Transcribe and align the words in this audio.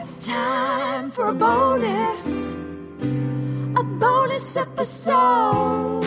it's 0.00 0.24
time 0.24 1.10
for 1.10 1.26
a 1.28 1.34
bonus. 1.34 2.24
A 3.76 3.82
bonus 3.82 4.56
episode. 4.56 6.04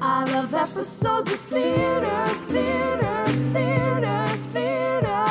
I 0.00 0.24
love 0.32 0.54
episodes 0.54 1.32
of 1.32 1.40
theater, 1.40 2.26
theater, 2.46 3.26
theater, 3.52 4.26
theater. 4.52 5.24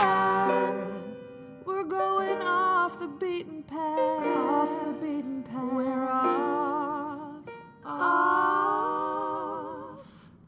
We're 1.65 1.85
going 1.85 2.41
off 2.41 2.99
the 2.99 3.08
beaten 3.08 3.63
path. 3.63 4.28
Off 4.37 4.69
the 4.85 4.92
beaten 4.99 5.44
path. 5.44 5.71
We're 5.71 6.10
off. 6.10 7.46
Off. 7.85 9.15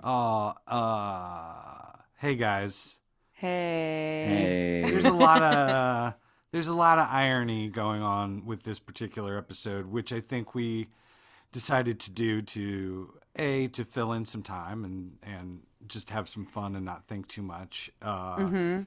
Oh, 0.04 0.54
uh, 0.68 2.02
hey 2.18 2.36
guys. 2.36 2.98
Hey. 3.32 4.26
Hey. 4.28 4.92
There's 4.92 5.06
a 5.06 5.12
lot 5.12 5.42
of 5.42 5.70
uh, 5.70 6.14
there's 6.54 6.68
a 6.68 6.74
lot 6.74 7.00
of 7.00 7.08
irony 7.10 7.68
going 7.68 8.02
on 8.02 8.46
with 8.46 8.64
this 8.64 8.80
particular 8.80 9.38
episode, 9.38 9.88
which 9.88 10.14
I 10.14 10.22
think 10.22 10.56
we 10.56 10.88
decided 11.52 12.00
to 12.02 12.12
do 12.12 12.42
to 12.44 13.14
a 13.36 13.68
to 13.70 13.84
fill 13.84 14.14
in 14.14 14.24
some 14.24 14.44
time 14.44 14.86
and 14.86 15.18
and 15.24 15.60
just 15.88 16.10
have 16.12 16.30
some 16.30 16.46
fun 16.46 16.76
and 16.78 16.86
not 16.86 17.06
think 17.08 17.28
too 17.28 17.42
much. 17.42 17.92
Uh, 18.02 18.38
Mm-hmm. 18.38 18.82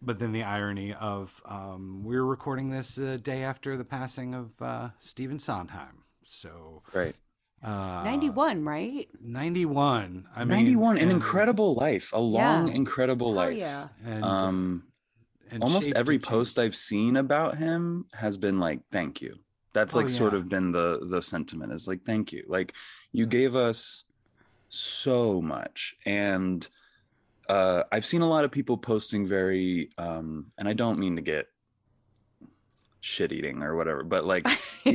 But 0.00 0.20
then 0.20 0.30
the 0.30 0.44
irony 0.44 0.94
of 0.94 1.42
um, 1.44 2.02
we're 2.04 2.24
recording 2.24 2.70
this 2.70 2.96
a 2.98 3.18
day 3.18 3.42
after 3.42 3.76
the 3.76 3.84
passing 3.84 4.32
of 4.32 4.52
uh, 4.62 4.90
Stephen 5.00 5.40
Sondheim. 5.40 6.04
So 6.24 6.82
Right. 6.94 7.16
uh, 7.64 8.04
91, 8.04 8.64
right? 8.64 9.08
91. 9.20 10.28
I 10.36 10.44
mean, 10.44 10.48
91, 10.50 10.96
an 10.98 11.02
and- 11.02 11.10
incredible 11.10 11.74
life, 11.74 12.12
a 12.12 12.20
long, 12.20 12.68
Yeah. 12.68 12.74
incredible 12.74 13.34
Hell 13.34 13.46
life. 13.48 13.58
yeah. 13.58 13.88
and, 14.04 14.24
Um, 14.24 14.84
and 15.50 15.62
almost 15.62 15.92
every 15.94 16.18
post 16.18 16.56
changed. 16.56 16.66
I've 16.66 16.76
seen 16.76 17.16
about 17.16 17.56
him 17.56 18.06
has 18.12 18.36
been 18.36 18.58
like, 18.58 18.80
thank 18.90 19.20
you. 19.20 19.36
That's 19.72 19.94
Oh, 19.94 19.98
like 19.98 20.08
sort 20.08 20.34
of 20.34 20.48
been 20.48 20.72
the 20.72 21.00
the 21.02 21.22
sentiment 21.22 21.72
is 21.72 21.86
like, 21.86 22.02
thank 22.04 22.32
you. 22.32 22.44
Like 22.48 22.74
you 23.12 23.26
gave 23.26 23.54
us 23.54 24.04
so 24.68 25.40
much. 25.40 25.94
And 26.06 26.66
uh 27.48 27.84
I've 27.92 28.06
seen 28.06 28.22
a 28.22 28.28
lot 28.28 28.44
of 28.44 28.50
people 28.50 28.76
posting 28.78 29.26
very 29.26 29.90
um 29.98 30.52
and 30.58 30.68
I 30.68 30.72
don't 30.72 30.98
mean 30.98 31.16
to 31.16 31.22
get 31.22 31.46
shit 33.00 33.32
eating 33.32 33.62
or 33.62 33.76
whatever, 33.76 34.02
but 34.02 34.24
like 34.24 34.46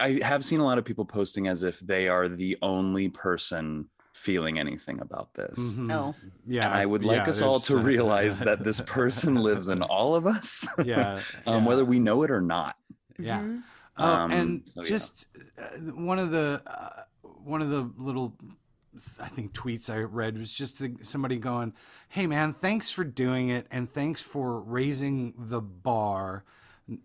i 0.00 0.18
have 0.22 0.44
seen 0.44 0.60
a 0.60 0.64
lot 0.64 0.78
of 0.78 0.84
people 0.84 1.04
posting 1.04 1.48
as 1.48 1.62
if 1.62 1.78
they 1.80 2.08
are 2.08 2.28
the 2.28 2.56
only 2.62 3.08
person 3.08 3.88
feeling 4.14 4.58
anything 4.58 5.00
about 5.00 5.34
this. 5.34 5.58
Mhm. 5.58 5.92
Oh. 5.92 6.14
Yeah, 6.46 6.66
And 6.66 6.74
I 6.74 6.86
would 6.86 7.04
like 7.04 7.24
yeah, 7.24 7.30
us 7.30 7.42
all 7.42 7.58
there's, 7.58 7.66
to 7.66 7.78
uh, 7.78 7.82
realize 7.92 8.38
that 8.40 8.64
this 8.64 8.80
person 8.80 9.34
lives 9.34 9.68
in 9.68 9.82
all 9.82 10.14
of 10.14 10.26
us, 10.26 10.66
yeah, 10.84 11.20
um, 11.46 11.62
yeah, 11.62 11.66
whether 11.66 11.84
we 11.84 11.98
know 11.98 12.22
it 12.22 12.30
or 12.30 12.40
not. 12.40 12.76
yeah. 13.18 13.40
Mhm. 13.40 13.62
Oh, 13.96 14.04
Um, 14.12 14.30
and 14.32 14.62
so, 14.66 14.82
just 14.84 15.26
uh, 15.58 15.78
one 15.92 16.18
of 16.18 16.30
the 16.32 16.60
uh, 16.66 17.02
one 17.44 17.62
of 17.62 17.70
the 17.70 17.88
little 17.96 18.34
I 19.20 19.28
think 19.28 19.52
tweets 19.52 19.90
I 19.90 19.98
read 19.98 20.38
was 20.38 20.52
just 20.54 20.82
somebody 21.02 21.36
going, 21.36 21.74
"Hey 22.08 22.26
man, 22.26 22.52
thanks 22.54 22.90
for 22.90 23.04
doing 23.04 23.50
it, 23.50 23.66
and 23.70 23.88
thanks 23.92 24.22
for 24.22 24.60
raising 24.60 25.34
the 25.36 25.60
bar." 25.60 26.44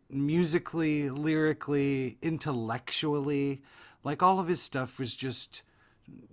musically, 0.09 1.09
lyrically, 1.09 2.17
intellectually, 2.21 3.61
like 4.03 4.21
all 4.21 4.39
of 4.39 4.47
his 4.47 4.61
stuff 4.61 4.99
was 4.99 5.15
just 5.15 5.63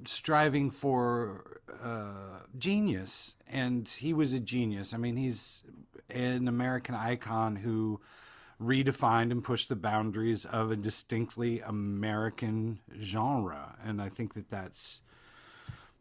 striving 0.05 0.71
for 0.71 1.61
uh, 1.83 2.41
genius, 2.59 3.35
and 3.49 3.89
he 3.89 4.13
was 4.13 4.33
a 4.33 4.41
genius. 4.41 4.95
I 4.95 4.97
mean, 4.97 5.17
he's 5.17 5.65
an 6.11 6.49
American 6.49 6.95
icon 6.95 7.57
who 7.57 8.01
redefined 8.63 9.31
and 9.31 9.45
pushed 9.45 9.69
the 9.69 9.77
boundaries 9.77 10.45
of 10.47 10.71
a 10.71 10.77
distinctly 10.77 11.61
American 11.61 12.79
genre, 13.01 13.77
and 13.85 14.01
I 14.01 14.09
think 14.09 14.35
that 14.35 14.49
that's. 14.49 15.01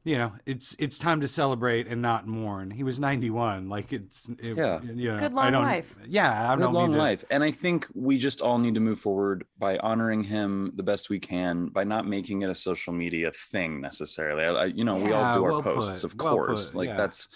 You 0.05 0.19
know, 0.19 0.33
it's 0.45 0.75
it's 0.77 0.99
time 0.99 1.19
to 1.21 1.27
celebrate 1.27 1.87
and 1.87 1.99
not 1.99 2.27
mourn. 2.27 2.69
He 2.69 2.83
was 2.83 2.99
ninety 2.99 3.31
one. 3.31 3.69
Like 3.69 3.91
it's 3.91 4.29
it, 4.37 4.55
Yeah. 4.55 4.79
You 4.83 5.13
know, 5.13 5.19
Good 5.19 5.31
I 5.31 5.35
long 5.35 5.51
don't, 5.51 5.63
life. 5.63 5.95
Yeah, 6.07 6.51
I 6.51 6.55
Good 6.55 6.61
don't 6.61 6.73
long 6.75 6.89
need 6.91 6.97
to, 6.97 7.01
life. 7.01 7.25
And 7.31 7.43
I 7.43 7.49
think 7.49 7.87
we 7.95 8.19
just 8.19 8.39
all 8.39 8.59
need 8.59 8.75
to 8.75 8.79
move 8.79 8.99
forward 8.99 9.45
by 9.57 9.79
honoring 9.79 10.23
him 10.23 10.73
the 10.75 10.83
best 10.83 11.09
we 11.09 11.19
can, 11.19 11.69
by 11.69 11.83
not 11.85 12.05
making 12.07 12.43
it 12.43 12.51
a 12.51 12.55
social 12.55 12.93
media 12.93 13.31
thing 13.31 13.81
necessarily. 13.81 14.43
I, 14.43 14.49
I- 14.51 14.65
you 14.65 14.83
know, 14.85 14.95
we 14.95 15.11
all 15.11 15.35
do 15.39 15.43
our 15.43 15.51
well 15.53 15.63
posts, 15.63 16.03
put, 16.03 16.13
of 16.13 16.19
well 16.19 16.35
course. 16.35 16.69
put, 16.69 16.77
like 16.77 16.89
yeah. 16.89 16.97
that's 16.97 17.27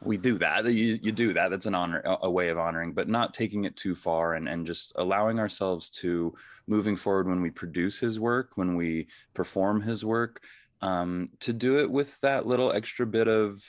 we 0.00 0.16
do 0.16 0.38
that. 0.38 0.64
You 0.64 0.98
you 1.02 1.12
do 1.12 1.34
that. 1.34 1.50
That's 1.50 1.66
an 1.66 1.74
honor, 1.74 2.00
a 2.06 2.16
a 2.22 2.30
way 2.30 2.48
of 2.48 2.56
honoring, 2.56 2.94
but 2.94 3.06
not 3.06 3.34
taking 3.34 3.64
it 3.64 3.76
too 3.76 3.94
far 3.94 4.32
and 4.32 4.48
and 4.48 4.66
just 4.66 4.94
allowing 4.96 5.38
ourselves 5.38 5.90
to 6.00 6.34
moving 6.66 6.96
forward 6.96 7.28
when 7.28 7.42
we 7.42 7.50
produce 7.50 7.98
his 7.98 8.18
work, 8.18 8.52
when 8.56 8.76
we 8.76 9.08
perform 9.34 9.82
his 9.82 10.02
work, 10.06 10.40
um, 10.80 11.30
to 11.40 11.52
do 11.52 11.78
it 11.80 11.90
with 11.90 12.20
that 12.20 12.46
little 12.46 12.72
extra 12.72 13.06
bit 13.06 13.28
of 13.28 13.62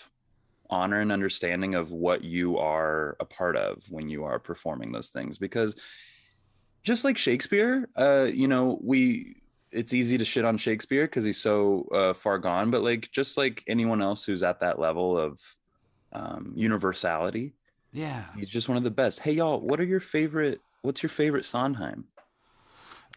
honor 0.69 0.99
and 0.99 1.11
understanding 1.11 1.75
of 1.75 1.91
what 1.91 2.23
you 2.23 2.57
are 2.57 3.15
a 3.19 3.25
part 3.25 3.55
of 3.55 3.83
when 3.89 4.09
you 4.09 4.23
are 4.23 4.39
performing 4.39 4.91
those 4.91 5.09
things. 5.09 5.37
Because 5.37 5.75
just 6.85 7.03
like 7.03 7.17
shakespeare 7.17 7.89
uh 7.95 8.27
you 8.31 8.47
know 8.47 8.79
we 8.81 9.35
it's 9.71 9.93
easy 9.93 10.17
to 10.17 10.23
shit 10.23 10.45
on 10.45 10.57
shakespeare 10.57 11.05
because 11.05 11.23
he's 11.25 11.41
so 11.41 11.87
uh, 11.91 12.13
far 12.13 12.37
gone 12.37 12.71
but 12.71 12.81
like 12.81 13.09
just 13.11 13.37
like 13.37 13.63
anyone 13.67 14.01
else 14.01 14.23
who's 14.23 14.43
at 14.43 14.59
that 14.61 14.79
level 14.79 15.17
of 15.17 15.41
um 16.13 16.53
universality 16.55 17.53
Yeah, 17.91 18.25
he's 18.37 18.49
just 18.49 18.67
one 18.69 18.77
of 18.77 18.83
the 18.83 18.91
best. 18.91 19.19
Hey 19.19 19.33
y'all 19.33 19.59
what 19.59 19.79
are 19.79 19.85
your 19.85 19.99
favorite 19.99 20.61
what's 20.83 21.01
your 21.01 21.09
favorite 21.09 21.45
sondheim 21.45 22.05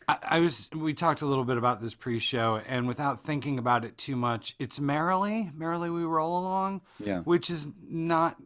I, 0.08 0.16
I 0.22 0.40
was. 0.40 0.68
We 0.74 0.94
talked 0.94 1.22
a 1.22 1.26
little 1.26 1.44
bit 1.44 1.58
about 1.58 1.80
this 1.80 1.94
pre-show, 1.94 2.60
and 2.66 2.88
without 2.88 3.20
thinking 3.20 3.58
about 3.58 3.84
it 3.84 3.98
too 3.98 4.16
much, 4.16 4.56
it's 4.58 4.80
merrily, 4.80 5.50
merrily 5.54 5.90
we 5.90 6.02
roll 6.04 6.38
along, 6.38 6.80
yeah 6.98 7.20
which 7.20 7.50
is 7.50 7.68
not. 7.88 8.36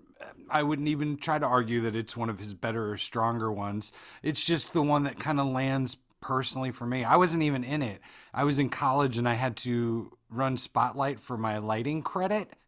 I 0.51 0.63
wouldn't 0.63 0.89
even 0.89 1.17
try 1.17 1.39
to 1.39 1.47
argue 1.47 1.81
that 1.83 1.97
it's 1.97 2.17
one 2.17 2.29
of 2.29 2.39
his 2.39 2.53
better 2.53 2.91
or 2.91 2.99
stronger 2.99 3.51
ones. 3.51 3.91
It's 4.23 4.45
just 4.45 4.73
the 4.73 4.83
one 4.83 5.05
that 5.05 5.19
kind 5.19 5.41
of 5.41 5.47
lands 5.47 5.97
personally 6.21 6.71
for 6.71 6.87
me. 6.87 7.05
I 7.05 7.17
wasn't 7.17 7.43
even 7.43 7.65
in 7.65 7.83
it. 7.83 8.01
I 8.35 8.45
was 8.45 8.59
in 8.59 8.69
college 8.69 9.19
and 9.19 9.29
I 9.29 9.35
had 9.35 9.57
to 9.59 10.13
run 10.31 10.57
spotlight 10.57 11.21
for 11.21 11.37
my 11.37 11.59
lighting 11.59 12.03
credit. 12.03 12.49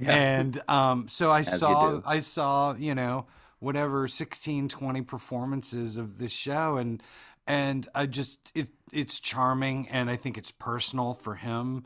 Yeah. 0.00 0.14
And 0.14 0.62
um, 0.66 1.08
so 1.08 1.30
I 1.30 1.40
As 1.40 1.58
saw. 1.58 2.00
I 2.04 2.20
saw, 2.20 2.74
you 2.74 2.94
know, 2.94 3.26
whatever 3.60 4.08
16 4.08 4.68
20 4.68 5.02
performances 5.02 5.98
of 5.98 6.18
this 6.18 6.32
show 6.32 6.78
and 6.78 7.02
and 7.48 7.88
I 7.94 8.06
just 8.06 8.52
it 8.54 8.68
it's 8.92 9.18
charming 9.18 9.88
and 9.88 10.08
I 10.08 10.16
think 10.16 10.38
it's 10.38 10.50
personal 10.52 11.14
for 11.14 11.34
him 11.34 11.84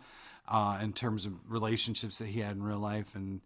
uh, 0.48 0.78
in 0.82 0.92
terms 0.92 1.24
of 1.24 1.32
relationships 1.48 2.18
that 2.18 2.26
he 2.26 2.40
had 2.40 2.56
in 2.56 2.62
real 2.62 2.78
life 2.78 3.14
and 3.14 3.40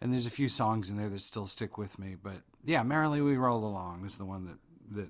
and 0.00 0.12
there's 0.12 0.26
a 0.26 0.30
few 0.30 0.48
songs 0.48 0.90
in 0.90 0.98
there 0.98 1.08
that 1.08 1.22
still 1.22 1.46
stick 1.46 1.76
with 1.78 1.98
me 1.98 2.14
but 2.22 2.36
yeah 2.64 2.82
merrily 2.82 3.20
we 3.20 3.36
roll 3.36 3.64
along 3.64 4.04
is 4.04 4.16
the 4.16 4.24
one 4.24 4.44
that 4.44 4.98
that 4.98 5.08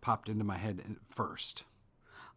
popped 0.00 0.28
into 0.28 0.44
my 0.44 0.58
head 0.58 0.82
first 1.08 1.64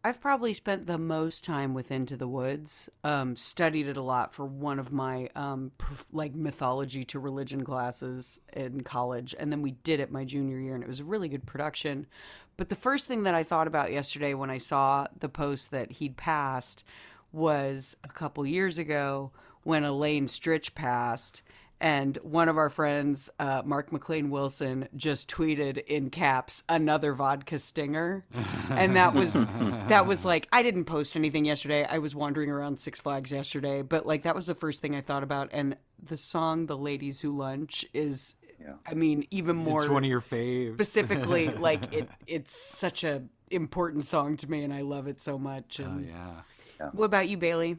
I've 0.01 0.21
probably 0.21 0.53
spent 0.53 0.85
the 0.85 0.97
most 0.97 1.43
time 1.43 1.73
with 1.73 1.91
Into 1.91 2.15
the 2.15 2.27
Woods. 2.27 2.87
Um, 3.03 3.35
studied 3.35 3.87
it 3.87 3.97
a 3.97 4.01
lot 4.01 4.33
for 4.33 4.45
one 4.45 4.79
of 4.79 4.93
my 4.93 5.29
um, 5.35 5.73
prof- 5.77 6.07
like 6.13 6.33
mythology 6.33 7.03
to 7.05 7.19
religion 7.19 7.65
classes 7.65 8.39
in 8.53 8.81
college, 8.81 9.35
and 9.37 9.51
then 9.51 9.61
we 9.61 9.71
did 9.71 9.99
it 9.99 10.09
my 10.09 10.23
junior 10.23 10.57
year, 10.57 10.73
and 10.73 10.83
it 10.83 10.87
was 10.87 11.01
a 11.01 11.05
really 11.05 11.27
good 11.27 11.45
production. 11.45 12.07
But 12.55 12.69
the 12.69 12.75
first 12.75 13.07
thing 13.07 13.23
that 13.23 13.35
I 13.35 13.43
thought 13.43 13.67
about 13.67 13.91
yesterday 13.91 14.33
when 14.33 14.49
I 14.49 14.57
saw 14.57 15.07
the 15.19 15.27
post 15.27 15.71
that 15.71 15.91
he'd 15.91 16.15
passed 16.15 16.85
was 17.33 17.97
a 18.05 18.09
couple 18.09 18.45
years 18.45 18.77
ago 18.77 19.31
when 19.63 19.83
Elaine 19.83 20.27
Stritch 20.27 20.73
passed. 20.75 21.41
And 21.81 22.17
one 22.23 22.49
of 22.49 22.57
our 22.57 22.69
friends, 22.69 23.29
uh, 23.39 23.61
Mark 23.63 23.93
McLean 23.93 24.29
Wilson, 24.29 24.89
just 24.97 25.29
tweeted 25.29 25.85
in 25.85 26.09
caps 26.09 26.61
another 26.67 27.13
vodka 27.13 27.57
stinger, 27.57 28.25
and 28.69 28.97
that 28.97 29.13
was 29.13 29.31
that 29.87 30.05
was 30.05 30.25
like 30.25 30.47
I 30.51 30.61
didn't 30.61 30.85
post 30.85 31.15
anything 31.15 31.45
yesterday. 31.45 31.85
I 31.85 31.99
was 31.99 32.13
wandering 32.13 32.49
around 32.49 32.79
Six 32.79 32.99
Flags 32.99 33.31
yesterday, 33.31 33.81
but 33.81 34.05
like 34.05 34.23
that 34.23 34.35
was 34.35 34.47
the 34.47 34.55
first 34.55 34.81
thing 34.81 34.93
I 34.93 35.01
thought 35.01 35.23
about. 35.23 35.49
And 35.53 35.77
the 36.03 36.17
song 36.17 36.65
"The 36.65 36.77
Ladies 36.77 37.21
Who 37.21 37.37
Lunch" 37.37 37.85
is, 37.93 38.35
Yeah. 38.59 38.73
I 38.85 38.93
mean, 38.93 39.25
even 39.31 39.55
more 39.55 39.83
it's 39.83 39.89
one 39.89 40.03
of 40.03 40.09
your 40.09 40.21
faves 40.21 40.73
specifically 40.73 41.47
like 41.67 41.93
it. 41.93 42.09
It's 42.27 42.51
such 42.51 43.05
a 43.05 43.23
important 43.51 44.03
song 44.03 44.35
to 44.37 44.51
me, 44.51 44.63
and 44.63 44.73
I 44.73 44.81
love 44.81 45.07
it 45.07 45.21
so 45.21 45.39
much. 45.39 45.79
oh 45.79 45.85
And 45.85 46.07
yeah 46.07 46.89
What 46.91 47.05
about 47.05 47.29
you, 47.29 47.37
Bailey? 47.37 47.77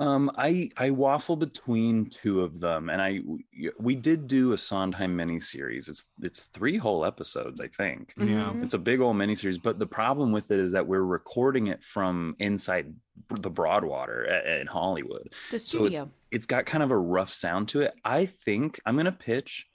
Um, 0.00 0.30
I 0.36 0.70
I 0.76 0.90
waffle 0.90 1.36
between 1.36 2.06
two 2.10 2.40
of 2.40 2.58
them, 2.60 2.90
and 2.90 3.00
I 3.00 3.20
we 3.78 3.94
did 3.94 4.26
do 4.26 4.52
a 4.52 4.58
Sondheim 4.58 5.16
miniseries. 5.16 5.88
It's 5.88 6.04
it's 6.20 6.44
three 6.44 6.76
whole 6.76 7.04
episodes, 7.04 7.60
I 7.60 7.68
think. 7.68 8.12
yeah 8.16 8.24
Mhm. 8.52 8.64
It's 8.64 8.74
a 8.74 8.78
big 8.78 9.00
old 9.00 9.16
miniseries, 9.16 9.62
but 9.62 9.78
the 9.78 9.86
problem 9.86 10.32
with 10.32 10.50
it 10.50 10.58
is 10.58 10.72
that 10.72 10.86
we're 10.86 11.02
recording 11.04 11.68
it 11.68 11.84
from 11.84 12.34
inside 12.40 12.92
the 13.40 13.50
Broadwater 13.50 14.24
a- 14.24 14.60
in 14.60 14.66
Hollywood. 14.66 15.32
The 15.50 15.58
So 15.60 15.84
it's 15.84 15.98
it's 16.32 16.46
got 16.46 16.66
kind 16.66 16.82
of 16.82 16.90
a 16.90 16.98
rough 16.98 17.30
sound 17.30 17.68
to 17.68 17.80
it. 17.82 17.94
I 18.04 18.26
think 18.26 18.80
I'm 18.86 18.96
gonna 18.96 19.12
pitch 19.12 19.68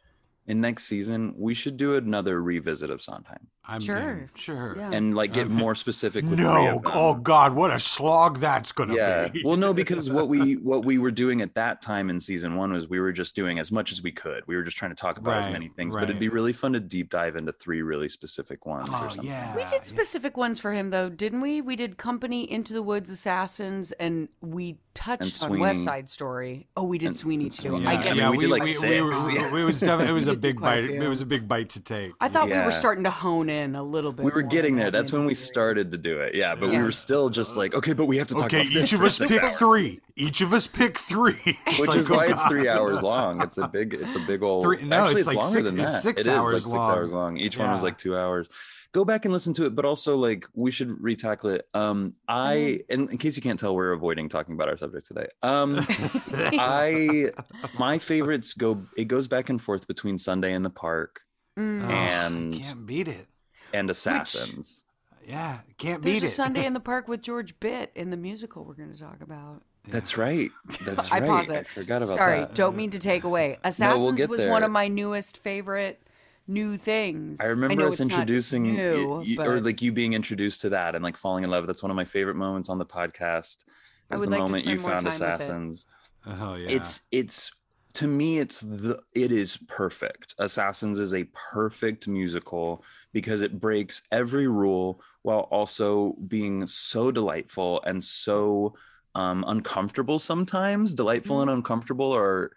in 0.47 0.59
next 0.59 0.85
season 0.85 1.33
we 1.37 1.53
should 1.53 1.77
do 1.77 1.95
another 1.95 2.41
revisit 2.41 2.89
of 2.89 3.01
Sondheim 3.01 3.47
I'm 3.69 3.81
Sure. 3.81 3.97
in. 3.97 4.29
Sure. 4.35 4.75
Yeah. 4.77 4.91
and 4.91 5.15
like 5.15 5.31
get 5.33 5.49
more 5.49 5.75
specific 5.75 6.25
with 6.25 6.35
three 6.39 6.43
No. 6.47 6.81
Oh 6.85 7.13
God, 7.13 7.53
what 7.53 7.71
a 7.71 7.79
slog 7.79 8.39
that's 8.39 8.71
gonna 8.71 8.95
yeah 8.95 9.27
be. 9.27 9.43
well 9.45 9.57
no 9.57 9.73
because 9.73 10.09
what 10.09 10.27
we 10.27 10.53
what 10.71 10.83
we 10.85 10.97
were 10.97 11.11
doing 11.11 11.41
at 11.41 11.53
that 11.55 11.81
time 11.81 12.09
in 12.09 12.19
season 12.19 12.55
one 12.55 12.73
was 12.73 12.89
we 12.89 12.99
were 12.99 13.11
just 13.11 13.35
doing 13.35 13.59
as 13.59 13.71
much 13.71 13.91
as 13.91 14.01
we 14.01 14.11
could 14.11 14.41
we 14.47 14.55
were 14.55 14.63
just 14.63 14.77
trying 14.77 14.91
to 14.91 14.95
talk 14.95 15.17
about 15.19 15.45
as 15.45 15.51
many 15.51 15.67
things 15.69 15.95
but 15.95 16.05
it'd 16.05 16.19
be 16.19 16.29
really 16.29 16.53
fun 16.53 16.73
to 16.73 16.79
deep 16.79 17.09
dive 17.11 17.35
into 17.35 17.51
three 17.53 17.81
really 17.83 18.09
specific 18.09 18.65
ones 18.65 18.89
or 18.89 18.95
Oh, 18.95 19.09
something 19.09 19.25
yeah. 19.25 19.55
We 19.55 19.63
did 19.65 19.85
specific 19.85 20.35
ones 20.35 20.59
for 20.59 20.73
him 20.73 20.89
though, 20.89 21.09
didn't 21.09 21.41
we? 21.41 21.61
We 21.61 21.75
did 21.75 21.97
Company, 21.97 22.49
Into 22.51 22.73
the 22.73 22.81
Woods, 22.81 23.09
Assassins, 23.09 23.91
and 23.93 24.29
we 24.41 24.77
touched 24.93 25.43
on 25.43 25.59
West 25.59 25.83
Side 25.83 26.09
Story. 26.09 26.67
Oh, 26.75 26.83
we 26.83 26.97
did 26.97 27.07
And- 27.07 27.17
Sweeney 27.17 27.43
and 27.45 27.51
too. 27.51 27.69
Sweeney. 27.69 27.85
I 27.85 27.93
Yeah, 27.93 28.03
guess 28.03 28.17
mean, 28.17 28.31
we 28.31 28.37
we, 28.37 28.43
did 28.45 28.49
like 28.51 28.63
we, 28.63 28.67
six. 28.69 28.91
we 28.91 29.01
were- 29.01 29.51
we- 29.53 29.61
it 29.61 29.65
was 29.65 29.79
definitely, 29.79 30.07
it 30.11 30.13
was 30.13 30.27
a 30.27 30.35
big 30.47 30.57
quite 30.57 30.83
a 30.83 30.87
bite. 30.87 31.03
It 31.03 31.07
was 31.07 31.21
a 31.21 31.25
big 31.25 31.47
bite 31.47 31.69
to 31.71 31.79
take. 31.81 32.11
I 32.19 32.27
thought 32.29 32.47
we 32.49 32.57
were 32.57 32.71
starting 32.71 33.03
to 33.05 33.11
hone 33.11 33.49
in 33.49 33.58
a 33.75 33.83
little 33.83 34.11
bit. 34.11 34.23
we 34.25 34.31
were 34.31 34.41
more 34.41 34.49
getting 34.49 34.75
there 34.75 34.91
that's 34.91 35.11
when 35.11 35.21
of 35.21 35.27
we 35.27 35.33
series. 35.35 35.47
started 35.47 35.91
to 35.91 35.97
do 35.97 36.19
it 36.19 36.33
yeah 36.35 36.55
but 36.55 36.69
we 36.69 36.77
were 36.77 36.91
still 36.91 37.29
just 37.29 37.55
like 37.57 37.73
okay 37.75 37.93
but 37.93 38.05
we 38.05 38.17
have 38.17 38.27
to 38.27 38.33
talk 38.35 38.45
Okay, 38.45 38.61
about 38.61 38.73
this 38.73 38.87
each 38.87 38.93
of 38.93 38.99
for 38.99 39.05
us 39.05 39.19
pick 39.19 39.41
hours. 39.43 39.57
three. 39.57 39.99
Each 40.15 40.41
of 40.41 40.53
us 40.53 40.67
pick 40.67 40.97
three. 40.97 41.39
It's 41.67 41.79
which 41.79 41.89
like, 41.89 41.97
is 41.99 42.09
oh, 42.11 42.15
why 42.17 42.25
it's 42.27 42.43
three 42.45 42.67
hours 42.67 43.01
long. 43.03 43.41
It's 43.41 43.57
a 43.57 43.67
big, 43.67 43.93
it's 43.93 44.15
a 44.15 44.19
big 44.19 44.43
old. 44.43 44.63
Three- 44.65 44.81
no, 44.83 45.05
actually, 45.05 45.21
it's 45.21 45.29
it's, 45.29 45.35
like 45.35 45.43
longer 45.45 45.59
six- 45.59 45.63
than 45.65 45.77
that. 45.77 46.01
six 46.01 46.21
It 46.21 46.27
is 46.27 46.33
hours 46.35 46.53
like 46.53 46.61
six 46.63 46.73
long. 46.73 46.91
hours 46.91 47.13
long. 47.13 47.37
Each 47.37 47.57
one 47.57 47.71
was 47.71 47.83
like 47.83 47.97
two 47.97 48.17
hours. 48.17 48.47
Go 48.91 49.05
back 49.05 49.23
and 49.25 49.31
listen 49.33 49.53
to 49.53 49.65
it, 49.67 49.75
but 49.75 49.85
also 49.85 50.17
like 50.17 50.45
we 50.55 50.71
should 50.71 50.89
retackle 50.89 51.55
it. 51.55 51.67
Um, 51.73 52.15
I, 52.27 52.81
Mm-hmm. 52.89 53.01
in, 53.03 53.09
in 53.11 53.17
case 53.17 53.35
you 53.37 53.41
can't 53.43 53.57
tell, 53.59 53.73
we're 53.75 53.91
avoiding 53.93 54.27
talking 54.29 54.55
about 54.55 54.67
our 54.67 54.75
subject 54.77 55.05
today. 55.05 55.27
Um, 55.43 55.77
I, 56.33 57.31
my 57.77 57.97
favorites 57.97 58.53
go. 58.53 58.83
It 58.97 59.05
goes 59.05 59.27
back 59.27 59.49
and 59.49 59.61
forth 59.61 59.87
between 59.87 60.17
Sunday 60.17 60.53
in 60.53 60.63
the 60.63 60.69
Park 60.69 61.21
Mm. 61.57 61.81
Oh, 61.83 61.89
and- 61.89 62.53
can't 62.61 62.85
beat 62.85 63.07
it. 63.07 63.27
And 63.73 63.89
Assassins. 63.89 64.85
Yeah, 65.27 65.59
can't 65.77 66.01
There's 66.01 66.15
beat 66.17 66.23
a 66.23 66.25
it. 66.27 66.29
Sunday 66.29 66.65
in 66.65 66.73
the 66.73 66.79
Park 66.91 67.07
with 67.07 67.21
George 67.21 67.59
Bitt 67.59 67.91
in 67.95 68.09
the 68.09 68.17
musical 68.17 68.63
we're 68.65 68.73
going 68.73 68.91
to 68.93 68.99
talk 68.99 69.21
about. 69.21 69.61
That's 69.87 70.17
right. 70.17 70.49
That's 70.85 71.11
I 71.11 71.19
right. 71.19 71.27
pause 71.27 71.49
I 71.51 71.55
it. 71.57 71.67
forgot 71.67 72.01
about 72.01 72.15
Sorry, 72.17 72.39
that. 72.39 72.55
don't 72.55 72.75
mean 72.75 72.89
to 72.91 72.99
take 72.99 73.23
away. 73.23 73.57
Assassins 73.63 74.17
get 74.17 74.29
was 74.29 74.45
one 74.45 74.63
of 74.63 74.71
my 74.71 74.87
newest 74.87 75.37
favorite 75.37 76.01
new 76.47 76.77
things. 76.77 77.39
I 77.39 77.45
remember 77.45 77.75
know 77.75 77.87
us 77.87 77.99
introducing 77.99 78.63
y- 78.65 78.71
new, 78.71 79.23
y- 79.37 79.45
or 79.45 79.59
like 79.61 79.81
you 79.81 79.91
being 79.91 80.13
introduced 80.13 80.61
to 80.61 80.69
that 80.69 80.95
and 80.95 81.03
like 81.03 81.15
falling 81.15 81.43
in 81.43 81.49
love. 81.51 81.67
That's 81.67 81.83
one 81.83 81.91
of 81.91 81.95
my 81.95 82.05
favorite 82.05 82.35
moments 82.35 82.69
on 82.69 82.77
the 82.79 82.85
podcast. 82.85 83.65
I 84.09 84.15
Is 84.15 84.19
would 84.21 84.27
the 84.29 84.31
like 84.31 84.39
moment 84.39 84.65
you 84.65 84.79
spend 84.79 84.81
more 84.81 84.91
found 84.91 85.05
time 85.05 85.13
with 85.13 85.21
it. 85.21 85.25
Assassins. 85.43 85.85
Oh 86.25 86.55
yeah. 86.55 86.69
It's 86.69 87.01
it's 87.11 87.51
to 87.95 88.07
me 88.07 88.37
it's 88.39 88.59
the 88.61 88.99
it 89.15 89.31
is 89.31 89.57
perfect. 89.67 90.35
Assassins 90.37 90.99
is 90.99 91.13
a 91.13 91.23
perfect 91.33 92.07
musical 92.07 92.83
because 93.13 93.41
it 93.41 93.59
breaks 93.59 94.01
every 94.11 94.47
rule 94.47 95.01
while 95.23 95.41
also 95.51 96.15
being 96.27 96.67
so 96.67 97.11
delightful 97.11 97.81
and 97.85 98.03
so 98.03 98.75
um 99.15 99.43
uncomfortable 99.47 100.19
sometimes. 100.19 100.93
Delightful 100.95 101.37
Mm-hmm. 101.37 101.49
and 101.49 101.57
uncomfortable 101.57 102.11
are 102.15 102.51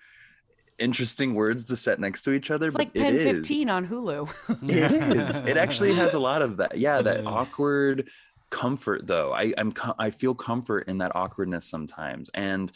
interesting 0.79 1.35
words 1.35 1.65
to 1.67 1.77
set 1.77 2.01
next 2.01 2.23
to 2.23 2.33
each 2.33 2.51
other. 2.51 2.67
it's 2.67 2.77
but 2.77 2.87
like 2.87 2.95
Pen 2.95 3.15
it 3.15 3.21
is. 3.21 3.39
15 3.39 3.71
on 3.71 3.87
Hulu. 3.87 4.29
It 4.69 4.93
is. 4.93 5.37
It 5.47 5.57
actually 5.57 5.93
has 6.03 6.15
a 6.15 6.19
lot 6.19 6.43
of 6.43 6.57
that. 6.59 6.77
Yeah, 6.79 7.03
that 7.03 7.23
Yeah. 7.23 7.31
awkward 7.31 8.09
comfort 8.51 9.07
though. 9.07 9.33
I 9.33 9.55
I'm 9.57 9.73
I 9.99 10.11
feel 10.11 10.35
comfort 10.35 10.89
in 10.89 10.99
that 10.99 11.15
awkwardness 11.15 11.67
sometimes, 11.67 12.31
and 12.35 12.71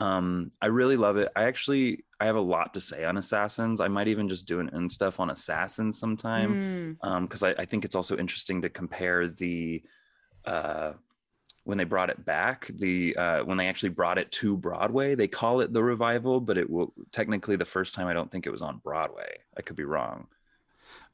um 0.00 0.50
I 0.60 0.66
really 0.66 0.96
love 0.96 1.16
it. 1.16 1.28
I 1.36 1.44
actually 1.44 2.04
I 2.20 2.26
have 2.26 2.36
a 2.36 2.40
lot 2.40 2.74
to 2.74 2.80
say 2.80 3.04
on 3.04 3.16
Assassins. 3.16 3.80
I 3.80 3.88
might 3.88 4.08
even 4.08 4.28
just 4.28 4.46
do 4.46 4.60
an 4.60 4.68
in 4.74 4.88
stuff 4.88 5.20
on 5.20 5.30
Assassins 5.30 5.98
sometime 5.98 6.56
Mm. 6.56 6.96
um 7.02 7.24
because 7.26 7.42
I, 7.42 7.50
I 7.52 7.64
think 7.64 7.84
it's 7.84 7.96
also 7.96 8.16
interesting 8.16 8.62
to 8.62 8.68
compare 8.68 9.28
the 9.28 9.82
uh 10.44 10.92
when 11.64 11.78
they 11.78 11.84
brought 11.84 12.10
it 12.10 12.24
back 12.24 12.66
the 12.74 13.16
uh 13.16 13.40
when 13.44 13.56
they 13.56 13.68
actually 13.68 13.88
brought 13.88 14.18
it 14.18 14.30
to 14.32 14.56
broadway 14.56 15.14
they 15.16 15.26
call 15.28 15.60
it 15.60 15.72
the 15.72 15.82
revival 15.82 16.40
but 16.40 16.56
it 16.56 16.68
will 16.70 16.92
technically 17.10 17.56
the 17.56 17.64
first 17.64 17.94
time 17.94 18.06
i 18.06 18.12
don't 18.12 18.30
think 18.30 18.46
it 18.46 18.50
was 18.50 18.62
on 18.62 18.78
broadway 18.84 19.30
i 19.58 19.62
could 19.62 19.74
be 19.76 19.84
wrong 19.84 20.28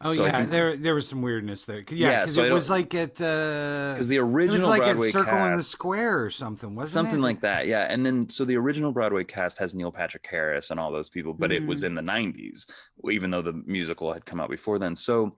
oh 0.04 0.12
so 0.12 0.24
yeah, 0.24 0.38
think- 0.38 0.50
there 0.50 0.76
there 0.76 0.94
was 0.94 1.08
some 1.08 1.22
weirdness 1.22 1.64
there. 1.64 1.84
Yeah, 1.90 2.10
Yeah, 2.10 2.20
because 2.20 2.34
so 2.34 2.44
it 2.44 2.52
was 2.52 2.70
like 2.70 2.94
at 2.94 3.20
uh, 3.20 3.92
because 3.94 4.08
the 4.08 4.16
it 4.16 4.22
was 4.22 4.64
like 4.64 4.82
broadway 4.82 5.08
at 5.08 5.12
Circle 5.12 5.38
in 5.46 5.56
the 5.56 5.62
Square 5.62 6.24
or 6.24 6.30
something, 6.30 6.74
wasn't 6.74 6.92
it? 6.92 6.94
something 6.94 7.20
it? 7.20 7.22
like 7.22 7.40
that 7.40 7.66
yeah 7.66 7.86
and 7.90 8.04
then 8.04 8.28
so 8.28 8.44
the 8.44 8.56
original 8.56 8.92
broadway 8.92 9.24
cast 9.24 9.58
has 9.58 9.74
neil 9.74 9.92
patrick 9.92 10.26
harris 10.28 10.70
and 10.70 10.78
all 10.78 10.90
those 10.90 11.08
people 11.08 11.32
but 11.32 11.52
it 11.52 11.64
was 11.66 11.82
in 11.82 11.94
the 11.94 12.02
90s 12.02 12.66
even 13.10 13.30
though 13.30 13.42
the 13.42 13.52
musical 13.66 14.12
had 14.12 14.24
come 14.24 14.40
out 14.40 14.50
before 14.50 14.78
then 14.78 14.96
so 14.96 15.36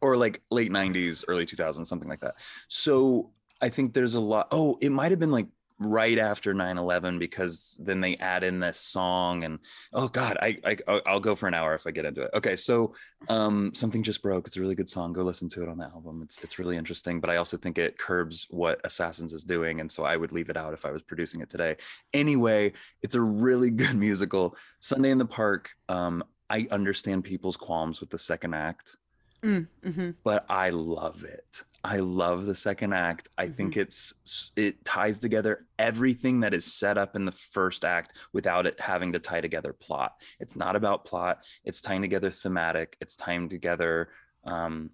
or 0.00 0.16
like 0.16 0.42
late 0.50 0.70
90s 0.70 1.24
early 1.28 1.46
2000s 1.46 1.86
something 1.86 2.08
like 2.08 2.20
that 2.20 2.34
so 2.68 3.30
i 3.60 3.68
think 3.68 3.92
there's 3.92 4.14
a 4.14 4.20
lot 4.20 4.48
oh 4.50 4.78
it 4.80 4.90
might 4.90 5.10
have 5.10 5.20
been 5.20 5.30
like 5.30 5.46
right 5.86 6.18
after 6.18 6.54
9-11 6.54 7.18
because 7.18 7.76
then 7.80 8.00
they 8.00 8.16
add 8.16 8.44
in 8.44 8.60
this 8.60 8.78
song 8.78 9.44
and 9.44 9.58
oh 9.92 10.08
god 10.08 10.38
I, 10.40 10.58
I 10.64 11.00
i'll 11.06 11.20
go 11.20 11.34
for 11.34 11.46
an 11.46 11.54
hour 11.54 11.74
if 11.74 11.86
i 11.86 11.90
get 11.90 12.04
into 12.04 12.22
it. 12.22 12.30
Okay 12.34 12.56
so 12.56 12.94
um 13.28 13.72
something 13.74 14.02
just 14.02 14.22
broke 14.22 14.46
it's 14.46 14.56
a 14.56 14.60
really 14.60 14.74
good 14.74 14.90
song 14.90 15.12
go 15.12 15.22
listen 15.22 15.48
to 15.50 15.62
it 15.62 15.68
on 15.68 15.78
the 15.78 15.84
album 15.84 16.22
it's 16.22 16.42
it's 16.42 16.58
really 16.58 16.76
interesting 16.76 17.20
but 17.20 17.30
i 17.30 17.36
also 17.36 17.56
think 17.56 17.78
it 17.78 17.98
curbs 17.98 18.46
what 18.50 18.80
assassins 18.84 19.32
is 19.32 19.44
doing 19.44 19.80
and 19.80 19.90
so 19.90 20.04
i 20.04 20.16
would 20.16 20.32
leave 20.32 20.48
it 20.48 20.56
out 20.56 20.72
if 20.72 20.84
i 20.84 20.90
was 20.90 21.02
producing 21.02 21.40
it 21.40 21.50
today. 21.50 21.76
Anyway 22.12 22.72
it's 23.02 23.14
a 23.14 23.20
really 23.20 23.70
good 23.82 23.96
musical 23.96 24.56
sunday 24.80 25.10
in 25.10 25.18
the 25.18 25.24
park 25.24 25.70
um 25.88 26.22
i 26.50 26.66
understand 26.70 27.24
people's 27.24 27.56
qualms 27.56 28.00
with 28.00 28.10
the 28.10 28.18
second 28.18 28.54
act. 28.54 28.96
Mm, 29.42 29.66
hmm 29.82 30.10
but 30.22 30.44
I 30.48 30.70
love 30.70 31.24
it. 31.24 31.64
I 31.84 31.98
love 31.98 32.46
the 32.46 32.54
second 32.54 32.92
act. 32.92 33.28
I 33.36 33.48
think 33.48 33.76
it's 33.76 34.52
it 34.54 34.84
ties 34.84 35.18
together 35.18 35.66
everything 35.78 36.40
that 36.40 36.54
is 36.54 36.64
set 36.64 36.96
up 36.96 37.16
in 37.16 37.24
the 37.24 37.32
first 37.32 37.84
act 37.84 38.18
without 38.32 38.66
it 38.66 38.80
having 38.80 39.12
to 39.12 39.18
tie 39.18 39.40
together 39.40 39.72
plot. 39.72 40.20
It's 40.38 40.54
not 40.54 40.76
about 40.76 41.04
plot. 41.04 41.44
It's 41.64 41.80
tying 41.80 42.00
together 42.00 42.30
thematic. 42.30 42.96
It's 43.00 43.16
tying 43.16 43.48
together 43.48 44.10
um, 44.44 44.90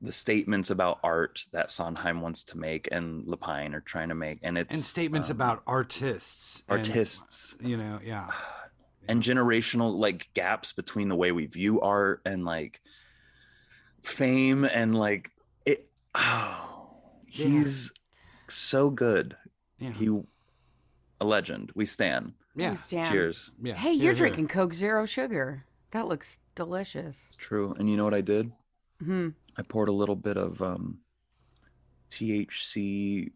the 0.00 0.12
statements 0.12 0.70
about 0.70 1.00
art 1.04 1.44
that 1.52 1.70
Sondheim 1.70 2.22
wants 2.22 2.44
to 2.44 2.58
make 2.58 2.88
and 2.90 3.24
Lapine 3.26 3.74
are 3.74 3.80
trying 3.80 4.08
to 4.08 4.14
make, 4.14 4.40
and 4.42 4.56
it's 4.56 4.74
and 4.74 4.82
statements 4.82 5.28
um, 5.28 5.36
about 5.36 5.62
artists, 5.66 6.62
and, 6.68 6.78
artists 6.78 7.56
you 7.60 7.76
know, 7.76 8.00
yeah, 8.02 8.30
and 9.08 9.22
generational 9.22 9.94
like 9.94 10.28
gaps 10.32 10.72
between 10.72 11.08
the 11.08 11.16
way 11.16 11.30
we 11.30 11.44
view 11.44 11.80
art 11.82 12.22
and 12.24 12.44
like 12.44 12.80
fame 14.02 14.64
and 14.64 14.96
like 14.98 15.30
oh 16.14 16.90
Yeah. 17.28 17.46
he's 17.46 17.92
so 18.48 18.90
good 18.90 19.36
yeah, 19.78 19.90
he 19.90 20.08
a 21.20 21.24
legend 21.24 21.70
we 21.74 21.86
stand 21.86 22.32
yeah, 22.54 22.74
Stand. 22.74 23.10
cheers 23.12 23.50
yeah. 23.62 23.74
Hey, 23.74 23.94
Here, 23.94 24.02
you're 24.04 24.12
here. 24.12 24.14
drinking 24.28 24.48
Coke 24.48 24.74
Zero 24.74 25.06
Sugar. 25.06 25.64
That 25.92 26.06
looks 26.06 26.38
delicious. 26.54 27.24
it's 27.28 27.36
true 27.36 27.74
and 27.78 27.88
you 27.88 27.96
know 27.96 28.04
what 28.04 28.14
i 28.14 28.20
did 28.20 28.52
Hmm. 29.02 29.30
i 29.56 29.62
poured 29.62 29.88
a 29.88 29.92
little 29.92 30.16
bit 30.16 30.36
of 30.36 30.60
um 30.62 30.98
thc 32.10 33.30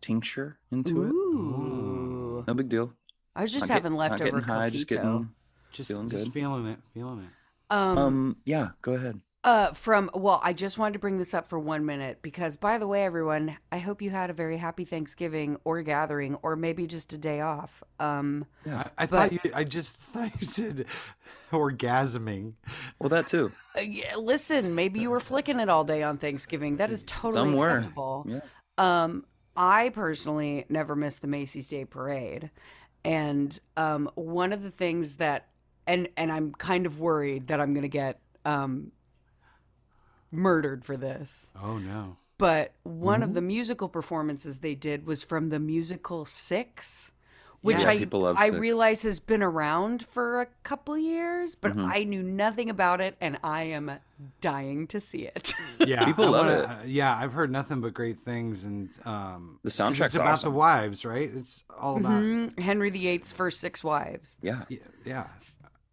tincture 0.00 0.58
into 0.70 1.04
it 1.04 1.08
Ooh. 1.10 2.44
no 2.46 2.54
big 2.54 2.68
deal 2.68 2.92
I 3.34 3.40
was 3.42 3.50
just 3.52 3.62
Not 3.62 3.68
get- 3.68 3.74
having 3.74 3.92
not 3.92 3.98
leftover 4.10 4.24
getting 4.24 4.40
high 4.42 4.68
just 4.70 4.86
coquito. 4.88 4.96
getting 4.96 5.28
Just, 5.72 5.88
feeling 5.88 6.10
just 6.10 6.24
good. 6.24 6.32
feeling 6.34 6.66
it, 6.66 6.78
feeling 6.92 7.20
it. 7.20 7.30
Um, 7.74 7.98
um 7.98 8.36
yeah 8.44 8.68
go 8.82 8.92
ahead 8.94 9.18
uh, 9.44 9.72
from 9.72 10.08
well, 10.14 10.40
I 10.44 10.52
just 10.52 10.78
wanted 10.78 10.92
to 10.94 10.98
bring 11.00 11.18
this 11.18 11.34
up 11.34 11.48
for 11.48 11.58
one 11.58 11.84
minute 11.84 12.18
because, 12.22 12.56
by 12.56 12.78
the 12.78 12.86
way, 12.86 13.04
everyone, 13.04 13.56
I 13.72 13.78
hope 13.78 14.00
you 14.00 14.10
had 14.10 14.30
a 14.30 14.32
very 14.32 14.56
happy 14.56 14.84
Thanksgiving 14.84 15.56
or 15.64 15.82
gathering, 15.82 16.36
or 16.42 16.54
maybe 16.54 16.86
just 16.86 17.12
a 17.12 17.18
day 17.18 17.40
off. 17.40 17.82
Um, 17.98 18.44
yeah 18.64 18.88
I, 18.98 19.02
I 19.02 19.06
But- 19.06 19.30
thought 19.30 19.44
you. 19.44 19.50
I 19.54 19.64
just 19.64 19.96
thought 19.96 20.30
you 20.40 20.46
said 20.46 20.86
orgasming. 21.50 22.52
well 22.98 23.08
that 23.08 23.26
too 23.26 23.52
uh, 23.76 23.80
yeah, 23.80 24.16
listen, 24.16 24.74
maybe 24.74 25.00
you 25.00 25.10
were 25.10 25.20
flicking 25.20 25.58
it 25.60 25.68
all 25.68 25.84
day 25.84 26.02
on 26.02 26.18
Thanksgiving. 26.18 26.76
That 26.76 26.90
is 26.90 27.04
totally 27.04 27.50
Some 27.50 27.56
were. 27.56 27.76
acceptable. 27.78 28.26
yeah 28.28 28.40
Um, 28.78 29.24
I 29.56 29.90
personally 29.90 30.64
never 30.68 30.94
missed 30.96 31.20
the 31.20 31.28
Macy's 31.28 31.68
Day 31.68 31.84
Parade, 31.84 32.50
and 33.04 33.58
um, 33.76 34.08
one 34.14 34.52
of 34.52 34.62
the 34.62 34.70
things 34.70 35.16
that, 35.16 35.48
and 35.86 36.08
and 36.16 36.30
I'm 36.32 36.52
kind 36.54 36.86
of 36.86 37.00
worried 37.00 37.48
that 37.48 37.60
I'm 37.60 37.74
gonna 37.74 37.88
get 37.88 38.20
um, 38.44 38.92
murdered 40.32 40.84
for 40.84 40.96
this. 40.96 41.50
Oh 41.62 41.78
no. 41.78 42.16
But 42.38 42.72
one 42.82 43.22
of 43.22 43.34
the 43.34 43.40
musical 43.42 43.88
performances 43.88 44.58
they 44.58 44.74
did 44.74 45.06
was 45.06 45.22
from 45.22 45.50
the 45.50 45.60
musical 45.60 46.24
Six, 46.24 47.12
which 47.60 47.82
Yeah, 47.82 47.90
I 47.90 47.94
love 48.10 48.36
I 48.36 48.46
Six. 48.48 48.58
realize 48.58 49.02
has 49.02 49.20
been 49.20 49.42
around 49.44 50.04
for 50.06 50.40
a 50.40 50.46
couple 50.64 50.98
years, 50.98 51.54
but 51.54 51.76
Mhm. 51.76 51.88
I 51.88 52.02
knew 52.02 52.20
nothing 52.22 52.68
about 52.68 53.00
it, 53.00 53.16
and 53.20 53.38
I 53.44 53.62
am 53.64 53.92
dying 54.40 54.88
to 54.88 55.00
see 55.00 55.18
it. 55.26 55.54
Yeah, 55.78 56.04
People 56.04 56.24
I 56.26 56.28
love 56.28 56.46
wanna- 56.46 56.58
it. 56.58 56.64
uh, 56.64 56.76
yeah, 56.86 57.16
I've 57.16 57.32
heard 57.32 57.50
nothing 57.52 57.80
but 57.80 57.94
great 57.94 58.18
things, 58.18 58.64
and 58.64 58.88
um, 59.04 59.60
The 59.62 59.68
'cause 59.68 59.76
soundtrack's 59.76 60.06
It's 60.06 60.14
about 60.16 60.28
awesome. 60.32 60.52
the 60.52 60.58
wives, 60.58 61.04
right? 61.04 61.30
It's 61.32 61.62
all 61.78 61.96
about. 61.98 62.22
Mhm. 62.24 62.58
Henry 62.58 62.90
VIII's 62.90 63.32
first 63.32 63.60
six 63.60 63.84
wives. 63.84 64.38
yeah 64.42 64.64
Yeah, 64.68 64.78
yeah. 65.04 65.26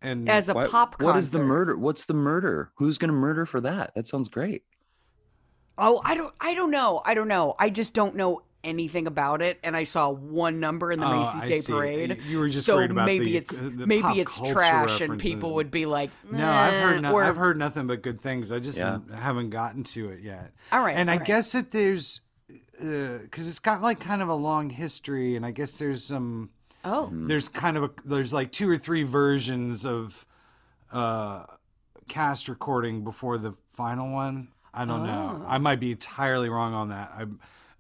And 0.02 0.30
as 0.30 0.50
a 0.50 0.54
Why- 0.54 0.68
pop 0.68 0.98
concert. 0.98 1.06
What 1.06 1.18
is 1.18 1.30
the 1.30 1.40
murder? 1.40 1.78
What's 1.78 2.06
the 2.06 2.14
murder? 2.14 2.72
Who's 2.76 2.98
going 2.98 3.10
to 3.10 3.16
murder 3.18 3.46
for 3.46 3.60
that? 3.62 3.94
That 3.96 4.08
sounds 4.08 4.30
great. 4.30 4.64
Oh, 5.78 6.02
I 6.04 6.16
don't 6.16 6.34
I 6.42 6.54
don't 6.54 6.72
know. 6.72 7.02
I 7.06 7.14
don't 7.14 7.28
know. 7.28 7.56
I 7.58 7.70
just 7.70 7.94
don't 7.94 8.16
know 8.16 8.42
anything 8.66 9.08
about 9.08 9.42
it 9.42 9.58
and 9.64 9.74
I 9.78 9.86
saw 9.86 10.10
one 10.10 10.60
number 10.60 10.92
in 10.92 11.00
the 11.00 11.06
Oh, 11.08 11.20
Macy's 11.22 11.44
I 11.44 11.48
Day 11.48 11.60
see. 11.62 11.72
Parade. 11.72 12.20
You 12.28 12.40
were 12.40 12.50
just 12.50 12.66
so 12.66 12.76
worried 12.76 12.92
about 12.92 13.06
maybe 13.06 13.26
the- 13.32 13.38
it's 13.38 13.62
uh, 13.62 13.70
the 13.74 13.88
maybe 13.88 14.20
it's 14.20 14.36
culture 14.36 14.54
trash 14.54 15.00
and 15.00 15.18
people 15.18 15.54
would 15.56 15.72
be 15.72 15.86
like, 15.86 16.10
No, 16.30 16.46
I've 16.50 16.74
heard 16.74 17.02
no, 17.02 17.14
or- 17.14 17.24
I've 17.24 17.38
heard 17.38 17.58
nothing 17.58 17.88
but 17.88 18.02
good 18.02 18.20
things. 18.20 18.52
I 18.52 18.60
just 18.60 18.78
Yeah. 18.78 18.92
haven't- 18.92 19.14
haven't 19.14 19.50
gotten 19.52 19.84
to 19.86 20.10
it 20.10 20.20
yet. 20.22 20.52
All 20.74 20.84
right, 20.84 20.96
and 20.98 21.10
I 21.10 21.14
all 21.14 21.20
right. 21.20 21.28
guess 21.28 21.54
that 21.54 21.72
there's 21.72 22.20
uh, 22.82 23.20
because 23.22 23.48
it's 23.48 23.60
got 23.60 23.82
like 23.82 24.02
kind 24.02 24.22
of 24.22 24.28
a 24.28 24.34
long 24.34 24.70
history, 24.70 25.38
and 25.38 25.46
I 25.46 25.52
guess 25.52 25.74
there's 25.74 26.04
some 26.04 26.50
Oh. 26.84 27.10
there's 27.12 27.50
kind 27.50 27.76
of 27.78 27.84
a 27.84 27.92
there's 28.06 28.32
like 28.32 28.52
two 28.52 28.70
or 28.70 28.78
three 28.78 29.04
versions 29.04 29.86
of 29.86 30.26
uh 30.92 31.44
cast 32.08 32.48
recording 32.48 33.04
before 33.04 33.38
the 33.38 33.54
final 33.74 34.12
one. 34.14 34.48
I 34.74 34.86
don't 34.86 35.06
know. 35.06 35.42
Oh. 35.42 35.46
I 35.48 35.58
might 35.58 35.80
be 35.80 35.92
entirely 35.92 36.50
wrong 36.50 36.74
on 36.74 36.90
that. 36.90 37.12
I 37.16 37.26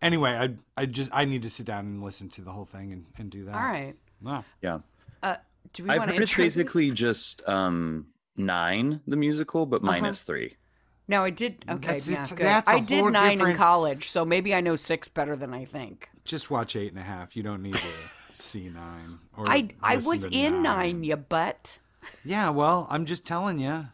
anyway, 0.01 0.31
I 0.31 0.81
I 0.81 0.85
just 0.85 1.09
I 1.13 1.25
need 1.25 1.43
to 1.43 1.49
sit 1.49 1.65
down 1.65 1.85
and 1.85 2.03
listen 2.03 2.29
to 2.31 2.41
the 2.41 2.51
whole 2.51 2.65
thing 2.65 2.91
and, 2.91 3.05
and 3.17 3.29
do 3.29 3.45
that. 3.45 3.55
All 3.55 3.61
right. 3.61 3.95
No. 4.21 4.43
Yeah. 4.61 4.79
Uh 5.23 5.35
do 5.73 5.83
we 5.83 5.89
I've 5.91 5.99
want 5.99 6.09
heard 6.11 6.17
to 6.17 6.23
it's 6.23 6.35
basically 6.35 6.91
just 6.91 7.47
um, 7.47 8.07
nine, 8.35 9.01
the 9.07 9.15
musical, 9.15 9.65
but 9.65 9.83
minus 9.83 10.23
three. 10.23 10.55
No, 11.07 11.23
I 11.23 11.29
did 11.31 11.63
okay, 11.69 11.93
That's 11.93 12.07
yeah, 12.07 12.23
it- 12.23 12.29
good. 12.29 12.39
that's 12.39 12.69
a 12.69 12.73
I 12.73 12.79
did 12.79 12.99
whole 12.99 13.09
9 13.11 13.31
in 13.31 13.37
different- 13.39 13.57
college, 13.57 14.09
so 14.09 14.23
maybe 14.25 14.53
I 14.55 14.61
know 14.61 14.75
6 14.75 15.07
better 15.09 15.35
than 15.35 15.53
I 15.53 15.65
think. 15.65 16.07
Just 16.23 16.49
watch 16.51 16.75
eight 16.75 16.91
and 16.91 16.99
a 16.99 17.03
half. 17.03 17.35
You 17.35 17.41
don't 17.43 17.61
need 17.63 17.73
to 17.75 17.87
see 18.41 18.69
nine. 18.69 19.19
Or 19.37 19.49
I 19.49 19.69
I 19.81 19.97
was 19.97 20.25
in 20.25 20.63
9, 20.63 21.03
you 21.03 21.15
butt. 21.15 21.79
Yeah, 22.23 22.49
well, 22.49 22.87
I'm 22.89 23.05
just 23.05 23.25
telling 23.25 23.59
you, 23.59 23.85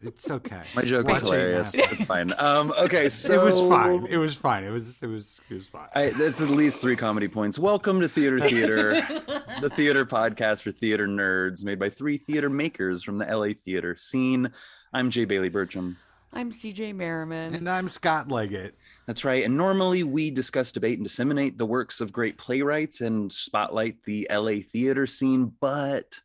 it's 0.00 0.30
okay. 0.30 0.62
My 0.74 0.82
joke 0.82 1.06
Watch 1.06 1.18
is 1.18 1.22
eight 1.22 1.26
hilarious. 1.26 1.76
half. 1.76 1.92
It's 1.92 2.04
fine. 2.04 2.32
Um, 2.38 2.72
okay, 2.78 3.08
so 3.08 3.34
it 3.40 3.44
was 3.44 3.60
fine. 3.70 4.06
It 4.06 4.16
was 4.16 4.34
fine. 4.34 4.64
It 4.64 4.70
was 4.70 5.00
it 5.02 5.06
was 5.06 5.38
it 5.48 5.54
was 5.54 5.68
fine. 5.68 5.88
I, 5.94 6.08
that's 6.10 6.40
at 6.40 6.48
least 6.48 6.80
three 6.80 6.96
comedy 6.96 7.28
points. 7.28 7.58
Welcome 7.58 8.00
to 8.00 8.08
Theater 8.08 8.40
Theater, 8.40 9.02
the 9.60 9.70
theater 9.70 10.04
podcast 10.04 10.62
for 10.62 10.72
theater 10.72 11.06
nerds, 11.06 11.64
made 11.64 11.78
by 11.78 11.88
three 11.88 12.16
theater 12.16 12.50
makers 12.50 13.04
from 13.04 13.18
the 13.18 13.26
LA 13.26 13.50
theater 13.64 13.94
scene. 13.94 14.50
I'm 14.92 15.10
Jay 15.10 15.24
Bailey 15.24 15.50
Bertram. 15.50 15.96
I'm 16.32 16.50
CJ 16.50 16.94
Merriman. 16.94 17.54
and 17.54 17.68
I'm 17.68 17.88
Scott 17.88 18.30
Leggett. 18.30 18.74
That's 19.06 19.24
right. 19.24 19.44
And 19.44 19.56
normally 19.56 20.02
we 20.02 20.30
discuss, 20.30 20.72
debate, 20.72 20.98
and 20.98 21.04
disseminate 21.04 21.58
the 21.58 21.66
works 21.66 22.00
of 22.00 22.12
great 22.12 22.38
playwrights 22.38 23.02
and 23.02 23.30
spotlight 23.30 24.02
the 24.04 24.26
LA 24.30 24.62
theater 24.66 25.06
scene, 25.06 25.52
but 25.60 26.18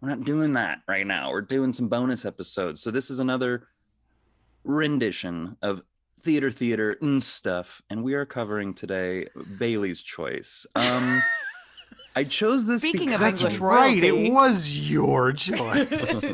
we're 0.00 0.08
not 0.08 0.24
doing 0.24 0.54
that 0.54 0.80
right 0.88 1.06
now. 1.06 1.30
We're 1.30 1.42
doing 1.42 1.72
some 1.72 1.88
bonus 1.88 2.24
episodes. 2.24 2.80
So 2.80 2.90
this 2.90 3.10
is 3.10 3.20
another 3.20 3.68
rendition 4.64 5.56
of 5.62 5.82
theater, 6.20 6.50
theater, 6.50 6.96
and 7.00 7.22
stuff. 7.22 7.80
And 7.90 8.02
we 8.02 8.14
are 8.14 8.26
covering 8.26 8.74
today 8.74 9.28
Bailey's 9.58 10.02
choice. 10.02 10.66
Um, 10.74 11.22
I 12.18 12.24
chose 12.24 12.66
this 12.66 12.82
Speaking 12.82 13.14
of 13.14 13.20
That's 13.20 13.38
because- 13.38 13.54
English 13.54 13.60
right. 13.60 14.00
royalty. 14.02 14.26
It 14.26 14.32
was 14.32 14.90
your 14.90 15.32
choice. 15.46 16.24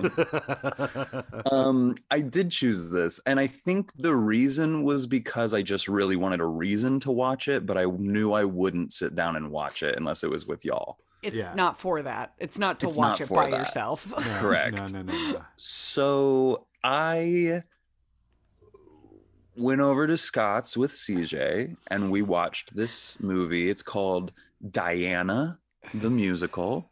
um 1.52 1.94
i 2.10 2.20
did 2.20 2.50
choose 2.50 2.90
this 2.90 3.20
and 3.26 3.38
i 3.38 3.46
think 3.46 3.92
the 3.98 4.14
reason 4.14 4.82
was 4.82 5.06
because 5.06 5.52
i 5.52 5.60
just 5.62 5.88
really 5.88 6.16
wanted 6.16 6.40
a 6.40 6.46
reason 6.46 6.98
to 7.00 7.10
watch 7.12 7.48
it 7.48 7.66
but 7.66 7.76
i 7.76 7.84
knew 7.84 8.32
i 8.32 8.44
wouldn't 8.44 8.92
sit 8.92 9.14
down 9.14 9.36
and 9.36 9.50
watch 9.50 9.82
it 9.82 9.94
unless 9.98 10.24
it 10.24 10.30
was 10.30 10.46
with 10.46 10.64
y'all 10.64 10.98
It's 11.22 11.36
Yeah. 11.36 11.52
not 11.54 11.78
for 11.78 12.02
that. 12.02 12.32
It's 12.38 12.58
not 12.58 12.80
to 12.80 12.88
It's 12.88 12.96
watch 12.98 13.20
not 13.20 13.30
it 13.30 13.34
by 13.34 13.50
that. 13.50 13.58
yourself. 13.60 14.06
No, 14.10 14.38
Correct. 14.38 14.92
No, 14.92 15.02
no, 15.02 15.12
no, 15.12 15.32
no. 15.32 15.44
so 15.56 16.66
i 16.82 17.62
went 19.56 19.80
over 19.80 20.06
to 20.06 20.16
scott's 20.16 20.76
with 20.76 20.90
cj 20.92 21.76
and 21.90 22.10
we 22.10 22.22
watched 22.22 22.74
this 22.74 23.18
movie 23.20 23.68
it's 23.70 23.82
called 23.82 24.32
diana 24.70 25.58
the 25.92 26.10
musical 26.10 26.90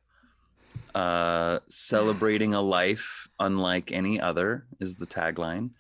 uh 0.95 1.59
celebrating 1.69 2.55
a 2.55 2.61
life 2.61 3.29
unlike 3.41 3.93
any 3.93 4.21
other 4.21 4.67
is 4.81 4.97
the 4.97 5.07
tagline. 5.07 5.71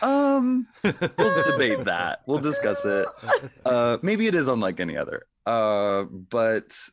Um 0.00 0.66
we'll 0.82 1.44
debate 1.44 1.84
that. 1.84 2.22
We'll 2.26 2.38
discuss 2.38 2.84
it. 2.84 3.06
Uh 3.64 3.98
maybe 4.02 4.26
it 4.26 4.34
is 4.34 4.48
unlike 4.48 4.80
any 4.80 4.96
other. 4.96 5.26
Uh 5.44 6.04
but 6.04 6.88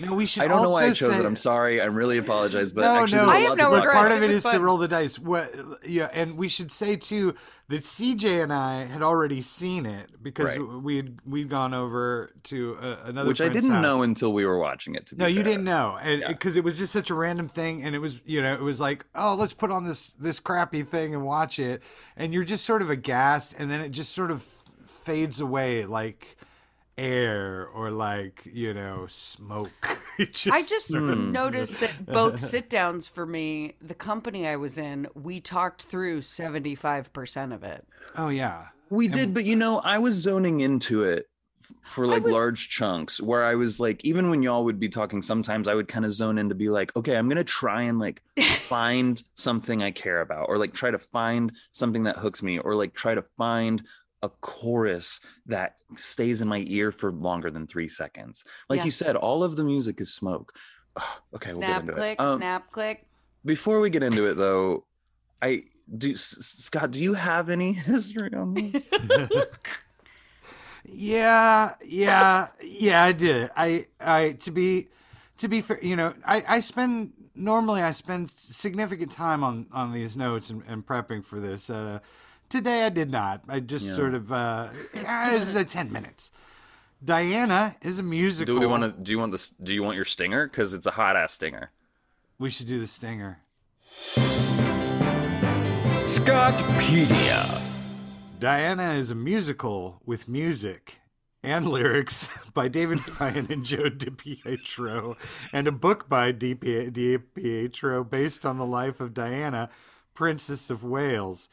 No, 0.00 0.14
we 0.14 0.26
should. 0.26 0.42
i 0.42 0.48
don't 0.48 0.62
know 0.62 0.70
why 0.70 0.84
i 0.84 0.88
also 0.88 1.08
chose 1.10 1.18
it 1.20 1.24
i'm 1.24 1.36
sorry 1.36 1.80
i 1.80 1.84
really 1.84 2.18
apologize 2.18 2.72
but 2.72 2.80
no, 2.82 2.96
actually 3.02 3.18
no, 3.18 3.26
there's 3.26 3.36
I 3.36 3.38
a 3.40 3.48
have 3.48 3.58
no 3.58 3.64
talk 3.70 3.74
regrets. 3.74 3.94
part 3.96 4.10
of 4.12 4.18
It 4.18 4.24
it 4.24 4.26
was 4.28 4.36
is 4.44 4.50
to 4.50 4.60
roll 4.60 4.76
the 4.76 4.88
dice. 4.88 5.18
What? 5.20 5.54
Yeah, 5.86 6.10
and 6.12 6.36
we 6.36 6.48
should 6.48 6.72
say 6.72 6.96
too 6.96 7.34
that 7.68 7.82
CJ 7.82 8.42
and 8.42 8.52
I 8.52 8.84
had 8.86 9.02
already 9.02 9.40
seen 9.40 9.86
it 9.86 10.10
because 10.22 10.46
Right. 10.46 10.60
we 10.82 10.96
had 10.96 11.18
we'd 11.26 11.48
gone 11.48 11.72
over 11.74 12.30
to 12.44 12.76
uh, 12.80 12.96
another. 13.04 13.28
which 13.28 13.40
i 13.40 13.48
didn't 13.48 13.70
house. 13.70 13.82
know 13.82 14.02
until 14.02 14.32
we 14.32 14.44
were 14.44 14.58
watching 14.58 14.96
it 14.96 15.06
to 15.06 15.14
be 15.14 15.20
No, 15.22 15.26
you 15.28 15.36
fair. 15.36 15.44
didn't 15.44 15.64
know, 15.64 15.96
and 16.02 16.20
Yeah. 16.22 16.28
because 16.28 16.56
it 16.56 16.64
was 16.64 16.76
just 16.76 16.92
such 16.92 17.10
a 17.10 17.14
random 17.14 17.48
thing, 17.48 17.84
and 17.84 17.94
it 17.94 18.00
was 18.00 18.20
you 18.26 18.42
know 18.42 18.52
it 18.52 18.60
was 18.60 18.80
like 18.80 19.04
oh 19.14 19.34
let's 19.34 19.54
put 19.54 19.70
on 19.70 19.84
this 19.84 20.14
this 20.18 20.40
crappy 20.40 20.82
thing 20.82 21.14
and 21.14 21.24
watch 21.24 21.58
it, 21.60 21.82
and 22.16 22.34
you're 22.34 22.44
just 22.44 22.64
sort 22.64 22.82
of 22.82 22.90
aghast, 22.90 23.54
and 23.60 23.70
then 23.70 23.80
it 23.80 23.90
just 23.90 24.12
sort 24.12 24.30
of 24.32 24.42
fades 24.86 25.40
away 25.40 25.84
like 25.84 26.36
air 26.96 27.66
or 27.74 27.90
like 27.90 28.42
you 28.44 28.74
know 28.74 29.06
smoke. 29.08 29.70
It 30.16 30.46
I 30.48 30.62
just 30.62 30.86
sort 30.88 31.10
of- 31.10 31.18
noticed 31.18 31.80
that 31.80 32.06
both 32.06 32.38
sit 32.38 32.70
downs 32.70 33.08
for 33.08 33.26
me, 33.26 33.74
the 33.82 33.94
company 33.94 34.46
I 34.46 34.54
was 34.54 34.78
in, 34.78 35.08
we 35.14 35.40
talked 35.40 35.86
through 35.86 36.20
75% 36.20 37.52
of 37.52 37.64
it. 37.64 37.84
oh 38.16 38.28
yeah. 38.28 38.66
We 38.90 39.08
did, 39.08 39.34
but 39.34 39.44
you 39.44 39.56
know, 39.56 39.80
I 39.80 39.98
was 39.98 40.14
zoning 40.14 40.60
into 40.60 41.02
it 41.02 41.26
for 41.82 42.06
like 42.06 42.22
was- 42.22 42.32
large 42.32 42.68
chunks 42.68 43.20
where 43.20 43.42
I 43.44 43.56
was 43.56 43.80
like, 43.80 44.04
even 44.04 44.30
when 44.30 44.40
y'all 44.42 44.64
would 44.64 44.78
be 44.78 44.88
talking, 44.88 45.20
sometimes 45.20 45.66
I 45.66 45.74
would 45.74 45.88
kind 45.88 46.04
of 46.04 46.12
zone 46.12 46.38
in 46.38 46.48
to 46.48 46.54
be 46.54 46.68
like, 46.68 46.94
okay, 46.94 47.16
I'm 47.16 47.26
going 47.26 47.36
to 47.38 47.42
try 47.42 47.82
and 47.82 47.98
like 47.98 48.22
find 48.68 49.20
something 49.34 49.82
I 49.82 49.90
care 49.90 50.20
about, 50.20 50.48
or 50.48 50.58
like 50.58 50.74
try 50.74 50.92
to 50.92 50.98
find 50.98 51.50
something 51.72 52.04
that 52.04 52.16
hooks 52.18 52.40
me, 52.40 52.58
or 52.60 52.76
like 52.76 52.94
try 52.94 53.16
to 53.16 53.24
find 53.36 53.82
a 54.24 54.28
chorus 54.40 55.20
that 55.46 55.76
stays 55.96 56.42
in 56.42 56.48
my 56.48 56.64
ear 56.66 56.90
for 56.90 57.12
longer 57.12 57.50
than 57.50 57.66
three 57.66 57.88
seconds. 57.88 58.44
Like 58.68 58.80
Yeah. 58.80 58.84
you 58.86 58.90
said, 58.90 59.16
all 59.16 59.44
of 59.44 59.56
the 59.56 59.64
music 59.64 60.00
is 60.00 60.12
smoke. 60.12 60.52
Ugh, 60.96 61.02
okay, 61.36 61.52
we'll 61.52 61.60
get 61.60 61.80
into 61.82 61.92
click, 61.92 62.18
it. 62.18 62.22
Um, 62.22 62.38
snap, 62.38 62.70
click. 62.70 63.06
Before 63.44 63.80
we 63.80 63.90
get 63.90 64.02
into 64.02 64.24
it, 64.26 64.34
though, 64.34 64.84
I 65.42 65.62
do. 65.98 66.12
S- 66.12 66.36
S- 66.38 66.46
Scott, 66.64 66.90
do 66.92 67.02
you 67.02 67.14
have 67.14 67.50
any 67.50 67.72
history 67.92 68.32
on 68.34 68.54
this? 68.72 68.82
Yeah, 70.86 71.74
yeah, 71.84 72.48
yeah. 72.62 73.02
I 73.04 73.12
did. 73.12 73.50
I, 73.56 73.86
I 74.00 74.32
to 74.40 74.50
be, 74.50 74.88
to 75.38 75.48
be 75.48 75.62
fair, 75.62 75.78
you 75.82 75.96
know, 75.96 76.12
I, 76.26 76.44
I 76.46 76.60
spend 76.60 77.12
normally 77.34 77.80
I 77.80 77.90
spend 77.90 78.30
significant 78.30 79.10
time 79.10 79.42
on 79.42 79.66
on 79.72 79.92
these 79.92 80.14
notes 80.16 80.50
and, 80.50 80.62
and 80.68 80.86
prepping 80.86 81.24
for 81.24 81.40
this. 81.40 81.70
Uh, 81.70 82.00
today 82.48 82.84
I 82.84 82.88
did 82.88 83.10
not. 83.10 83.42
I 83.48 83.60
just 83.60 83.86
Yeah. 83.86 83.94
sort 83.96 84.14
of 84.14 84.32
uh, 84.32 84.68
it 84.92 85.02
was 85.32 85.54
uh, 85.54 85.64
ten 85.64 85.90
minutes. 85.92 86.30
Diana 87.04 87.76
is 87.82 87.98
a 87.98 88.02
musical. 88.02 88.54
Do 88.54 88.60
we 88.60 88.66
want 88.66 88.82
to? 88.84 89.02
Do 89.02 89.10
you 89.12 89.18
want 89.18 89.32
this? 89.32 89.50
Do 89.50 89.74
you 89.74 89.82
want 89.82 89.96
your 89.96 90.04
stinger? 90.04 90.46
Because 90.46 90.72
it's 90.72 90.86
a 90.86 90.90
hot 90.92 91.16
ass 91.16 91.32
stinger. 91.32 91.70
We 92.38 92.50
should 92.50 92.66
do 92.68 92.78
the 92.80 92.86
stinger. 92.86 93.38
Scottpedia. 96.24 97.60
Diana 98.40 98.94
is 98.94 99.10
a 99.10 99.14
musical 99.14 100.00
with 100.04 100.28
music 100.28 100.98
and 101.42 101.68
lyrics 101.68 102.26
by 102.54 102.68
David 102.68 103.00
Bryan 103.18 103.46
and 103.50 103.64
Joe 103.64 103.90
DiPietro, 103.90 105.16
and 105.52 105.66
a 105.68 105.72
book 105.72 106.08
by 106.08 106.32
DiPie- 106.32 106.90
DiPietro 106.92 108.08
based 108.08 108.46
on 108.46 108.58
the 108.58 108.64
life 108.66 109.00
of 109.00 109.12
Diana, 109.14 109.68
Princess 110.14 110.70
of 110.70 110.82
Wales. 110.84 111.48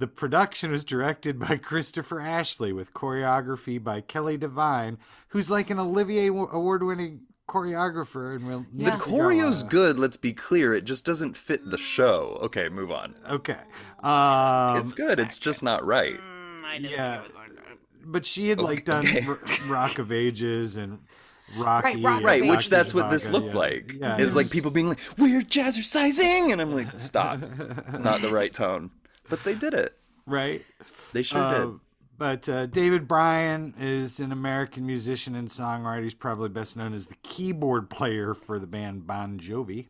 The 0.00 0.06
production 0.06 0.70
was 0.72 0.82
directed 0.82 1.38
by 1.38 1.56
Christopher 1.62 2.22
Ashley 2.22 2.72
with 2.72 2.94
choreography 2.94 3.82
by 3.82 4.00
Kelly 4.00 4.38
Devine, 4.38 4.96
who's 5.28 5.50
like 5.50 5.68
an 5.68 5.78
Olivier 5.78 6.28
award 6.28 6.82
winning 6.82 7.20
choreographer. 7.46 8.34
And 8.34 8.46
we'll 8.46 8.64
Yeah. 8.74 8.96
The 8.96 8.96
choreo's 8.96 9.62
good. 9.62 9.98
Let's 9.98 10.16
be 10.16 10.32
clear. 10.32 10.72
It 10.72 10.84
just 10.84 11.04
doesn't 11.04 11.36
fit 11.36 11.68
the 11.70 11.76
show. 11.76 12.38
Okay, 12.40 12.70
move 12.70 12.90
on. 12.90 13.14
Okay. 13.28 13.58
Um, 14.02 14.78
it's 14.78 14.94
good. 14.94 15.20
It's 15.20 15.38
just 15.38 15.62
not 15.62 15.84
right. 15.84 16.18
yeah. 16.80 17.22
But 18.02 18.24
she 18.24 18.48
had 18.48 18.58
like 18.58 18.86
done 18.86 19.06
Okay. 19.06 19.26
R- 19.26 19.38
Rock 19.66 19.98
of 19.98 20.10
Ages 20.10 20.78
and 20.78 20.98
Rocky. 21.58 22.02
Rock 22.02 22.22
Right, 22.22 22.46
which 22.46 22.70
that's 22.70 22.94
what 22.94 23.10
this 23.10 23.28
looked 23.28 23.52
yeah. 23.52 23.58
like. 23.58 23.92
Yeah, 24.00 24.16
is 24.16 24.32
it 24.32 24.36
like 24.36 24.50
people 24.50 24.70
being 24.70 24.88
like, 24.88 25.00
"We're 25.18 25.42
jazzercising," 25.42 26.52
and 26.52 26.60
I'm 26.60 26.72
like, 26.72 26.98
"Stop, 26.98 27.40
not 28.00 28.22
the 28.22 28.30
right 28.30 28.54
tone." 28.54 28.90
But 29.30 29.42
they 29.44 29.54
did 29.54 29.72
it. 29.74 29.96
right. 30.26 30.64
They 31.12 31.22
sure 31.22 31.40
Uh, 31.40 31.64
did. 31.66 31.74
but 32.18 32.48
uh, 32.48 32.66
David 32.66 33.08
Bryan 33.08 33.74
is 33.80 34.20
an 34.20 34.32
American 34.32 34.84
musician 34.86 35.34
and 35.36 35.48
songwriter. 35.48 36.02
He's 36.04 36.14
probably 36.14 36.48
best 36.50 36.76
known 36.76 36.92
as 36.92 37.06
the 37.06 37.16
keyboard 37.22 37.88
player 37.88 38.34
for 38.34 38.58
the 38.58 38.66
band 38.66 39.06
Bon 39.06 39.38
Jovi. 39.40 39.86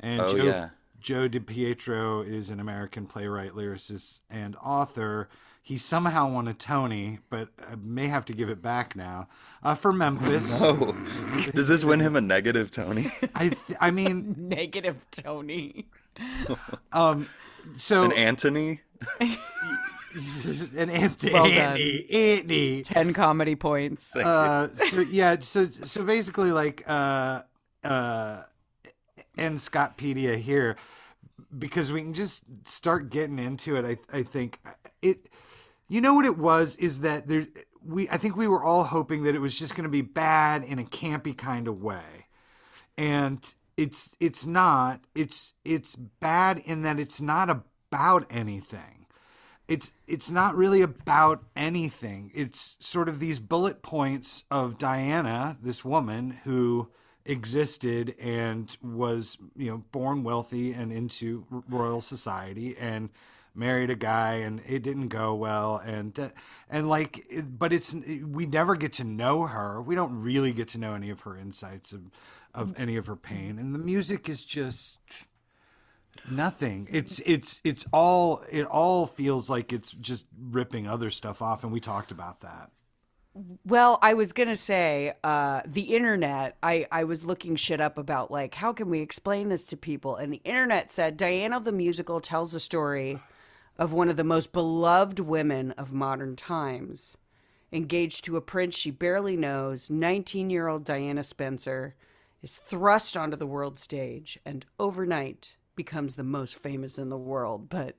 And 0.00 0.20
Oh, 0.20 0.36
Joe, 0.36 0.44
yeah. 0.44 0.68
Joe 1.00 1.28
DiPietro 1.28 2.26
is 2.26 2.50
an 2.50 2.60
American 2.60 3.06
playwright, 3.06 3.52
lyricist, 3.52 4.20
and 4.30 4.54
author. 4.62 5.28
He 5.62 5.76
somehow 5.76 6.30
won 6.32 6.48
a 6.48 6.54
Tony, 6.54 7.18
but 7.28 7.48
I 7.70 7.74
may 7.82 8.06
have 8.08 8.24
to 8.26 8.32
give 8.32 8.48
it 8.48 8.62
back 8.62 8.96
now 8.96 9.28
uh, 9.62 9.74
for 9.74 9.92
Memphis. 9.92 10.48
Oh, 10.62 10.96
does 11.52 11.68
this 11.68 11.84
win 11.84 12.00
him 12.00 12.16
a 12.16 12.20
negative 12.22 12.70
Tony? 12.70 13.06
I, 13.34 13.50
I 13.80 13.90
mean, 13.90 14.34
Negative 14.48 14.96
Tony. 15.10 15.86
um, 16.92 17.28
so 17.76 18.04
An 18.04 18.12
Antony. 18.12 18.80
an 19.20 20.90
Anthony, 20.90 21.32
Well 21.32 21.44
done. 21.44 21.54
Anthony, 21.54 22.06
Anthony. 22.10 22.82
Ten 22.82 23.12
comedy 23.12 23.54
points. 23.54 24.14
uh 24.16 24.68
so 24.90 25.00
yeah 25.00 25.36
so 25.40 25.68
so 25.84 26.02
basically 26.04 26.50
like 26.52 26.82
uh 26.88 27.42
uh 27.84 28.42
and 29.36 29.58
scottpedia 29.58 30.36
here 30.36 30.76
because 31.58 31.92
we 31.92 32.00
can 32.02 32.14
just 32.14 32.42
start 32.64 33.10
getting 33.10 33.38
into 33.38 33.76
it 33.76 33.84
i 34.12 34.18
i 34.18 34.22
think 34.22 34.58
it 35.02 35.28
you 35.88 36.00
know 36.00 36.12
what 36.14 36.24
it 36.26 36.36
was 36.36 36.74
is 36.76 37.00
that 37.00 37.28
there 37.28 37.46
we 37.86 38.08
i 38.10 38.16
think 38.16 38.36
we 38.36 38.48
were 38.48 38.62
all 38.64 38.82
hoping 38.84 39.22
that 39.22 39.34
it 39.34 39.38
was 39.38 39.56
just 39.56 39.74
going 39.76 39.84
to 39.84 39.88
be 39.90 40.02
bad 40.02 40.64
in 40.64 40.78
a 40.80 40.82
campy 40.84 41.36
kind 41.36 41.68
of 41.68 41.80
way 41.80 42.26
and 42.96 43.54
it's 43.78 44.14
it's 44.20 44.44
not 44.44 45.00
it's 45.14 45.54
it's 45.64 45.96
bad 45.96 46.58
in 46.66 46.82
that 46.82 47.00
it's 47.00 47.20
not 47.20 47.48
about 47.48 48.26
anything 48.30 48.98
it's 49.68 49.92
it's 50.06 50.30
not 50.30 50.56
really 50.56 50.80
about 50.80 51.44
anything. 51.54 52.30
It's 52.34 52.76
sort 52.80 53.08
of 53.08 53.20
these 53.20 53.38
bullet 53.38 53.82
points 53.82 54.44
of 54.50 54.78
Diana, 54.78 55.58
this 55.62 55.84
woman 55.84 56.30
who 56.44 56.88
existed 57.26 58.14
and 58.18 58.74
was, 58.82 59.36
you 59.54 59.70
know, 59.70 59.84
born 59.92 60.24
wealthy 60.24 60.72
and 60.72 60.90
into 60.90 61.44
royal 61.68 62.00
society 62.00 62.76
and 62.80 63.10
married 63.58 63.90
a 63.90 63.96
guy 63.96 64.34
and 64.34 64.60
it 64.66 64.82
didn't 64.82 65.08
go 65.08 65.34
well 65.34 65.76
and 65.84 66.32
and 66.70 66.88
like 66.88 67.26
but 67.58 67.72
it's 67.72 67.92
we 67.92 68.46
never 68.46 68.76
get 68.76 68.94
to 68.94 69.04
know 69.04 69.46
her. 69.46 69.82
We 69.82 69.94
don't 69.94 70.20
really 70.20 70.52
get 70.52 70.68
to 70.68 70.78
know 70.78 70.94
any 70.94 71.10
of 71.10 71.20
her 71.20 71.36
insights 71.36 71.92
of 71.92 72.10
of 72.54 72.78
any 72.78 72.96
of 72.96 73.06
her 73.06 73.16
pain 73.16 73.58
and 73.58 73.74
the 73.74 73.78
music 73.78 74.28
is 74.28 74.44
just 74.44 75.00
Nothing. 76.30 76.88
It's 76.90 77.20
it's 77.24 77.60
it's 77.64 77.84
all 77.92 78.42
it 78.50 78.64
all 78.64 79.06
feels 79.06 79.48
like 79.48 79.72
it's 79.72 79.90
just 79.92 80.26
ripping 80.38 80.86
other 80.86 81.10
stuff 81.10 81.40
off 81.42 81.64
and 81.64 81.72
we 81.72 81.80
talked 81.80 82.10
about 82.10 82.40
that. 82.40 82.70
Well, 83.64 83.98
I 84.02 84.14
was 84.14 84.32
gonna 84.32 84.56
say, 84.56 85.14
uh, 85.22 85.62
the 85.64 85.94
internet. 85.94 86.56
I 86.62 86.86
I 86.90 87.04
was 87.04 87.24
looking 87.24 87.56
shit 87.56 87.80
up 87.80 87.98
about 87.98 88.30
like 88.30 88.54
how 88.54 88.72
can 88.72 88.90
we 88.90 89.00
explain 89.00 89.48
this 89.48 89.66
to 89.66 89.76
people, 89.76 90.16
and 90.16 90.32
the 90.32 90.40
internet 90.44 90.90
said 90.90 91.16
Diana 91.16 91.60
the 91.60 91.72
musical 91.72 92.20
tells 92.20 92.52
a 92.52 92.60
story 92.60 93.20
of 93.78 93.92
one 93.92 94.08
of 94.08 94.16
the 94.16 94.24
most 94.24 94.52
beloved 94.52 95.20
women 95.20 95.72
of 95.72 95.92
modern 95.92 96.34
times, 96.36 97.16
engaged 97.72 98.24
to 98.24 98.36
a 98.36 98.40
prince 98.40 98.76
she 98.76 98.90
barely 98.90 99.36
knows. 99.36 99.88
Nineteen-year-old 99.90 100.84
Diana 100.84 101.22
Spencer 101.22 101.94
is 102.42 102.58
thrust 102.58 103.16
onto 103.16 103.36
the 103.36 103.46
world 103.46 103.78
stage, 103.78 104.38
and 104.44 104.64
overnight 104.78 105.56
becomes 105.76 106.14
the 106.16 106.24
most 106.24 106.56
famous 106.56 106.98
in 106.98 107.08
the 107.08 107.16
world. 107.16 107.68
But 107.68 107.94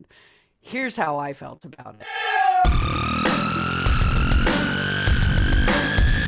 here's 0.59 0.95
how 0.95 1.17
I 1.17 1.33
felt 1.33 1.63
about 1.65 1.95
it. 1.99 2.07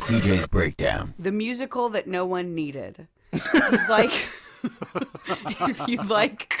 CJ's 0.02 0.46
breakdown. 0.48 1.14
the 1.18 1.32
musical 1.32 1.88
that 1.90 2.06
no 2.06 2.26
one 2.26 2.54
needed. 2.54 3.06
Like, 3.88 4.12
if 4.64 5.88
you 5.88 6.02
like 6.02 6.52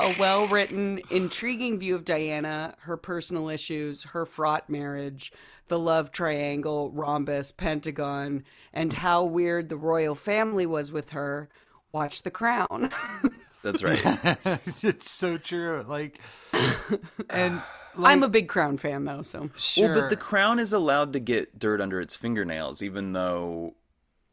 a 0.00 0.14
well-written, 0.18 1.00
intriguing 1.10 1.78
view 1.78 1.94
of 1.94 2.04
Diana, 2.04 2.74
her 2.80 2.96
personal 2.96 3.48
issues, 3.48 4.02
her 4.04 4.26
fraught 4.26 4.68
marriage, 4.68 5.32
the 5.68 5.78
love 5.78 6.12
triangle, 6.12 6.90
rhombus, 6.90 7.50
pentagon, 7.50 8.44
and 8.72 8.92
how 8.92 9.24
weird 9.24 9.68
the 9.68 9.76
royal 9.76 10.14
family 10.14 10.66
was 10.66 10.92
with 10.92 11.10
her, 11.10 11.48
watch 11.92 12.22
The 12.22 12.30
Crown. 12.30 12.90
That's 13.62 13.82
right. 13.82 14.00
it's 14.82 15.10
so 15.10 15.38
true. 15.38 15.84
Like 15.88 16.20
and 17.30 17.54
like, 17.54 17.62
I'm 17.98 18.22
a 18.22 18.28
big 18.28 18.48
Crown 18.48 18.78
fan, 18.78 19.04
though, 19.04 19.22
so 19.22 19.50
sure. 19.56 19.90
Well, 19.90 20.02
but 20.02 20.10
the 20.10 20.16
crown 20.16 20.60
is 20.60 20.72
allowed 20.72 21.14
to 21.14 21.20
get 21.20 21.58
dirt 21.58 21.80
under 21.80 22.00
its 22.00 22.14
fingernails, 22.14 22.80
even 22.80 23.12
though 23.12 23.74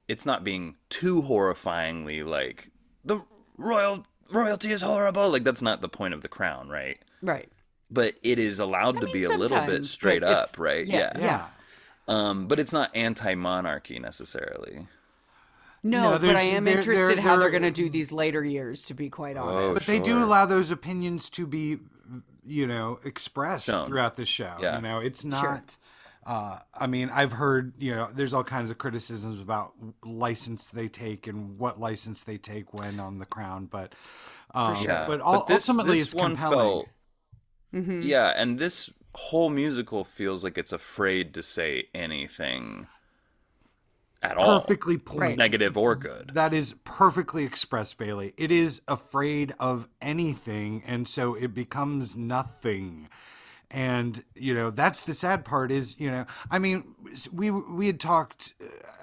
it's 0.07 0.25
not 0.25 0.43
being 0.43 0.75
too 0.89 1.23
horrifyingly 1.23 2.25
like 2.25 2.69
the 3.03 3.21
royal 3.57 4.05
royalty 4.33 4.71
is 4.71 4.81
horrible. 4.81 5.29
Like 5.29 5.43
that's 5.43 5.61
not 5.61 5.81
the 5.81 5.89
point 5.89 6.13
of 6.13 6.21
the 6.21 6.27
crown, 6.27 6.69
right? 6.69 6.97
right. 7.21 7.49
But 7.91 8.15
it 8.23 8.39
is 8.39 8.59
allowed 8.59 8.99
to 9.01 9.05
mean, 9.05 9.13
be 9.13 9.23
a 9.25 9.29
little 9.29 9.63
bit 9.65 9.85
straight 9.85 10.23
up, 10.23 10.57
right? 10.57 10.85
yeah, 10.87 11.11
Yeah. 11.15 11.19
yeah. 11.19 11.45
Um, 12.07 12.47
but 12.47 12.59
it's 12.59 12.73
not 12.73 12.89
anti-monarchy 12.95 13.99
necessarily. 13.99 14.87
No, 15.83 16.11
No, 16.13 16.19
but 16.19 16.23
I 16.29 16.33
there's- 16.33 16.45
am 16.45 16.63
there- 16.63 16.77
interested 16.79 17.17
there- 17.17 17.23
how 17.23 17.37
they're 17.37 17.49
going 17.49 17.63
to 17.63 17.71
do 17.71 17.89
these 17.89 18.11
later 18.11 18.43
years. 18.43 18.85
To 18.85 18.93
be 18.93 19.09
quite 19.09 19.37
honest, 19.37 19.55
Oh, 19.57 19.73
But 19.73 19.83
they 19.83 19.99
do 19.99 20.17
allow 20.17 20.45
those 20.45 20.71
opinions 20.71 21.29
to 21.31 21.45
be 21.45 21.79
you 22.45 22.67
know, 22.67 22.99
expressed 23.05 23.67
Shown. 23.67 23.87
throughout 23.87 24.15
the 24.15 24.25
show. 24.25 24.57
Yeah. 24.59 24.75
You 24.75 24.81
know, 24.81 24.99
it's 24.99 25.23
not 25.23 25.77
uh, 26.25 26.59
I 26.73 26.87
mean, 26.87 27.09
I've 27.09 27.31
heard, 27.31 27.73
you 27.77 27.95
know, 27.95 28.09
there's 28.13 28.33
all 28.33 28.43
kinds 28.43 28.69
of 28.71 28.77
criticisms 28.77 29.41
about 29.41 29.73
license 30.03 30.69
they 30.69 30.87
take 30.87 31.27
and 31.27 31.57
what 31.59 31.79
license 31.79 32.23
they 32.23 32.37
take 32.37 32.73
when 32.73 32.99
on 32.99 33.19
the 33.19 33.25
crown, 33.25 33.65
but 33.65 33.93
um, 34.53 34.75
Yeah. 34.83 35.05
but, 35.07 35.21
all, 35.21 35.45
this, 35.45 35.67
ultimately 35.67 35.97
this 35.99 36.07
it's 36.07 36.15
one 36.15 36.31
compelling. 36.31 36.57
felt 36.57 36.87
Mm-hmm. 37.73 38.03
Yeah, 38.03 38.33
and 38.35 38.59
this 38.59 38.91
whole 39.15 39.49
musical 39.49 40.03
feels 40.03 40.43
like 40.43 40.57
it's 40.57 40.71
afraid 40.71 41.33
to 41.33 41.43
say 41.43 41.85
anything 41.93 42.87
at 44.21 44.37
all, 44.37 44.61
perfectly 44.61 44.97
pointed. 44.97 45.37
negative 45.37 45.77
or 45.77 45.95
good. 45.95 46.31
That 46.33 46.53
is 46.53 46.75
perfectly 46.83 47.43
expressed, 47.43 47.97
Bailey. 47.97 48.33
It 48.37 48.51
is 48.51 48.81
afraid 48.87 49.53
of 49.59 49.87
anything, 50.01 50.83
and 50.85 51.07
so 51.07 51.33
it 51.33 51.53
becomes 51.53 52.15
nothing. 52.15 53.09
And 53.73 54.23
you 54.35 54.53
know 54.53 54.69
that's 54.69 55.01
the 55.01 55.13
sad 55.13 55.43
part. 55.43 55.71
Is 55.71 55.99
you 55.99 56.11
know, 56.11 56.25
I 56.51 56.59
mean, 56.59 56.93
we 57.31 57.49
we 57.49 57.87
had 57.87 57.99
talked, 57.99 58.53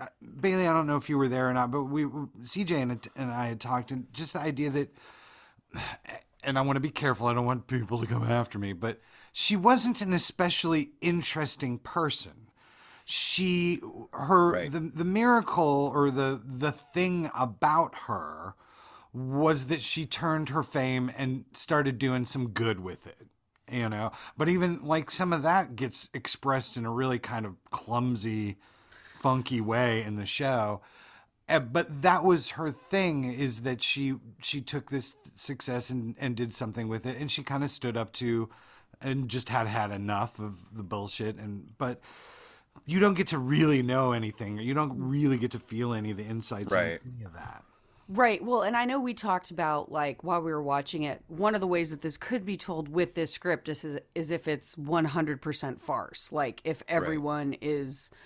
uh, 0.00 0.06
Bailey. 0.40 0.68
I 0.68 0.72
don't 0.72 0.86
know 0.86 0.96
if 0.96 1.08
you 1.08 1.18
were 1.18 1.28
there 1.28 1.48
or 1.48 1.52
not, 1.52 1.72
but 1.72 1.84
we 1.84 2.04
CJ 2.04 2.70
and 2.82 3.08
and 3.16 3.32
I 3.32 3.48
had 3.48 3.60
talked, 3.60 3.90
and 3.90 4.06
just 4.12 4.32
the 4.32 4.38
idea 4.38 4.70
that, 4.70 4.96
and 6.44 6.56
I 6.56 6.62
want 6.62 6.76
to 6.76 6.80
be 6.80 6.90
careful. 6.90 7.26
I 7.26 7.34
don't 7.34 7.46
want 7.46 7.66
people 7.66 7.98
to 8.00 8.06
come 8.06 8.22
after 8.22 8.60
me, 8.60 8.72
but 8.72 9.00
she 9.32 9.56
wasn't 9.56 10.00
an 10.02 10.12
especially 10.12 10.92
interesting 11.00 11.78
person 11.78 12.50
she 13.10 13.80
her 14.12 14.52
Right. 14.52 14.70
the 14.70 14.78
the 14.78 15.04
miracle 15.04 15.90
or 15.92 16.12
the 16.12 16.40
the 16.44 16.70
thing 16.70 17.28
about 17.34 17.94
her 18.06 18.54
was 19.12 19.64
that 19.66 19.82
she 19.82 20.06
turned 20.06 20.50
her 20.50 20.62
fame 20.62 21.10
and 21.16 21.44
started 21.52 21.98
doing 21.98 22.24
some 22.24 22.50
good 22.50 22.78
with 22.78 23.08
it 23.08 23.26
you 23.70 23.88
know 23.88 24.10
but 24.36 24.48
even 24.48 24.84
like 24.84 25.10
some 25.10 25.32
of 25.32 25.42
that 25.42 25.76
gets 25.76 26.08
expressed 26.14 26.76
in 26.76 26.84
a 26.86 26.90
really 26.90 27.18
kind 27.18 27.46
of 27.46 27.54
clumsy 27.70 28.56
funky 29.20 29.60
way 29.60 30.02
in 30.02 30.16
the 30.16 30.26
show 30.26 30.80
Uh, 31.48 31.58
but 31.58 32.02
that 32.02 32.22
was 32.24 32.50
her 32.50 32.70
thing 32.70 33.24
is 33.32 33.62
that 33.62 33.82
she 33.82 34.14
she 34.40 34.60
took 34.60 34.90
this 34.90 35.14
success 35.34 35.90
and 35.90 36.14
and 36.18 36.36
did 36.36 36.52
something 36.54 36.88
with 36.88 37.06
it 37.06 37.16
and 37.18 37.30
she 37.30 37.42
kind 37.42 37.64
of 37.64 37.70
stood 37.70 37.96
up 37.96 38.12
to 38.12 38.48
and 39.00 39.28
just 39.28 39.48
had 39.48 39.66
had 39.66 39.90
enough 39.90 40.38
of 40.38 40.54
the 40.72 40.82
bullshit 40.82 41.36
and 41.36 41.72
but 41.78 42.00
you 42.86 42.98
don't 43.00 43.14
get 43.14 43.26
to 43.28 43.38
really 43.38 43.82
know 43.82 44.12
anything. 44.12 44.58
You 44.58 44.74
don't 44.74 44.92
really 44.96 45.36
get 45.38 45.50
to 45.52 45.58
feel 45.58 45.92
any 45.92 46.10
of 46.12 46.16
the 46.16 46.24
insights, 46.24 46.72
Right. 46.72 47.00
in 47.04 47.14
any 47.16 47.24
of 47.24 47.32
that. 47.34 47.64
Right. 48.12 48.42
Well, 48.42 48.62
and 48.62 48.76
I 48.76 48.86
know 48.86 48.98
we 48.98 49.14
talked 49.14 49.52
about 49.52 49.92
like 49.92 50.24
while 50.24 50.40
we 50.40 50.50
were 50.50 50.62
watching 50.62 51.04
it, 51.04 51.22
one 51.28 51.54
of 51.54 51.60
the 51.60 51.68
ways 51.68 51.90
that 51.90 52.00
this 52.00 52.16
could 52.16 52.44
be 52.44 52.56
told 52.56 52.88
with 52.88 53.14
this 53.14 53.32
script 53.32 53.68
is 53.68 53.86
is 54.16 54.32
if 54.32 54.48
it's 54.48 54.74
100% 54.74 55.80
farce. 55.80 56.32
Like 56.32 56.60
if 56.64 56.82
everyone 56.88 57.54
is 57.60 58.10
uh, 58.12 58.16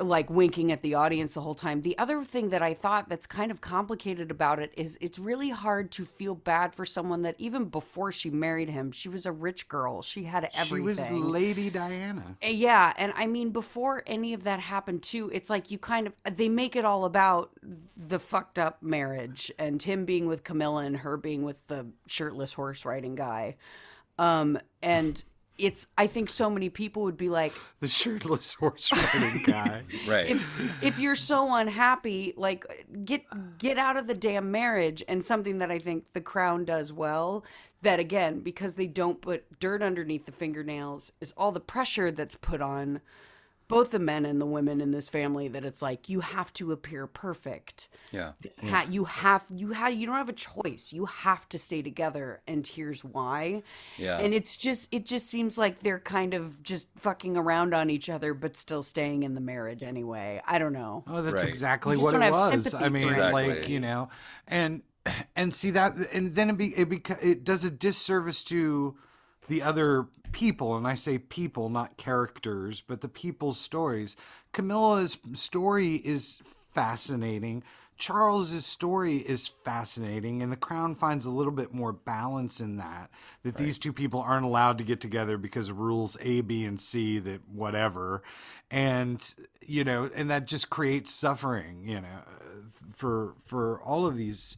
like 0.00 0.30
winking 0.30 0.72
at 0.72 0.82
the 0.82 0.94
audience 0.94 1.32
the 1.32 1.40
whole 1.40 1.54
time. 1.54 1.82
The 1.82 1.96
other 1.98 2.24
thing 2.24 2.50
that 2.50 2.62
I 2.62 2.74
thought 2.74 3.08
that's 3.08 3.26
kind 3.26 3.50
of 3.50 3.60
complicated 3.60 4.30
about 4.30 4.58
it 4.58 4.72
is 4.76 4.98
it's 5.00 5.18
really 5.18 5.50
hard 5.50 5.90
to 5.92 6.04
feel 6.04 6.34
bad 6.34 6.74
for 6.74 6.84
someone 6.84 7.22
that 7.22 7.36
even 7.38 7.66
before 7.66 8.12
she 8.12 8.30
married 8.30 8.68
him, 8.68 8.92
she 8.92 9.08
was 9.08 9.26
a 9.26 9.32
rich 9.32 9.68
girl. 9.68 10.02
She 10.02 10.24
had 10.24 10.50
everything. 10.54 11.06
She 11.06 11.12
was 11.12 11.24
Lady 11.24 11.70
Diana. 11.70 12.36
Uh, 12.44 12.48
Yeah, 12.48 12.92
and 12.96 13.12
I 13.16 13.26
mean 13.26 13.50
before 13.50 14.02
any 14.06 14.34
of 14.34 14.44
that 14.44 14.60
happened 14.60 15.02
too, 15.02 15.30
it's 15.32 15.50
like 15.50 15.70
you 15.70 15.78
kind 15.78 16.06
of 16.06 16.36
they 16.36 16.48
make 16.48 16.76
it 16.76 16.84
all 16.84 17.04
about 17.04 17.50
the 17.96 18.18
fucked 18.18 18.58
up 18.58 18.82
marriage 18.82 19.50
and 19.58 19.82
him 19.82 20.04
being 20.04 20.26
with 20.26 20.44
Camilla 20.44 20.84
and 20.84 20.96
her 20.96 21.16
being 21.16 21.42
with 21.42 21.64
the 21.66 21.86
shirtless 22.06 22.52
horse 22.52 22.84
riding 22.84 23.14
guy. 23.14 23.56
Um 24.18 24.58
and 24.82 25.22
it's 25.62 25.86
I 25.96 26.06
think 26.08 26.28
so 26.28 26.50
many 26.50 26.68
people 26.68 27.02
would 27.04 27.16
be 27.16 27.28
like, 27.28 27.52
The 27.80 27.88
shirtless 27.88 28.54
horse 28.60 28.90
riding 28.92 29.42
guy. 29.46 29.82
right 30.06 30.30
if 30.30 30.82
if 30.82 30.98
you're 30.98 31.16
so 31.16 31.54
unhappy, 31.54 32.34
like 32.36 32.64
get 33.04 33.22
get 33.58 33.78
out 33.78 33.96
of 33.96 34.06
the 34.06 34.14
damn 34.14 34.50
marriage. 34.50 35.02
And 35.08 35.24
something 35.24 35.58
that 35.58 35.70
I 35.70 35.78
think 35.78 36.12
the 36.12 36.20
crown 36.20 36.64
does 36.64 36.92
well, 36.92 37.44
that 37.82 38.00
again, 38.00 38.40
because 38.40 38.74
they 38.74 38.86
don't 38.86 39.20
put 39.20 39.60
dirt 39.60 39.82
underneath 39.82 40.26
the 40.26 40.32
fingernails, 40.32 41.12
is 41.20 41.32
all 41.36 41.52
the 41.52 41.60
pressure 41.60 42.10
that's 42.10 42.36
put 42.36 42.60
on 42.60 43.00
both 43.72 43.90
the 43.90 43.98
men 43.98 44.26
and 44.26 44.38
the 44.40 44.46
women 44.46 44.80
in 44.82 44.90
this 44.90 45.08
family 45.08 45.48
that 45.48 45.64
it's 45.64 45.80
like 45.80 46.08
you 46.08 46.20
have 46.20 46.52
to 46.52 46.72
appear 46.72 47.06
perfect. 47.06 47.88
yeah 48.12 48.32
This 48.42 48.60
ha- 48.60 48.84
mm. 48.86 48.92
you 48.92 49.04
have 49.06 49.42
you 49.50 49.72
have 49.72 49.94
you 49.94 50.06
don't 50.06 50.16
have 50.16 50.28
a 50.28 50.34
choice. 50.34 50.92
You 50.92 51.06
have 51.06 51.48
to 51.48 51.58
stay 51.58 51.80
together, 51.80 52.42
and 52.46 52.66
here's 52.66 53.02
why. 53.02 53.62
Yeah. 53.96 54.18
And 54.18 54.34
it's 54.34 54.58
just 54.58 54.88
it 54.92 55.06
just 55.06 55.30
seems 55.30 55.56
like 55.56 55.80
they're 55.80 55.98
kind 56.00 56.34
of 56.34 56.62
just 56.62 56.88
fucking 56.96 57.36
around 57.38 57.72
on 57.74 57.88
each 57.88 58.10
other, 58.10 58.34
but 58.34 58.56
still 58.56 58.82
staying 58.82 59.22
in 59.22 59.34
the 59.34 59.40
marriage 59.40 59.82
anyway. 59.82 60.42
I 60.46 60.58
don't 60.58 60.74
know. 60.74 61.04
Oh, 61.06 61.22
that's 61.22 61.36
Right. 61.36 61.48
exactly 61.48 61.92
You 61.96 62.02
just 62.02 62.04
what 62.04 62.12
don't 62.12 62.22
it 62.22 62.24
have 62.26 62.34
was. 62.34 62.50
sympathy 62.64 62.84
I 62.84 62.88
mean, 62.90 63.12
for 63.12 63.20
it. 63.20 63.32
like 63.32 63.68
you 63.70 63.80
know, 63.80 64.10
and 64.48 64.82
and 65.34 65.54
see 65.54 65.70
that, 65.70 65.94
and 66.12 66.34
then 66.34 66.50
it 66.50 66.58
be 66.58 66.76
it 66.76 66.88
beca- 66.90 67.24
it 67.24 67.42
does 67.44 67.64
a 67.64 67.70
disservice 67.70 68.42
to 68.44 68.96
the 69.48 69.62
other 69.62 70.06
people, 70.32 70.76
and 70.76 70.86
I 70.86 70.94
say 70.94 71.18
people, 71.18 71.68
not 71.68 71.96
characters, 71.96 72.82
but 72.86 73.00
the 73.00 73.08
people's 73.08 73.60
stories. 73.60 74.16
Camilla's 74.52 75.18
story 75.34 75.96
is 75.96 76.40
fascinating. 76.74 77.62
Charles's 77.98 78.66
story 78.66 79.18
is 79.18 79.52
fascinating, 79.64 80.42
and 80.42 80.50
the 80.50 80.56
crown 80.56 80.96
finds 80.96 81.24
a 81.24 81.30
little 81.30 81.52
bit 81.52 81.72
more 81.72 81.92
balance 81.92 82.60
in 82.60 82.78
that. 82.78 83.10
That 83.44 83.56
these 83.56 83.78
two 83.78 83.92
people 83.92 84.20
aren't 84.20 84.44
allowed 84.44 84.78
to 84.78 84.84
get 84.84 85.00
together 85.00 85.38
because 85.38 85.68
of 85.68 85.78
rules 85.78 86.16
A, 86.20 86.40
B, 86.40 86.64
and 86.64 86.80
C. 86.80 87.20
That 87.20 87.48
whatever, 87.48 88.24
and 88.72 89.22
you 89.60 89.84
know, 89.84 90.10
and 90.12 90.30
that 90.30 90.46
just 90.46 90.68
creates 90.68 91.12
suffering. 91.12 91.86
You 91.86 92.00
know, 92.00 92.08
uh, 92.08 92.82
for 92.92 93.34
for 93.44 93.80
all 93.82 94.04
of 94.06 94.16
these 94.16 94.56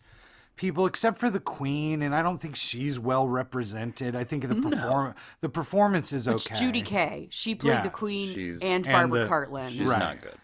people 0.57 0.87
except 0.87 1.19
for 1.19 1.31
the 1.31 1.41
queen 1.41 2.03
and 2.03 2.15
i 2.15 2.23
don't 2.23 2.39
think 2.41 2.55
she's 2.57 2.99
well 2.99 3.27
represented 3.27 4.15
i 4.15 4.23
think 4.25 4.49
the 4.49 4.55
perform 4.55 5.15
the 5.41 5.49
performance 5.49 6.13
is 6.13 6.27
It's 6.29 6.47
okay 6.47 6.59
Judy 6.59 6.83
Kaye. 6.83 7.29
She 7.31 7.55
played 7.55 7.71
Yeah, 7.73 7.83
the 7.83 7.91
queen 7.91 8.33
she's- 8.35 8.61
and 8.63 8.87
and 8.87 9.11
Barbara 9.11 9.21
the- 9.25 9.29
Cartland. 9.29 9.71
she's 9.71 9.81
Right. 9.83 9.99
not 9.99 10.21
good 10.21 10.37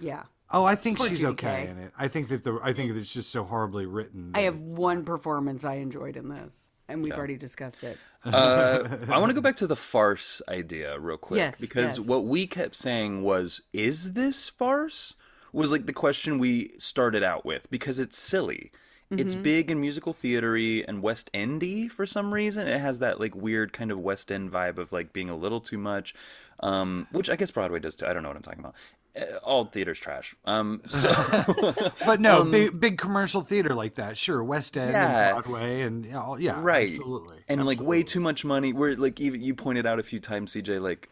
yeah. 0.00 0.22
oh 0.50 0.64
i 0.64 0.74
think 0.74 0.98
Poor 0.98 1.08
she's 1.08 1.18
Judy 1.20 1.32
okay 1.32 1.64
Kay. 1.66 1.70
in 1.70 1.78
it 1.78 1.92
i 1.98 2.08
think 2.08 2.28
that 2.28 2.44
the 2.44 2.58
i 2.62 2.72
think 2.72 2.92
that 2.92 2.98
it's 2.98 3.12
just 3.12 3.30
so 3.30 3.44
horribly 3.44 3.84
written 3.86 4.32
I 4.34 4.40
have 4.42 4.56
one 4.58 5.04
performance 5.04 5.64
I 5.64 5.74
enjoyed 5.74 6.16
in 6.16 6.28
this, 6.28 6.68
and 6.88 7.02
we've 7.02 7.12
already 7.12 7.36
discussed 7.36 7.84
it. 7.84 7.98
uh, 8.24 8.82
I 9.10 9.18
want 9.18 9.30
to 9.30 9.34
go 9.34 9.40
back 9.40 9.56
to 9.56 9.66
the 9.66 9.76
farce 9.76 10.40
idea 10.48 10.98
real 10.98 11.16
quick 11.18 11.38
Yes, 11.38 11.60
because 11.60 11.98
yes. 11.98 12.06
what 12.06 12.24
we 12.24 12.46
kept 12.46 12.74
saying 12.74 13.22
was, 13.22 13.60
"Is 13.72 14.14
this 14.14 14.48
farce?" 14.48 15.14
Was 15.52 15.70
like 15.72 15.86
the 15.86 15.92
question 15.92 16.38
we 16.38 16.68
started 16.78 17.22
out 17.22 17.44
with 17.46 17.70
because 17.70 17.98
it's 17.98 18.18
silly. 18.18 18.70
It's 19.10 19.32
Mm-hmm. 19.34 19.42
big 19.42 19.70
in 19.70 19.80
musical 19.80 20.12
theatery 20.12 20.84
and 20.86 21.02
West 21.02 21.30
Endy 21.32 21.88
for 21.88 22.04
some 22.04 22.34
reason. 22.34 22.68
It 22.68 22.78
has 22.78 22.98
that 22.98 23.18
like 23.18 23.34
weird 23.34 23.72
kind 23.72 23.90
of 23.90 23.98
West 23.98 24.30
End 24.30 24.52
vibe 24.52 24.76
of 24.78 24.92
like 24.92 25.14
being 25.14 25.30
a 25.30 25.36
little 25.36 25.60
too 25.60 25.78
much, 25.78 26.14
um, 26.60 27.06
which 27.12 27.30
I 27.30 27.36
guess 27.36 27.50
Broadway 27.50 27.78
does 27.80 27.96
too. 27.96 28.06
I 28.06 28.12
don't 28.12 28.22
know 28.22 28.28
what 28.28 28.36
I'm 28.36 28.42
talking 28.42 28.60
about. 28.60 28.74
Uh, 29.18 29.36
all 29.42 29.64
theater's 29.64 29.98
trash. 29.98 30.36
Um, 30.44 30.82
so 30.90 31.08
but 32.06 32.20
no 32.20 32.44
big 32.44 32.78
big 32.78 32.98
commercial 32.98 33.40
theater 33.40 33.74
like 33.74 33.94
that 33.94 34.18
sure 34.18 34.44
west 34.44 34.76
end 34.76 34.92
Yeah. 34.92 35.34
and 35.34 35.42
broadway 35.42 35.80
and 35.80 36.04
yeah, 36.04 36.20
all- 36.20 36.38
yeah 36.38 36.60
right 36.62 36.90
absolutely 36.90 37.38
and 37.48 37.64
like 37.64 37.80
way 37.80 38.02
too 38.02 38.20
much 38.20 38.44
money 38.44 38.72
where 38.74 38.94
like 38.94 39.18
even 39.20 39.40
you 39.42 39.54
pointed 39.54 39.86
out 39.86 39.98
a 39.98 40.02
few 40.02 40.20
times 40.20 40.52
cj 40.54 40.80
like 40.80 41.08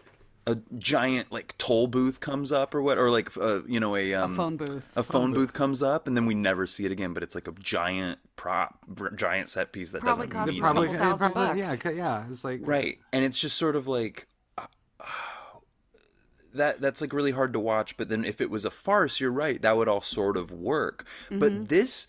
a 0.49 0.57
giant 0.79 1.33
like 1.33 1.57
toll 1.59 1.89
booth 1.89 2.21
comes 2.21 2.53
up 2.53 2.73
or 2.75 2.81
what 2.81 2.99
or 2.99 3.11
like 3.11 3.37
uh, 3.37 3.63
you 3.67 3.81
know 3.81 3.97
a 3.97 4.15
um, 4.15 4.37
phone 4.37 4.57
booth. 4.57 4.89
a 4.95 5.03
phone 5.03 5.33
booth 5.33 5.53
comes 5.53 5.83
up 5.83 6.07
and 6.07 6.17
then 6.17 6.25
we 6.25 6.35
never 6.35 6.67
see 6.69 6.85
it 6.85 6.93
again 6.93 7.13
but 7.13 7.23
it's 7.23 7.35
like 7.35 7.49
a 7.49 7.53
giant 7.53 8.19
prop 8.37 8.79
giant 9.17 9.49
set 9.49 9.73
piece 9.73 9.91
that 9.91 10.03
Probably 10.03 10.27
doesn't 10.29 10.39
cost 10.39 10.53
mean 10.53 10.61
probably, 10.61 10.87
couple 10.89 11.01
thousand 11.01 11.33
probably 11.33 11.63
bucks. 11.63 11.85
yeah 11.85 11.91
yeah 11.91 12.25
it's 12.31 12.45
like 12.45 12.61
right 12.63 12.99
and 13.13 13.25
it's 13.25 13.41
just 13.41 13.57
sort 13.57 13.75
of 13.75 13.89
like 13.89 14.29
uh, 14.57 14.67
that 16.55 16.81
that's 16.81 17.01
like 17.01 17.13
really 17.13 17.33
hard 17.33 17.53
to 17.53 17.61
watch 17.61 17.97
but 17.97 18.09
then 18.09 18.25
if 18.25 18.41
it 18.41 18.51
was 18.51 18.65
a 18.65 18.71
farce 18.71 19.21
you're 19.21 19.33
right 19.33 19.61
that 19.63 19.77
would 19.77 19.89
all 19.89 20.01
sort 20.01 20.37
of 20.37 20.53
work 20.53 21.05
Mm-hmm. 21.27 21.39
but 21.41 21.69
this 21.69 22.07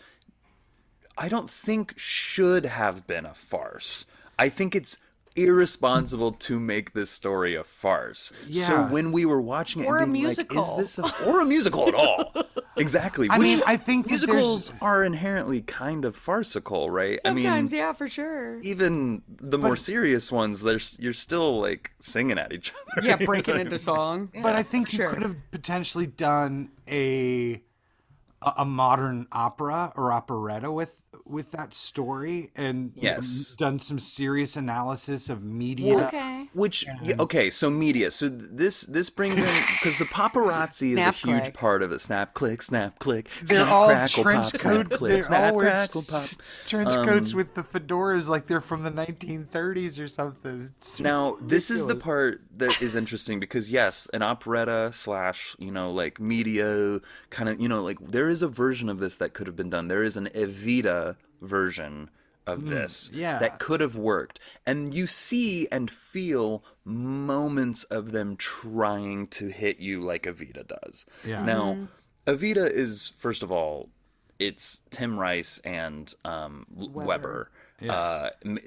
i 1.17 1.27
don't 1.27 1.49
think 1.49 1.93
should 1.97 2.65
have 2.65 3.07
been 3.07 3.25
a 3.25 3.33
farce 3.33 4.05
i 4.39 4.47
think 4.47 4.75
it's 4.75 4.97
irresponsible 5.37 6.31
to 6.33 6.59
make 6.59 6.93
this 6.93 7.09
story 7.09 7.55
a 7.55 7.63
farce 7.63 8.31
Yeah. 8.47 8.63
so 8.65 8.83
when 8.87 9.11
we 9.11 9.25
were 9.25 9.41
watching 9.41 9.83
it 9.83 9.87
Or 9.87 9.97
a 9.97 10.03
and 10.03 10.13
being 10.13 10.25
like 10.25 10.37
musical. 10.37 10.79
is 10.79 10.95
this 10.95 10.99
a, 10.99 11.25
or 11.29 11.41
a 11.41 11.45
musical 11.45 11.87
at 11.87 11.93
all 11.95 12.33
exactly 12.77 13.27
I 13.29 13.37
Which 13.37 13.47
mean, 13.47 13.61
I 13.67 13.77
think 13.77 14.05
that 14.05 14.11
musicals 14.11 14.71
are 14.81 15.03
inherently 15.03 15.61
kind 15.61 16.05
of 16.05 16.15
farcical 16.15 16.89
right 16.89 17.19
i 17.25 17.33
mean 17.33 17.43
Sometimes, 17.45 17.73
yeah, 17.73 17.93
for 17.93 18.07
sure. 18.07 18.59
even 18.61 19.21
the 19.29 19.57
more 19.57 19.75
serious 19.75 20.31
ones, 20.31 20.63
there's 20.63 20.97
you're 20.99 21.13
still 21.13 21.61
like 21.61 21.91
singing 21.99 22.37
at 22.37 22.51
each 22.53 22.73
other. 22.95 23.07
Yeah, 23.07 23.15
breaking 23.17 23.59
into 23.59 23.77
song. 23.77 24.29
but 24.41 24.55
I 24.55 24.63
think 24.63 24.91
you 24.91 24.97
sure. 24.97 25.09
could 25.13 25.21
have 25.23 25.35
potentially 25.51 26.07
done 26.07 26.69
a 26.87 27.61
a 28.41 28.53
a 28.57 28.65
modern 28.65 29.27
opera 29.31 29.91
or 29.95 30.11
operetta 30.11 30.71
with 30.71 30.99
with 31.29 31.51
that 31.51 31.73
story 31.73 32.51
and 32.55 32.91
Yes. 32.95 33.55
done 33.57 33.79
some 33.79 33.99
serious 33.99 34.55
analysis 34.55 35.29
of 35.29 35.43
media. 35.43 36.07
Okay. 36.07 36.49
Which 36.53 36.85
yeah, 37.03 37.15
okay, 37.19 37.49
so 37.49 37.69
media. 37.69 38.09
So 38.09 38.29
this 38.29 38.81
this 38.81 39.09
brings 39.09 39.37
in 39.37 39.63
because 39.73 39.97
the 39.97 40.05
paparazzi 40.05 40.91
is 40.93 40.99
a 40.99 41.01
Snap 41.03 41.15
huge 41.15 41.43
click. 41.43 41.53
part 41.53 41.83
of 41.83 41.91
it. 41.91 41.99
Snap 41.99 42.33
click, 42.33 42.61
snap 42.61 42.99
click. 42.99 43.29
They're 43.43 43.57
snap, 43.59 43.71
all 43.71 43.87
crackle, 43.87 44.23
trench 44.23 44.43
pop, 44.53 44.57
snap 44.57 44.89
click, 44.89 45.23
snap 45.23 45.55
crackle 45.55 46.03
pop. 46.03 46.29
trench 46.65 46.87
Um, 46.89 47.05
coats 47.05 47.33
with 47.33 47.53
the 47.53 47.63
fedoras 47.63 48.27
like 48.27 48.47
they're 48.47 48.61
from 48.61 48.83
the 48.83 48.89
1930s 48.89 49.99
or 49.99 50.07
something. 50.07 50.73
It's 50.77 50.99
Now, 50.99 51.35
this 51.41 51.69
is 51.69 51.85
the 51.85 51.95
part 51.95 52.41
that 52.57 52.81
is 52.81 52.95
interesting 52.95 53.39
because 53.39 53.69
yes, 53.71 54.07
an 54.13 54.21
operetta 54.23 54.91
slash, 54.93 55.55
you 55.59 55.69
know, 55.71 55.91
like 55.91 56.19
media 56.19 56.99
kind 57.29 57.49
of, 57.49 57.59
you 57.61 57.67
know, 57.67 57.83
like 57.83 57.99
there 57.99 58.29
is 58.29 58.41
a 58.41 58.47
version 58.47 58.87
of 58.89 58.99
this 58.99 59.17
that 59.17 59.33
could 59.33 59.47
have 59.47 59.55
been 59.55 59.69
done. 59.69 59.89
There 59.89 60.03
is 60.03 60.17
an 60.17 60.27
Evita 60.33 61.16
version 61.41 62.09
of 62.47 62.67
this 62.67 63.11
yeah. 63.13 63.37
that 63.39 63.59
could 63.59 63.81
have 63.81 63.95
worked. 63.95 64.39
And 64.65 64.93
you 64.93 65.05
see 65.05 65.67
and 65.71 65.91
feel 65.91 66.63
moments 66.85 67.83
of 67.85 68.11
them 68.11 68.37
trying 68.37 69.27
to 69.27 69.49
hit 69.49 69.79
you 69.79 70.01
like 70.01 70.23
Evita 70.23 70.65
does. 70.65 71.05
Yeah. 71.25 71.43
Now, 71.43 71.77
Evita 72.25 72.69
is 72.71 73.11
first 73.17 73.43
of 73.43 73.51
all, 73.51 73.89
it's 74.39 74.81
Tim 74.89 75.19
Rice 75.19 75.59
and 75.59 76.13
um, 76.23 76.65
L- 76.79 76.89
Weber, 76.89 77.51
uh, 77.87 78.29
m- 78.45 78.59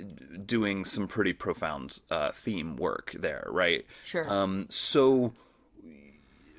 doing 0.44 0.84
some 0.84 1.08
pretty 1.08 1.32
profound 1.32 2.00
uh, 2.10 2.32
theme 2.32 2.76
work 2.76 3.14
there, 3.18 3.46
right? 3.48 3.86
Sure. 4.04 4.28
Um, 4.30 4.66
so 4.68 5.32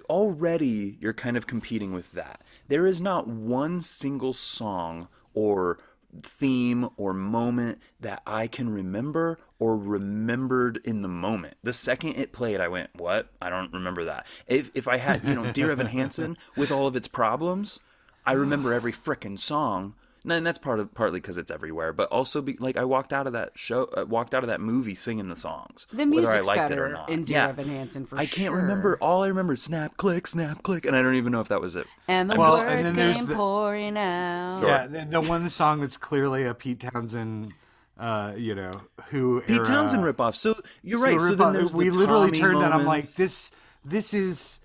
already 0.10 0.97
you're 1.00 1.13
kind 1.13 1.38
of 1.38 1.47
competing 1.47 1.93
with 1.93 2.12
that. 2.13 2.41
There 2.67 2.86
is 2.86 3.00
not 3.00 3.28
one 3.28 3.80
single 3.80 4.34
song 4.34 5.08
or 5.34 5.80
theme 6.21 6.89
or 6.97 7.13
moment 7.13 7.80
that 8.00 8.21
I 8.26 8.47
can 8.47 8.69
remember 8.69 9.39
or 9.60 9.78
remembered 9.78 10.80
in 10.84 11.02
the 11.02 11.08
moment. 11.08 11.56
The 11.63 11.74
second 11.74 12.15
it 12.15 12.32
played, 12.32 12.60
I 12.60 12.67
went, 12.67 12.89
"What? 12.95 13.30
I 13.41 13.50
don't 13.50 13.71
remember 13.74 14.06
that." 14.06 14.26
If 14.47 14.71
if 14.74 14.88
I 14.88 14.97
had, 14.97 15.28
you 15.28 15.36
know, 15.36 15.52
Dear 15.52 15.71
Evan 15.71 15.88
Hansen 15.88 16.38
with 16.56 16.71
all 16.71 16.88
of 16.88 16.95
its 16.95 17.08
problems, 17.08 17.80
I 18.26 18.34
remember 18.34 18.74
every 18.74 18.91
frickin' 18.91 19.39
song. 19.39 19.95
And 20.23 20.45
that's 20.45 20.60
part 20.60 20.79
of 20.79 20.93
partly 20.93 21.19
because 21.19 21.38
it's 21.39 21.49
everywhere, 21.49 21.93
but 21.93 22.07
also 22.10 22.43
be, 22.43 22.55
like 22.60 22.77
I 22.77 22.84
walked 22.86 23.12
out 23.12 23.25
of 23.25 23.34
that 23.34 23.53
show, 23.55 23.86
uh, 23.97 24.05
walked 24.07 24.36
out 24.36 24.43
of 24.43 24.49
that 24.49 24.62
movie 24.62 24.93
singing 24.93 25.29
the 25.29 25.36
songs, 25.36 25.88
The 25.91 26.05
whether 26.05 26.29
I 26.29 26.41
liked 26.41 26.69
it 26.69 26.77
or 26.77 26.89
not. 26.89 27.10
in 27.10 27.23
Dear 27.23 27.38
yeah. 27.38 27.47
Evan 27.49 27.67
Hansen 27.69 28.05
for 28.05 28.17
I 28.19 28.25
can't 28.27 28.49
sure. 28.51 28.57
remember. 28.57 28.97
All 29.01 29.23
I 29.23 29.27
remember 29.29 29.53
is 29.53 29.63
snap, 29.63 29.97
click, 29.97 30.27
snap, 30.27 30.62
click, 30.62 30.86
and 30.86 30.95
I 30.95 31.01
don't 31.01 31.15
even 31.15 31.31
know 31.31 31.41
if 31.41 31.47
that 31.47 31.60
was 31.60 31.75
it. 31.75 31.88
And 32.07 32.29
the 32.29 32.36
I'm 32.36 32.39
Well, 32.39 32.51
just- 32.51 32.65
and 32.65 32.71
words 32.75 32.86
then 32.89 32.95
there's 32.95 33.17
came 33.17 33.25
the- 33.27 33.36
pouring 33.36 33.97
out. 33.97 34.62
Yeah, 34.63 34.86
the, 34.88 35.05
the 35.10 35.21
one 35.21 35.49
song 35.49 35.81
that's 35.81 35.97
clearly 35.97 36.45
a 36.45 36.53
Pete 36.53 36.79
Townshend, 36.81 37.53
uh, 37.99 38.34
you 38.38 38.53
know, 38.53 38.69
who 39.10 39.41
Pete 39.41 39.55
era- 39.57 39.65
Townshend 39.65 40.03
ripoff. 40.03 40.36
So 40.36 40.53
you're 40.84 40.99
right. 40.99 41.19
So 41.19 41.29
rip 41.29 41.38
then 41.39 41.53
there's 41.53 41.73
we 41.73 41.89
the 41.89 41.97
literally 41.97 42.27
Tommy 42.27 42.39
turned 42.39 42.62
and 42.63 42.71
I'm 42.73 42.86
like, 42.86 43.07
this 43.13 43.49
this 43.84 44.13
is 44.13 44.60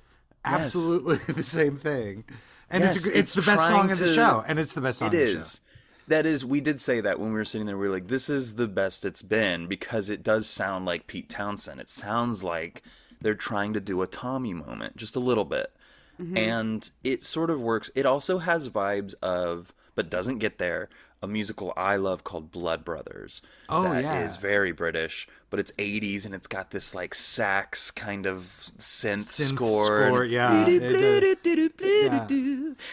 absolutely 0.44 1.16
the 1.32 1.42
same 1.44 1.76
thing, 1.78 2.24
and 2.70 2.82
Yes, 2.82 2.96
it's 2.96 3.06
a, 3.06 3.10
it's, 3.10 3.18
it's 3.18 3.34
the 3.34 3.52
best 3.52 3.68
song 3.68 3.90
of 3.90 3.98
the 3.98 4.14
show, 4.14 4.44
and 4.46 4.58
it's 4.58 4.72
the 4.72 4.80
best 4.80 4.98
song. 4.98 5.08
It 5.08 5.14
is. 5.14 5.60
That 6.08 6.24
is, 6.24 6.44
we 6.44 6.60
did 6.60 6.80
say 6.80 7.00
that 7.00 7.18
when 7.18 7.30
we 7.30 7.34
were 7.34 7.44
sitting 7.44 7.66
there. 7.66 7.76
We 7.76 7.88
were 7.88 7.94
like, 7.94 8.08
"This 8.08 8.28
is 8.30 8.54
the 8.54 8.68
best 8.68 9.04
it's 9.04 9.22
been" 9.22 9.66
because 9.66 10.08
it 10.08 10.22
does 10.22 10.46
sound 10.48 10.86
like 10.86 11.06
Pete 11.06 11.28
Townshend. 11.28 11.80
It 11.80 11.88
sounds 11.88 12.44
like 12.44 12.82
they're 13.20 13.34
trying 13.34 13.72
to 13.74 13.80
do 13.80 14.02
a 14.02 14.06
Tommy 14.06 14.54
moment, 14.54 14.96
just 14.96 15.16
a 15.16 15.20
little 15.20 15.44
bit, 15.44 15.72
mm-hmm. 16.20 16.36
and 16.36 16.90
it 17.02 17.24
sort 17.24 17.50
of 17.50 17.60
works. 17.60 17.90
It 17.94 18.06
also 18.06 18.38
has 18.38 18.68
vibes 18.68 19.14
of, 19.22 19.74
but 19.94 20.10
doesn't 20.10 20.38
get 20.38 20.58
there, 20.58 20.88
a 21.22 21.26
musical 21.26 21.72
I 21.76 21.96
love 21.96 22.24
called 22.24 22.50
Blood 22.50 22.84
Brothers. 22.84 23.42
Oh, 23.68 23.82
that 23.82 24.02
yeah. 24.02 24.24
is 24.24 24.36
very 24.36 24.72
British, 24.72 25.26
but 25.56 25.60
it's 25.60 25.72
80s 25.78 26.26
and 26.26 26.34
it's 26.34 26.46
got 26.46 26.70
this 26.70 26.94
like 26.94 27.14
sax 27.14 27.90
kind 27.90 28.26
of 28.26 28.42
synth, 28.42 29.20
Synth 29.24 29.54
score. 29.54 30.02
and 30.02 30.08
score, 30.14 30.24
it's 30.24 30.34
yeah, 30.34 30.66
it 30.66 30.82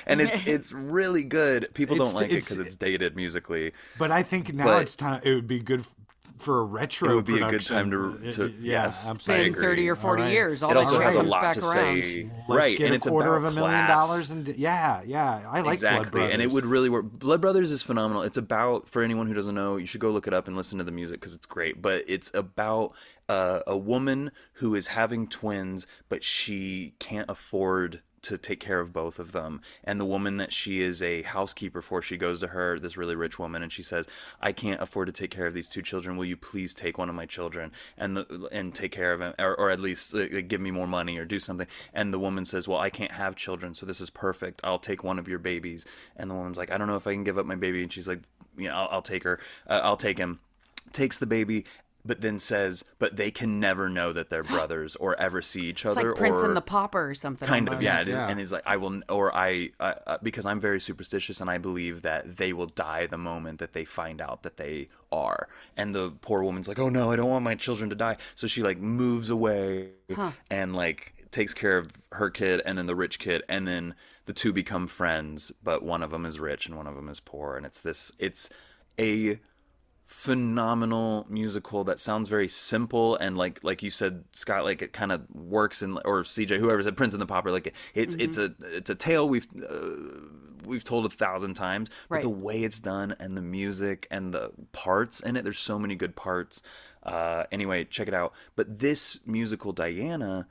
and 0.08 0.21
it's 0.21 0.47
it's 0.47 0.71
really 0.71 1.26
good. 1.26 1.67
People 1.73 1.97
It's- 1.97 2.13
don't 2.13 2.21
like 2.21 2.32
it 2.32 2.36
because 2.36 2.60
it's 2.60 2.78
dated 2.78 3.17
musically. 3.17 3.73
But 3.97 4.12
I 4.12 4.23
think 4.23 4.54
now 4.54 4.63
But- 4.63 4.84
it's 4.84 4.95
time. 4.95 5.19
It 5.26 5.34
would 5.36 5.45
be 5.47 5.60
good 5.60 5.84
for 6.43 6.60
a 6.60 6.63
retro. 6.63 7.10
It 7.12 7.15
would 7.15 7.25
be 7.25 7.41
a 7.41 7.49
good 7.49 7.65
time 7.65 7.89
to- 7.91 8.17
to- 8.32 8.45
It- 8.45 8.56
yeah, 8.60 8.84
yes, 8.84 9.08
I 9.08 9.12
absolutely. 9.12 9.49
Been 9.51 9.62
30 9.62 9.89
or 9.89 9.95
40 9.95 10.21
All 10.21 10.25
right. 10.27 10.34
years. 10.34 10.63
All 10.63 10.71
it 10.71 10.77
also 10.77 10.95
shit 10.97 11.03
has 11.03 11.15
a 11.15 11.23
lot 11.23 11.41
back 11.41 11.53
to 11.56 11.60
around. 11.62 12.06
say, 12.06 12.29
Let's 12.47 12.60
right? 12.60 12.77
get 12.77 12.86
and 12.86 12.93
a 12.93 12.95
it's 12.97 13.08
quarter 13.08 13.36
about 13.36 13.47
of 13.47 13.53
a 13.53 13.56
million 13.56 13.86
class. 13.86 14.08
dollars, 14.08 14.29
and 14.32 14.47
yeah, 14.49 15.01
yeah, 15.06 15.41
I 15.49 15.62
like 15.62 15.79
that. 15.79 15.99
exactly 16.01 16.19
Blood 16.19 16.32
and 16.32 16.41
it 16.41 16.51
would 16.51 16.65
really 16.65 16.89
work 16.89 17.06
blood 17.12 17.41
brothers 17.41 17.71
is 17.71 17.82
phenomenal 17.84 18.21
it's 18.23 18.38
about 18.38 18.88
for 18.89 19.01
anyone 19.01 19.27
who 19.27 19.34
doesn't 19.34 19.56
know 19.56 19.77
you 19.77 19.86
should 19.86 20.01
go 20.01 20.12
look 20.12 20.27
it 20.27 20.34
up 20.34 20.47
and 20.47 20.56
listen 20.58 20.77
to 20.77 20.84
the 20.84 20.91
music 20.91 21.19
because 21.19 21.34
it's 21.34 21.45
great 21.45 21.82
but 21.82 22.03
it's 22.08 22.32
about 22.34 22.93
uh, 23.29 23.60
a 23.67 23.77
woman 23.77 24.32
who 24.53 24.75
is 24.75 24.88
having 24.88 25.27
twins 25.27 25.88
but 26.10 26.23
she 26.23 26.93
can't 26.99 27.29
afford 27.29 28.01
to 28.23 28.38
take 28.38 28.59
care 28.59 28.79
of 28.79 28.91
both 28.91 29.19
of 29.19 29.31
them. 29.31 29.62
And 29.83 29.99
the 29.99 30.05
woman 30.05 30.38
that 30.38 30.51
she 30.51 30.81
is 30.81 31.01
a 31.01 31.21
housekeeper 31.21 31.81
for 31.81 32.01
she 32.01 32.17
goes 32.17 32.39
to 32.39 32.47
her 32.47 32.79
this 32.79 32.97
really 32.97 33.15
rich 33.15 33.38
woman 33.38 33.62
and 33.62 33.71
she 33.71 33.83
says 33.83 34.07
i 34.41 34.51
can't 34.51 34.81
afford 34.81 35.07
to 35.07 35.12
take 35.12 35.31
care 35.31 35.45
of 35.45 35.53
these 35.53 35.69
two 35.69 35.81
children. 35.81 36.17
Will 36.17 36.25
you 36.25 36.38
please 36.38 36.73
take 36.73 36.97
one 36.97 37.09
of 37.09 37.15
my 37.15 37.25
children 37.25 37.71
and 37.97 38.17
the, 38.17 38.49
and 38.51 38.73
take 38.73 38.91
care 38.91 39.13
of 39.13 39.21
him 39.21 39.33
or, 39.39 39.55
or 39.55 39.69
at 39.69 39.79
least 39.79 40.15
uh, 40.15 40.41
give 40.41 40.62
me 40.62 40.71
more 40.71 40.88
money 40.88 41.17
or 41.17 41.25
do 41.25 41.39
something? 41.39 41.67
And 41.93 42.13
the 42.13 42.19
woman 42.19 42.45
says 42.45 42.67
well 42.67 42.79
i 42.79 42.89
can't 42.89 43.12
have 43.12 43.36
children 43.36 43.73
so 43.73 43.86
this 43.86 44.01
is 44.01 44.09
perfect. 44.09 44.62
I'll 44.63 44.79
take 44.79 45.03
one 45.03 45.19
of 45.19 45.27
your 45.27 45.39
babies. 45.39 45.86
And 46.15 46.29
the 46.29 46.36
woman's 46.36 46.57
like 46.57 46.71
i 46.71 46.77
don't 46.77 46.88
know 46.88 46.95
if 46.95 47.07
i 47.07 47.13
can 47.13 47.23
give 47.23 47.38
up 47.38 47.45
my 47.45 47.55
baby. 47.55 47.83
And 47.83 47.91
she's 47.91 48.07
like 48.07 48.19
you 48.57 48.69
know 48.69 48.75
i'll, 48.75 48.89
I'll 48.91 49.01
take 49.01 49.23
her 49.23 49.39
uh, 49.67 49.81
i'll 49.83 49.97
take 49.97 50.17
him. 50.17 50.39
Takes 50.91 51.17
the 51.17 51.25
baby 51.25 51.65
but 52.06 52.22
then 52.22 52.38
says 52.39 52.84
but 53.00 53.16
they 53.16 53.32
can 53.32 53.60
never 53.60 53.88
know 53.89 54.12
that 54.13 54.30
they're 54.30 54.44
brothers 54.56 54.96
or 54.98 55.16
ever 55.20 55.42
see 55.42 55.62
each 55.70 55.86
It's 55.86 55.98
other 55.98 56.10
like 56.12 56.20
Prince 56.20 56.39
or 56.39 56.46
and 56.46 56.58
the 56.58 56.62
Pauper 56.62 57.10
or 57.10 57.16
something. 57.16 57.48
kind 57.48 57.68
of 57.68 57.76
almost. 57.76 57.86
yeah, 57.86 58.02
it 58.02 58.08
is, 58.08 58.18
Yeah. 58.18 58.28
and 58.28 58.39
he's 58.39 58.52
like 58.52 58.63
i 58.66 58.78
will 58.78 59.02
or 59.10 59.36
i 59.36 59.70
uh, 59.80 59.94
uh, 60.08 60.18
because 60.22 60.46
i'm 60.46 60.60
very 60.60 60.80
superstitious 60.82 61.39
and 61.42 61.50
i 61.50 61.58
believe 61.58 62.02
that 62.02 62.38
they 62.38 62.52
will 62.54 62.68
die 62.68 63.08
the 63.08 63.18
moment 63.18 63.60
that 63.60 63.74
they 63.74 63.86
find 63.86 64.20
out 64.22 64.44
that 64.44 64.58
they 64.58 64.88
are 65.12 65.48
and 65.78 65.94
the 65.96 66.12
poor 66.22 66.44
woman's 66.44 66.68
like 66.68 66.80
oh 66.80 66.89
no 66.89 67.12
i 67.12 67.16
don't 67.16 67.30
want 67.30 67.44
my 67.44 67.56
children 67.56 67.89
to 67.89 67.96
die 67.96 68.18
so 68.36 68.48
she 68.48 68.62
like 68.63 68.78
moves 68.80 69.30
away 69.30 69.89
and 70.50 70.76
like 70.76 71.13
takes 71.32 71.54
care 71.54 71.78
of 71.78 71.88
her 72.12 72.30
kid 72.30 72.62
and 72.66 72.78
then 72.78 72.86
the 72.86 72.96
rich 72.96 73.18
kid 73.20 73.42
and 73.50 73.68
then 73.68 73.96
the 74.26 74.34
two 74.34 74.54
become 74.54 74.88
friends 74.88 75.52
but 75.63 75.84
one 75.84 76.04
of 76.04 76.12
them 76.12 76.26
is 76.26 76.39
rich 76.39 76.68
and 76.68 76.76
one 76.76 76.86
of 76.88 76.96
them 76.96 77.10
is 77.10 77.20
poor 77.20 77.56
and 77.58 77.66
it's 77.66 77.82
this 77.82 78.12
it's 78.20 78.50
a 79.00 79.39
phenomenal 80.06 81.26
musical 81.30 81.84
that 81.84 82.00
sounds 82.00 82.30
very 82.30 82.48
simple 82.48 83.16
and 83.18 83.38
like 83.38 83.62
like 83.63 83.84
you 83.84 83.89
said 83.89 84.24
Scott 84.32 84.63
like 84.63 84.82
it 84.82 84.94
kind 84.94 85.12
of 85.12 85.22
works 85.34 85.82
in 85.82 85.98
or 86.06 86.24
CJ 86.24 86.60
whoever 86.60 86.82
said 86.82 86.96
Prince 86.96 87.13
and 87.13 87.22
the 87.22 87.26
Pauper 87.26 87.52
like 87.52 87.76
it's 87.94 88.16
it's 88.16 88.38
a 88.38 88.54
it's 88.62 88.89
a 88.89 88.96
tale 88.96 89.28
we've 89.28 89.48
uh, 89.70 90.22
we've 90.66 90.84
told 90.86 91.06
a 91.06 91.10
thousand 91.10 91.56
times 91.56 91.89
but 92.08 92.16
Right. 92.16 92.22
the 92.22 92.30
way 92.30 92.63
it's 92.63 92.80
done 92.80 93.13
and 93.20 93.36
the 93.36 93.42
music 93.42 94.08
and 94.10 94.34
the 94.34 94.52
parts 94.72 95.20
in 95.20 95.36
it 95.36 95.44
there's 95.44 95.60
so 95.60 95.78
many 95.78 95.96
good 95.96 96.16
parts. 96.16 96.62
Uh 97.04 97.44
anyway 97.52 97.84
check 97.84 98.08
it 98.08 98.13
out. 98.13 98.32
But 98.56 98.80
this 98.80 99.20
musical 99.28 99.74
Diana 99.74 100.48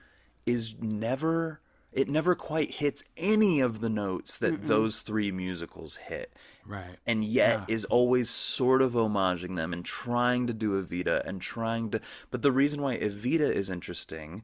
is 0.46 0.74
never 0.80 1.61
it 1.92 2.08
never 2.08 2.34
quite 2.34 2.70
hits 2.70 3.04
any 3.16 3.60
of 3.60 3.80
the 3.80 3.90
notes 3.90 4.38
that 4.38 4.62
those 4.62 5.00
three 5.00 5.30
musicals 5.30 5.96
hit 5.96 6.32
right. 6.66 6.96
and 7.06 7.24
yet 7.24 7.68
is 7.68 7.84
always 7.86 8.30
sort 8.30 8.82
of 8.82 8.92
homaging 8.92 9.56
them 9.56 9.72
and 9.72 9.84
trying 9.84 10.46
to 10.46 10.54
do 10.54 10.82
Evita 10.82 11.26
and 11.26 11.40
trying 11.40 11.90
to. 11.90 12.00
But 12.30 12.42
the 12.42 12.52
reason 12.52 12.80
why 12.80 12.96
Evita 12.98 13.50
is 13.52 13.70
interesting 13.70 14.42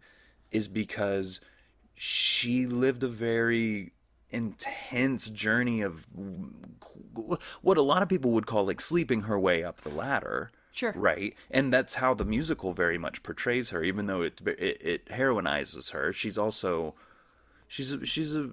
is 0.50 0.68
because 0.68 1.40
she 1.94 2.66
lived 2.66 3.02
a 3.02 3.08
very 3.08 3.92
intense 4.30 5.28
journey 5.28 5.82
of 5.82 6.06
what 7.62 7.78
a 7.78 7.82
lot 7.82 8.02
of 8.02 8.08
people 8.08 8.32
would 8.32 8.46
call 8.46 8.66
like 8.66 8.80
sleeping 8.80 9.22
her 9.22 9.38
way 9.38 9.64
up 9.64 9.80
the 9.80 9.90
ladder. 9.90 10.50
Sure. 10.72 10.92
Right, 10.94 11.34
and 11.50 11.72
that's 11.72 11.96
how 11.96 12.14
the 12.14 12.24
musical 12.24 12.72
very 12.72 12.98
much 12.98 13.24
portrays 13.24 13.70
her. 13.70 13.82
Even 13.82 14.06
though 14.06 14.22
it 14.22 14.40
it, 14.46 14.80
it 14.80 15.06
heroinizes 15.06 15.90
her, 15.90 16.12
she's 16.12 16.38
also 16.38 16.94
she's 17.68 17.92
a, 17.92 18.04
she's 18.04 18.34
a 18.34 18.50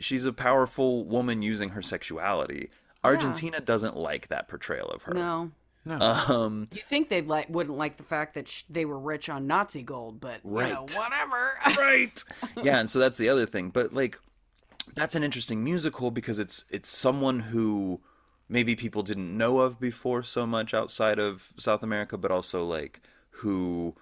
she's 0.00 0.24
a 0.26 0.32
powerful 0.32 1.04
woman 1.04 1.42
using 1.42 1.70
her 1.70 1.82
sexuality. 1.82 2.70
Argentina 3.04 3.60
doesn't 3.60 3.96
like 3.96 4.28
that 4.28 4.48
portrayal 4.48 4.88
of 4.88 5.02
her. 5.04 5.14
No. 5.14 5.50
Um, 5.88 6.66
You 6.72 6.82
think 6.82 7.08
they 7.08 7.22
like 7.22 7.48
wouldn't 7.48 7.78
like 7.78 7.96
the 7.96 8.02
fact 8.02 8.34
that 8.34 8.48
sh- 8.48 8.64
they 8.68 8.84
were 8.84 8.98
rich 8.98 9.28
on 9.28 9.46
Nazi 9.46 9.82
gold, 9.82 10.18
but 10.20 10.40
you 10.44 10.50
know, 10.50 10.56
Right. 10.58 10.96
whatever. 10.96 11.58
right. 11.80 12.24
Yeah, 12.64 12.80
and 12.80 12.90
so 12.90 12.98
that's 12.98 13.18
the 13.18 13.28
other 13.28 13.46
thing. 13.46 13.70
But 13.70 13.92
like, 13.92 14.18
that's 14.94 15.14
an 15.14 15.22
interesting 15.22 15.62
musical 15.62 16.10
because 16.10 16.38
it's 16.40 16.64
it's 16.70 16.88
someone 16.88 17.38
who 17.38 18.00
maybe 18.48 18.74
people 18.74 19.02
didn't 19.02 19.36
know 19.36 19.58
of 19.60 19.78
before 19.78 20.22
so 20.24 20.44
much 20.46 20.74
outside 20.74 21.18
of 21.20 21.52
South 21.58 21.82
America, 21.84 22.16
but 22.18 22.30
also 22.32 22.64
like 22.64 23.00
who 23.30 23.94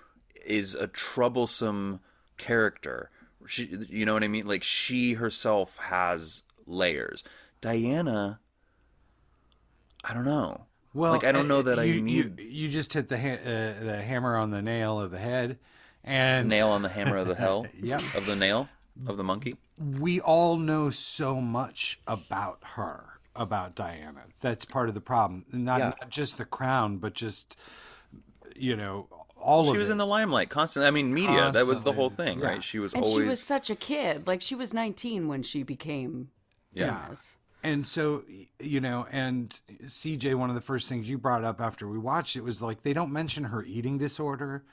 is 0.46 0.74
a 0.74 0.86
troublesome 0.86 2.00
character. 2.38 3.10
She, 3.46 3.66
you 3.88 4.06
know 4.06 4.14
what 4.14 4.24
I 4.24 4.28
mean? 4.28 4.46
Like 4.46 4.62
she 4.62 5.14
herself 5.14 5.76
has 5.78 6.42
layers. 6.66 7.24
Diana, 7.60 8.40
I 10.02 10.14
don't 10.14 10.24
know. 10.24 10.62
Well, 10.92 11.12
like 11.12 11.24
I 11.24 11.32
don't 11.32 11.48
know 11.48 11.58
uh, 11.58 11.62
that 11.62 11.78
I 11.78 11.84
you, 11.84 12.00
need 12.00 12.38
You, 12.38 12.44
you 12.46 12.68
just 12.68 12.92
hit 12.92 13.08
the 13.08 13.18
ha- 13.18 13.40
uh, 13.44 13.84
the 13.84 14.02
hammer 14.02 14.36
on 14.36 14.50
the 14.50 14.62
nail 14.62 15.00
of 15.00 15.10
the 15.10 15.18
head, 15.18 15.58
and 16.04 16.48
nail 16.48 16.68
on 16.68 16.82
the 16.82 16.88
hammer 16.88 17.16
of 17.16 17.26
the 17.28 17.34
hell. 17.34 17.66
yeah, 17.82 18.00
Of 18.14 18.26
the 18.26 18.36
nail 18.36 18.68
of 19.08 19.16
the 19.16 19.24
monkey. 19.24 19.56
we 19.78 20.20
all 20.20 20.56
know 20.56 20.88
so 20.90 21.40
much 21.40 21.98
about 22.06 22.58
her, 22.62 23.04
about 23.34 23.74
Diana. 23.74 24.22
That's 24.40 24.64
part 24.64 24.88
of 24.88 24.94
the 24.94 25.00
problem. 25.00 25.44
Not, 25.52 25.80
Yeah. 25.80 25.88
not 26.00 26.10
just 26.10 26.36
the 26.38 26.44
crown, 26.44 26.98
but 26.98 27.14
just 27.14 27.56
you 28.54 28.76
know 28.76 29.08
all 29.44 29.64
She 29.64 29.70
of 29.70 29.76
was 29.76 29.88
it. 29.88 29.92
in 29.92 29.98
the 29.98 30.06
limelight 30.06 30.48
constantly. 30.48 30.88
I 30.88 30.90
mean, 30.90 31.12
media. 31.12 31.52
That 31.52 31.66
was 31.66 31.84
the 31.84 31.92
whole 31.92 32.10
thing, 32.10 32.40
Yeah. 32.40 32.46
right? 32.46 32.64
She 32.64 32.78
was 32.78 32.94
And 32.94 33.04
always. 33.04 33.22
she 33.24 33.28
was 33.28 33.42
such 33.42 33.70
a 33.70 33.76
kid. 33.76 34.26
Like 34.26 34.40
she 34.42 34.54
was 34.54 34.72
19 34.74 35.28
when 35.28 35.42
she 35.42 35.62
became 35.62 36.30
Yeah. 36.72 37.02
famous. 37.04 37.36
And 37.62 37.86
so, 37.86 38.24
you 38.60 38.80
know, 38.80 39.06
and 39.10 39.58
CJ, 39.86 40.34
one 40.34 40.48
of 40.50 40.54
the 40.54 40.60
first 40.60 40.88
things 40.88 41.08
you 41.08 41.16
brought 41.18 41.44
up 41.44 41.60
after 41.60 41.88
we 41.88 41.98
watched 41.98 42.36
it 42.36 42.42
was 42.42 42.60
like 42.60 42.82
they 42.82 42.92
don't 42.92 43.12
mention 43.12 43.44
her 43.44 43.62
eating 43.64 43.96
disorder. 43.98 44.64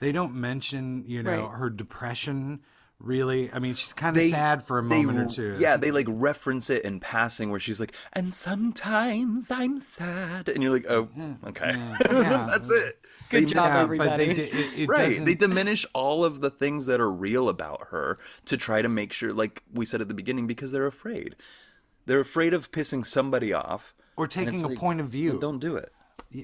They 0.00 0.12
don't 0.12 0.34
mention, 0.34 1.04
you 1.06 1.22
know, 1.22 1.46
Right. 1.48 1.58
her 1.58 1.68
depression. 1.70 2.60
Really, 3.00 3.48
I 3.52 3.60
mean, 3.60 3.76
she's 3.76 3.92
kind 3.92 4.16
of 4.16 4.22
sad 4.24 4.66
for 4.66 4.80
a 4.80 4.82
they- 4.88 5.04
moment 5.04 5.30
or 5.32 5.34
two. 5.34 5.56
Yeah, 5.58 5.76
they 5.76 5.92
like 5.92 6.06
reference 6.08 6.68
it 6.68 6.84
in 6.84 6.98
passing 6.98 7.50
where 7.50 7.60
she's 7.60 7.78
like, 7.78 7.94
and 8.12 8.34
sometimes 8.34 9.48
I'm 9.50 9.78
sad. 9.78 10.48
And 10.48 10.62
you're 10.62 10.72
like, 10.72 10.86
oh, 10.88 11.04
mm-hmm. 11.04 11.46
okay. 11.48 11.70
yeah. 12.10 12.46
That's 12.50 12.70
it. 12.70 12.96
Good 13.30 13.42
They- 13.42 13.54
job, 13.54 13.66
Yeah, 13.68 13.80
everybody. 13.82 14.26
But 14.26 14.36
they, 14.36 14.42
it, 14.42 14.78
it 14.80 14.88
right. 14.88 15.04
doesn't- 15.04 15.24
They 15.26 15.34
diminish 15.46 15.86
all 15.94 16.24
of 16.24 16.40
the 16.40 16.50
things 16.50 16.86
that 16.86 17.00
are 17.00 17.10
real 17.10 17.48
about 17.48 17.88
her 17.90 18.18
to 18.46 18.56
try 18.56 18.82
to 18.82 18.88
make 18.88 19.12
sure, 19.12 19.32
like 19.32 19.62
we 19.72 19.86
said 19.86 20.00
at 20.00 20.08
the 20.08 20.14
beginning, 20.14 20.46
because 20.48 20.72
they're 20.72 20.86
afraid. 20.86 21.36
They're 22.06 22.20
afraid 22.20 22.52
of 22.52 22.72
pissing 22.72 23.06
somebody 23.06 23.52
off. 23.52 23.94
or 24.16 24.26
taking 24.26 24.62
a 24.64 24.68
like, 24.68 24.78
point 24.78 25.00
of 25.00 25.08
view. 25.08 25.38
Don't 25.40 25.60
do 25.60 25.76
it. 25.76 25.92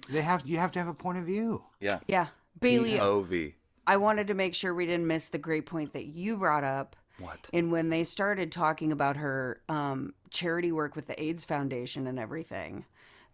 They 0.08 0.22
have 0.22 0.46
you 0.46 0.58
have 0.58 0.70
to 0.72 0.78
have 0.78 0.88
a 0.88 0.94
point 0.94 1.18
of 1.18 1.24
view. 1.24 1.64
Yeah. 1.80 1.98
Yeah. 2.06 2.28
Bailey, 2.60 2.92
POV. 2.92 3.54
I 3.86 3.96
wanted 3.96 4.28
to 4.28 4.34
make 4.34 4.54
sure 4.54 4.74
we 4.74 4.86
didn't 4.86 5.06
miss 5.06 5.28
the 5.28 5.38
great 5.38 5.66
point 5.66 5.92
that 5.92 6.06
you 6.06 6.36
brought 6.36 6.64
up. 6.64 6.96
What? 7.18 7.48
And 7.52 7.70
when 7.70 7.90
they 7.90 8.04
started 8.04 8.50
talking 8.50 8.90
about 8.90 9.16
her 9.16 9.60
um, 9.68 10.14
charity 10.30 10.72
work 10.72 10.96
with 10.96 11.06
the 11.06 11.22
AIDS 11.22 11.44
Foundation 11.44 12.06
and 12.06 12.18
everything, 12.18 12.86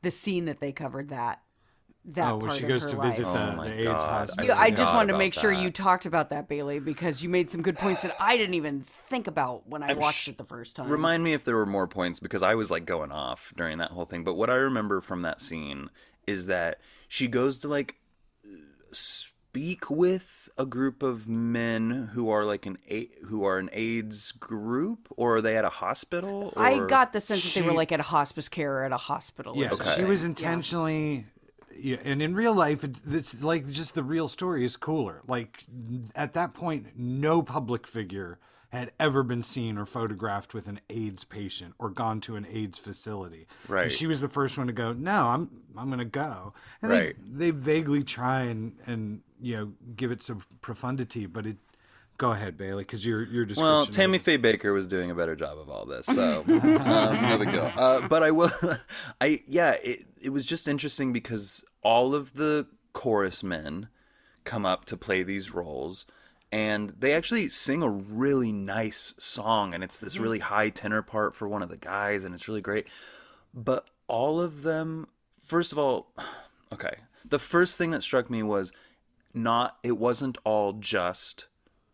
the 0.03 0.11
scene 0.11 0.47
that 0.47 0.61
they 0.61 0.73
covered 0.73 1.09
that 1.11 1.41
that 2.07 2.33
oh, 2.33 2.39
where 2.39 2.49
part 2.49 2.59
she 2.59 2.65
of 2.65 2.69
goes 2.71 2.83
her 2.85 2.91
to 2.91 2.97
life. 2.97 3.11
visit 3.13 3.27
Oh 3.27 3.33
the, 3.33 3.57
my 3.57 3.69
the 3.69 3.75
AIDS 3.75 3.87
God. 3.87 4.09
hospital. 4.09 4.47
Yeah, 4.47 4.59
I 4.59 4.71
just 4.71 4.93
wanted 4.93 5.13
to 5.13 5.19
make 5.19 5.35
sure 5.35 5.55
that. 5.55 5.63
you 5.63 5.71
talked 5.71 6.07
about 6.07 6.31
that, 6.31 6.49
Bailey, 6.49 6.81
because 6.81 7.23
you 7.23 7.29
made 7.29 7.51
some 7.51 7.61
good 7.63 7.77
points 7.77 8.03
that 8.03 8.17
I 8.19 8.37
didn't 8.37 8.55
even 8.55 8.85
think 9.09 9.27
about 9.27 9.69
when 9.69 9.83
I 9.83 9.93
watched 9.93 10.29
it 10.29 10.39
the 10.39 10.45
first 10.45 10.77
time. 10.77 10.89
Remind 10.89 11.23
me 11.23 11.35
if 11.35 11.45
there 11.45 11.57
were 11.57 11.67
more 11.67 11.87
points 11.87 12.19
because 12.19 12.43
I 12.43 12.55
was 12.55 12.71
like 12.71 12.87
going 12.87 13.13
off 13.13 13.53
during 13.57 13.79
that 13.79 13.91
whole 13.91 14.07
thing. 14.07 14.25
But 14.25 14.35
what 14.35 14.49
I 14.49 14.55
remember 14.55 15.01
from 15.01 15.23
that 15.23 15.41
scene 15.41 15.91
is 16.27 16.47
that 16.47 16.81
she 17.09 17.29
goes 17.29 17.59
to 17.59 17.69
like 17.69 17.97
speak 19.51 19.91
with 19.91 20.49
a 20.57 20.65
group 20.65 21.03
of 21.03 21.29
men 21.29 22.11
who 22.15 22.31
are 22.31 22.45
like 22.45 22.67
an 22.67 22.79
a- 22.89 23.09
who 23.25 23.45
are 23.45 23.59
an 23.59 23.69
AIDS 23.73 24.31
group, 24.31 25.09
or 25.17 25.37
are 25.37 25.41
they 25.41 25.57
at 25.57 25.65
a 25.65 25.69
hospital? 25.69 26.53
Or... 26.55 26.63
I 26.63 26.87
got 26.87 27.13
the 27.13 27.21
sense 27.21 27.43
that 27.43 27.61
they 27.61 27.67
were 27.67 27.73
like 27.73 27.91
at 27.91 27.99
a 27.99 28.05
hospice 28.05 28.49
care 28.49 28.79
or 28.79 28.85
at 28.85 28.93
a 28.93 28.97
hospital. 28.97 29.55
or 29.55 29.61
Yes, 29.61 29.81
Okay. 29.81 29.97
she 29.97 30.05
was 30.05 30.23
intentionally. 30.23 31.27
Yeah, 31.77 31.97
and 32.05 32.23
in 32.23 32.35
real 32.37 32.55
life, 32.55 32.85
it, 32.85 32.95
it's 33.11 33.43
like 33.43 33.69
just 33.69 33.95
the 33.97 34.05
real 34.05 34.29
story 34.29 34.65
is 34.65 34.77
cooler. 34.77 35.21
Like 35.27 35.65
at 36.15 36.35
that 36.35 36.55
point, 36.55 36.87
no 36.97 37.43
public 37.43 37.89
figure 37.89 38.39
had 38.71 38.93
ever 39.01 39.23
been 39.23 39.43
seen 39.43 39.77
or 39.77 39.85
photographed 39.85 40.55
with 40.55 40.67
an 40.69 40.81
AIDS 40.89 41.25
patient 41.25 41.75
or 41.79 41.91
gone 41.91 42.21
to 42.23 42.37
an 42.37 42.47
AIDS 42.51 42.79
facility. 42.79 43.47
And 43.65 43.71
Right. 43.71 43.93
she 43.93 44.07
was 44.07 44.21
the 44.21 44.29
first 44.29 44.57
one 44.57 44.67
to 44.69 44.73
go, 44.73 44.93
"No, 44.93 45.27
I'm 45.27 45.51
I'm 45.77 45.87
going 45.89 45.99
to 45.99 46.05
go." 46.05 46.53
And 46.83 46.91
Right. 46.91 47.17
they 47.33 47.47
they 47.47 47.51
vaguely 47.51 48.03
try 48.05 48.43
and 48.43 48.77
and 48.87 49.23
you 49.41 49.57
know 49.57 49.73
give 49.97 50.11
it 50.13 50.23
some 50.23 50.43
profundity, 50.61 51.27
but 51.27 51.47
it 51.47 51.57
go 52.17 52.31
ahead, 52.33 52.57
Bailey, 52.57 52.85
cuz 52.85 53.05
your 53.05 53.23
your 53.25 53.45
description 53.45 53.65
Well, 53.65 53.87
Tammy 53.87 54.19
Faye 54.19 54.39
Bakker 54.39 54.73
was 54.73 54.87
doing 54.87 55.11
a 55.11 55.15
better 55.15 55.35
job 55.35 55.59
of 55.59 55.69
all 55.69 55.85
this, 55.87 56.07
so 56.07 56.45
um, 56.49 57.29
no 57.29 57.39
big 57.39 57.51
deal. 57.51 57.73
Uh, 57.77 58.07
but 58.09 58.23
I 58.23 58.31
will, 58.31 58.51
I 59.21 59.41
yeah, 59.47 59.75
it, 59.83 60.01
it 60.23 60.31
was 60.31 60.45
just 60.45 60.69
interesting 60.69 61.13
because 61.13 61.65
all 61.83 62.15
of 62.15 62.35
the 62.35 62.67
chorus 62.93 63.43
men 63.43 63.89
come 64.45 64.65
up 64.67 64.85
to 64.87 64.97
play 64.97 65.23
these 65.23 65.53
roles, 65.55 66.07
and 66.53 66.91
they 66.99 67.13
actually 67.13 67.49
sing 67.49 67.83
a 67.83 67.89
really 67.89 68.53
nice 68.53 69.15
song, 69.19 69.75
and 69.75 69.85
it's 69.85 69.99
this 69.99 70.15
mm-hmm. 70.15 70.23
really 70.23 70.39
high 70.41 70.71
tenor 70.71 71.03
part 71.03 71.37
for 71.37 71.49
one 71.49 71.63
of 71.63 71.69
the 71.69 71.77
guys, 71.77 72.25
and 72.25 72.35
it's 72.35 72.49
really 72.49 72.61
great. 72.61 72.89
But 73.55 73.89
all 74.09 74.41
of 74.41 74.63
them, 74.63 75.09
first 75.41 75.73
of 75.73 75.79
all, 75.79 76.13
okay, 76.73 76.97
the 77.25 77.39
first 77.39 77.79
thing 77.79 77.91
that 77.93 78.03
struck 78.03 78.31
me 78.31 78.43
was 78.43 78.73
not 79.33 79.79
it 79.83 79.97
wasn't 79.97 80.39
all 80.45 80.73
just 80.75 81.47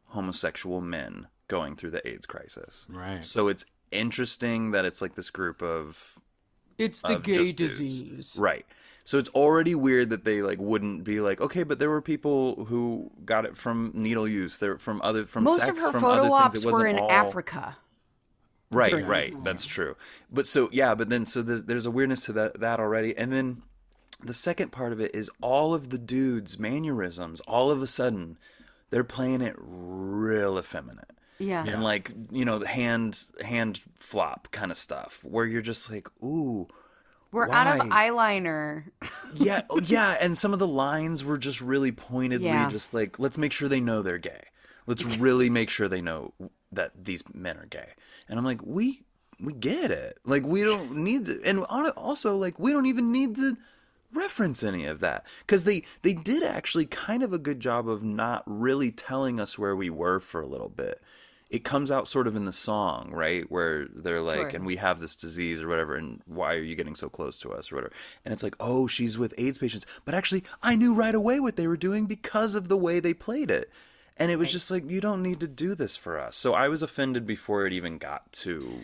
homosexual 0.06 0.80
men 0.80 1.26
going 1.48 1.76
through 1.76 1.90
the 1.90 2.06
AIDS 2.08 2.26
crisis. 2.26 2.86
Right. 2.88 3.24
So 3.24 3.48
it's 3.48 3.64
interesting 3.90 4.72
that 4.72 4.84
it's 4.84 5.02
like 5.02 5.14
this 5.14 5.30
group 5.30 5.62
of 5.62 6.18
It's 6.78 7.02
the 7.02 7.16
of 7.16 7.22
gay 7.22 7.34
just 7.34 7.56
dudes. 7.56 7.78
disease. 7.78 8.36
Right. 8.38 8.66
So 9.06 9.18
it's 9.18 9.30
already 9.30 9.76
weird 9.76 10.10
that 10.10 10.24
they 10.24 10.42
like 10.42 10.58
wouldn't 10.58 11.04
be 11.04 11.20
like, 11.20 11.40
okay, 11.40 11.62
but 11.62 11.78
there 11.78 11.88
were 11.88 12.02
people 12.02 12.64
who 12.64 13.12
got 13.24 13.44
it 13.46 13.56
from 13.56 13.92
needle 13.94 14.26
use, 14.26 14.58
there 14.58 14.78
from 14.78 15.00
other 15.04 15.26
from 15.26 15.44
Most 15.44 15.60
sex, 15.60 15.70
of 15.70 15.78
her 15.78 15.92
from 15.92 16.00
photo 16.00 16.22
other 16.24 16.34
ops 16.34 16.54
things. 16.54 16.64
It 16.64 16.66
wasn't 16.66 16.82
were 16.82 16.88
in 16.88 16.98
all... 16.98 17.10
Africa. 17.10 17.76
Right, 18.72 18.90
during 18.90 19.06
right. 19.06 19.32
time. 19.32 19.44
That's 19.44 19.64
true. 19.64 19.94
But 20.32 20.48
so 20.48 20.68
yeah, 20.72 20.96
but 20.96 21.08
then 21.08 21.24
so 21.24 21.42
there's, 21.42 21.62
there's 21.62 21.86
a 21.86 21.90
weirdness 21.92 22.24
to 22.24 22.32
that 22.32 22.58
that 22.58 22.80
already, 22.80 23.16
and 23.16 23.32
then 23.32 23.62
the 24.24 24.34
second 24.34 24.72
part 24.72 24.92
of 24.92 25.00
it 25.00 25.14
is 25.14 25.30
all 25.40 25.72
of 25.72 25.90
the 25.90 25.98
dudes' 25.98 26.58
mannerisms. 26.58 27.38
All 27.42 27.70
of 27.70 27.82
a 27.82 27.86
sudden, 27.86 28.38
they're 28.90 29.04
playing 29.04 29.40
it 29.40 29.54
real 29.56 30.58
effeminate. 30.58 31.12
Yeah. 31.38 31.64
and 31.64 31.84
like 31.84 32.10
you 32.32 32.44
know 32.44 32.58
the 32.58 32.66
hand 32.66 33.22
hand 33.44 33.80
flop 33.94 34.48
kind 34.50 34.72
of 34.72 34.76
stuff 34.76 35.22
where 35.22 35.44
you're 35.44 35.62
just 35.62 35.92
like 35.92 36.08
ooh 36.24 36.66
We're 37.36 37.50
out 37.50 37.80
of 37.80 37.86
eyeliner. 37.88 38.84
yeah 39.34 39.62
oh, 39.70 39.80
yeah 39.84 40.16
and 40.20 40.36
some 40.36 40.52
of 40.52 40.58
the 40.58 40.66
lines 40.66 41.22
were 41.22 41.38
just 41.38 41.60
really 41.60 41.92
pointedly 41.92 42.46
Yeah. 42.48 42.68
just 42.70 42.94
like 42.94 43.18
let's 43.18 43.38
make 43.38 43.52
sure 43.52 43.68
they 43.68 43.80
know 43.80 44.02
they're 44.02 44.18
gay. 44.18 44.42
Let's 44.86 45.04
really 45.04 45.50
make 45.50 45.68
sure 45.70 45.88
they 45.88 46.00
know 46.00 46.32
that 46.72 46.92
these 47.04 47.22
men 47.34 47.56
are 47.58 47.66
gay. 47.66 47.88
And 48.28 48.38
i'm 48.38 48.44
like 48.44 48.60
we 48.64 49.02
we 49.38 49.52
get 49.52 49.90
it. 49.90 50.18
Like 50.24 50.44
we 50.44 50.62
don't 50.64 50.96
need 50.96 51.26
to 51.26 51.40
and 51.44 51.64
on- 51.68 51.90
also 51.90 52.36
like 52.36 52.58
we 52.58 52.72
don't 52.72 52.86
even 52.86 53.12
need 53.12 53.36
to 53.36 53.56
reference 54.14 54.62
any 54.64 54.86
of 54.86 55.00
that 55.00 55.26
because 55.40 55.64
they 55.64 55.82
they 56.02 56.14
did 56.14 56.42
actually 56.42 56.86
kind 56.86 57.22
of 57.22 57.32
a 57.34 57.38
good 57.38 57.60
job 57.60 57.88
of 57.88 58.02
not 58.02 58.42
really 58.46 58.90
telling 58.90 59.38
us 59.40 59.58
where 59.58 59.76
we 59.76 59.90
were 59.90 60.20
for 60.20 60.40
a 60.40 60.46
little 60.46 60.70
bit 60.70 61.02
it 61.48 61.62
comes 61.62 61.90
out 61.92 62.08
sort 62.08 62.26
of 62.26 62.34
in 62.34 62.44
the 62.44 62.52
song 62.52 63.10
right 63.12 63.50
where 63.50 63.86
they're 63.94 64.20
like 64.20 64.36
Sure. 64.36 64.48
and 64.48 64.66
we 64.66 64.76
have 64.76 64.98
this 65.00 65.14
disease 65.14 65.62
or 65.62 65.68
whatever 65.68 65.94
and 65.94 66.20
why 66.26 66.54
are 66.54 66.62
you 66.62 66.74
getting 66.74 66.96
so 66.96 67.08
close 67.08 67.38
to 67.40 67.52
us 67.52 67.70
or 67.70 67.76
whatever 67.76 67.92
and 68.24 68.32
it's 68.34 68.42
like 68.42 68.56
oh 68.60 68.86
she's 68.86 69.16
with 69.16 69.32
aids 69.38 69.58
patients 69.58 69.86
but 70.04 70.14
actually 70.14 70.42
i 70.62 70.74
knew 70.74 70.92
right 70.92 71.14
away 71.14 71.38
what 71.38 71.56
they 71.56 71.66
were 71.68 71.76
doing 71.76 72.06
because 72.06 72.54
of 72.54 72.68
the 72.68 72.76
way 72.76 72.98
they 73.00 73.14
played 73.14 73.50
it 73.50 73.70
and 74.16 74.30
it 74.30 74.38
was 74.38 74.50
just 74.50 74.70
like 74.70 74.90
you 74.90 75.00
don't 75.00 75.22
need 75.22 75.38
to 75.40 75.46
do 75.48 75.74
this 75.76 75.94
for 75.96 76.18
us 76.18 76.34
so 76.36 76.52
i 76.54 76.66
was 76.68 76.82
offended 76.82 77.24
before 77.26 77.64
it 77.66 77.72
even 77.72 77.96
got 77.98 78.30
to 78.32 78.80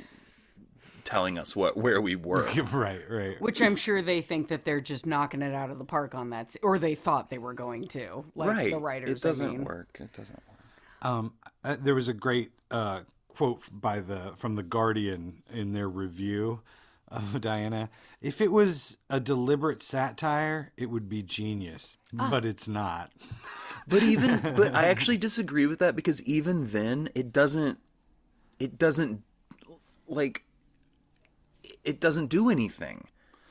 telling 1.05 1.37
us 1.39 1.57
what 1.57 1.77
where 1.77 2.01
we 2.01 2.15
were 2.31 2.45
right, 2.73 3.03
right. 3.11 3.41
Which 3.41 3.61
I'm 3.61 3.75
sure 3.75 4.03
they 4.03 4.21
think 4.21 4.49
that 4.49 4.65
they're 4.65 4.81
just 4.81 5.05
knocking 5.05 5.43
it 5.43 5.53
out 5.53 5.71
of 5.71 5.79
the 5.79 5.85
park 5.85 6.15
on 6.15 6.31
that, 6.31 6.55
or 6.63 6.79
they 6.79 6.95
thought 6.95 7.29
they 7.29 7.39
were 7.39 7.55
going 7.55 7.89
to. 7.89 8.25
Like 8.37 8.49
right 8.49 8.71
the 8.71 8.79
writers. 8.79 9.11
it 9.11 9.21
doesn't 9.21 9.49
I 9.49 9.51
mean. 9.51 9.65
work 9.65 9.99
it 10.01 10.13
doesn't 10.13 10.39
work 10.49 10.59
Um, 11.03 11.33
uh, 11.65 11.77
there 11.81 11.95
was 11.95 12.09
a 12.09 12.13
great 12.13 12.51
uh, 12.71 13.01
quote 13.29 13.63
by 13.71 14.01
the 14.01 14.33
from 14.37 14.57
the 14.57 14.63
Guardian 14.63 15.43
in 15.53 15.73
their 15.73 15.89
review 15.89 16.61
of 17.09 17.41
Diana. 17.41 17.91
If 18.21 18.41
it 18.41 18.53
was 18.53 18.99
a 19.11 19.21
deliberate 19.21 19.83
satire, 19.83 20.73
it 20.77 20.87
would 20.87 21.09
be 21.09 21.23
genius, 21.23 21.97
but 22.13 22.45
it's 22.45 22.69
not. 22.69 23.13
But 23.87 24.03
even 24.03 24.41
but 24.57 24.75
I 24.75 24.87
actually 24.87 25.19
disagree 25.19 25.67
with 25.67 25.79
that 25.81 25.97
because 25.97 26.23
even 26.23 26.69
then 26.69 27.09
it 27.15 27.33
doesn't 27.33 27.79
it 28.59 28.79
doesn't 28.79 29.23
like 30.07 30.45
it 31.85 32.01
doesn't 32.01 32.27
do 32.29 32.51
anything. 32.51 33.09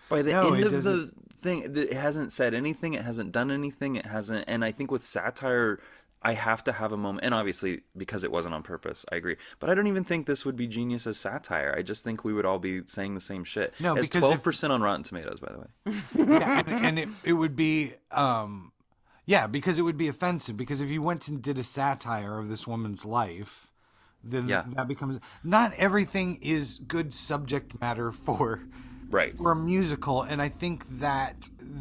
By 0.09 0.21
the 0.21 0.33
No, 0.33 0.53
end 0.53 0.65
of 0.65 0.83
the 0.83 1.11
thing 1.41 1.63
it 1.75 1.93
hasn't 1.93 2.31
said 2.31 2.53
anything, 2.53 2.93
it 2.93 3.03
hasn't 3.03 3.31
done 3.31 3.51
anything, 3.51 3.95
it 3.95 4.05
hasn't 4.05 4.45
and 4.47 4.63
I 4.63 4.71
think 4.71 4.91
with 4.91 5.03
satire 5.03 5.79
I 6.23 6.33
have 6.33 6.63
to 6.65 6.71
have 6.71 6.91
a 6.91 6.97
moment 6.97 7.25
and 7.25 7.33
obviously 7.33 7.81
because 7.97 8.23
it 8.23 8.31
wasn't 8.31 8.53
on 8.53 8.61
purpose, 8.63 9.05
I 9.11 9.15
agree. 9.15 9.37
But 9.59 9.69
I 9.69 9.75
don't 9.75 9.87
even 9.87 10.03
think 10.03 10.27
this 10.27 10.45
would 10.45 10.55
be 10.55 10.67
genius 10.67 11.07
as 11.07 11.17
satire. 11.17 11.73
I 11.77 11.81
just 11.81 12.03
think 12.03 12.23
we 12.23 12.33
would 12.33 12.45
all 12.45 12.59
be 12.59 12.81
saying 12.85 13.15
the 13.15 13.21
same 13.21 13.43
shit. 13.43 13.73
No, 13.79 13.95
it's 13.95 14.07
because 14.07 14.21
twelve 14.21 14.43
percent 14.43 14.71
on 14.71 14.81
Rotten 14.81 15.03
Tomatoes, 15.03 15.39
by 15.39 15.51
the 15.51 15.59
way. 15.59 16.37
yeah, 16.39 16.63
and, 16.65 16.85
and 16.85 16.99
it, 16.99 17.09
it 17.23 17.33
would 17.33 17.55
be 17.55 17.93
um 18.11 18.71
yeah 19.25 19.47
because 19.47 19.77
it 19.77 19.81
would 19.83 19.97
be 19.97 20.07
offensive 20.07 20.57
because 20.57 20.81
if 20.81 20.89
you 20.89 21.01
went 21.01 21.27
and 21.27 21.41
did 21.41 21.57
a 21.57 21.63
satire 21.63 22.37
of 22.37 22.49
this 22.49 22.65
woman's 22.67 23.05
life 23.05 23.67
then 24.23 24.47
Yeah. 24.47 24.63
that 24.75 24.87
becomes 24.87 25.19
not 25.43 25.73
everything 25.77 26.37
is 26.43 26.79
good 26.87 27.13
subject 27.13 27.79
matter 27.81 28.11
for 28.11 28.61
Right. 29.09 29.35
for 29.37 29.51
a 29.51 29.55
musical 29.55 30.21
and 30.23 30.41
i 30.41 30.49
think 30.49 30.85
that 30.99 31.35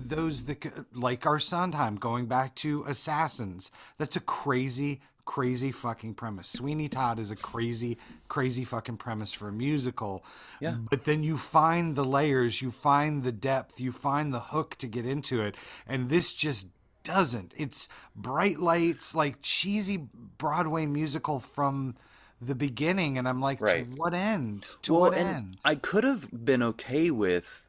those 0.07 0.45
that 0.45 0.65
like 0.95 1.27
our 1.27 1.39
sondheim 1.39 1.97
going 1.97 2.27
back 2.27 2.55
to 2.57 2.85
assassins. 2.87 3.71
That's 3.99 4.17
a 4.17 4.21
crazy 4.21 5.01
crazy 5.27 5.71
fucking 5.71 6.15
premise. 6.15 6.49
Sweeney 6.49 6.89
todd 6.89 7.19
is 7.21 7.31
a 7.31 7.37
crazy 7.37 7.99
crazy 8.29 8.65
fucking 8.65 8.97
premise 8.97 9.33
for 9.33 9.49
a 9.49 9.53
musical. 9.53 10.25
Yeah. 10.61 10.77
but 10.91 11.05
then 11.05 11.23
you 11.23 11.37
find 11.39 11.95
the 11.95 12.05
layers 12.05 12.61
you 12.61 12.71
find 12.71 13.23
the 13.23 13.31
depth 13.33 13.79
you 13.81 13.93
find 13.93 14.33
the 14.33 14.41
hook 14.41 14.77
to 14.79 14.87
get 14.89 15.07
into 15.07 15.41
it 15.43 15.55
and 15.87 16.09
this 16.09 16.33
just 16.33 16.67
doesn't. 17.05 17.55
It's 17.57 17.89
bright 18.17 18.59
lights 18.61 19.15
like 19.15 19.37
cheesy 19.43 20.09
broadway 20.39 20.87
musical 20.87 21.41
from 21.41 21.95
the 22.43 22.55
beginning 22.55 23.19
and 23.19 23.29
i'm 23.29 23.41
like 23.41 23.61
Right. 23.61 23.91
to 23.91 23.97
what 23.97 24.15
end? 24.15 24.65
To 24.83 24.95
what 24.95 25.15
end? 25.15 25.59
I 25.65 25.75
could 25.77 26.05
have 26.05 26.29
been 26.45 26.63
okay 26.63 27.11
with 27.11 27.63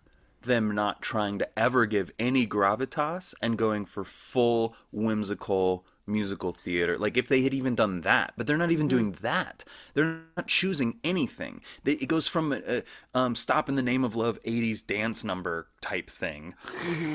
them 0.44 0.74
not 0.74 1.02
trying 1.02 1.40
to 1.40 1.60
ever 1.60 1.86
give 1.86 2.12
any 2.20 2.46
gravitas 2.48 3.34
and 3.42 3.58
going 3.58 3.86
for 3.86 4.04
full 4.04 4.76
whimsical 4.92 5.86
musical 6.08 6.52
theater. 6.52 6.98
Like 6.98 7.18
if 7.18 7.28
they 7.28 7.42
had 7.42 7.54
even 7.54 7.76
done 7.76 8.02
that, 8.02 8.34
but 8.38 8.46
they're 8.48 8.58
not 8.58 8.72
even 8.72 8.88
doing 8.88 9.14
that. 9.22 9.64
They're 9.94 10.22
not 10.36 10.48
choosing 10.48 11.00
anything. 11.04 11.62
They, 11.84 11.94
it 11.94 12.08
goes 12.08 12.28
from 12.28 12.54
a, 12.54 12.84
um, 13.14 13.36
"Stop 13.36 13.70
in 13.70 13.76
the 13.76 13.82
Name 13.82 14.04
of 14.04 14.16
Love" 14.16 14.42
'80s 14.44 14.86
dance 14.86 15.24
number 15.24 15.68
type 15.82 16.10
thing 16.10 16.56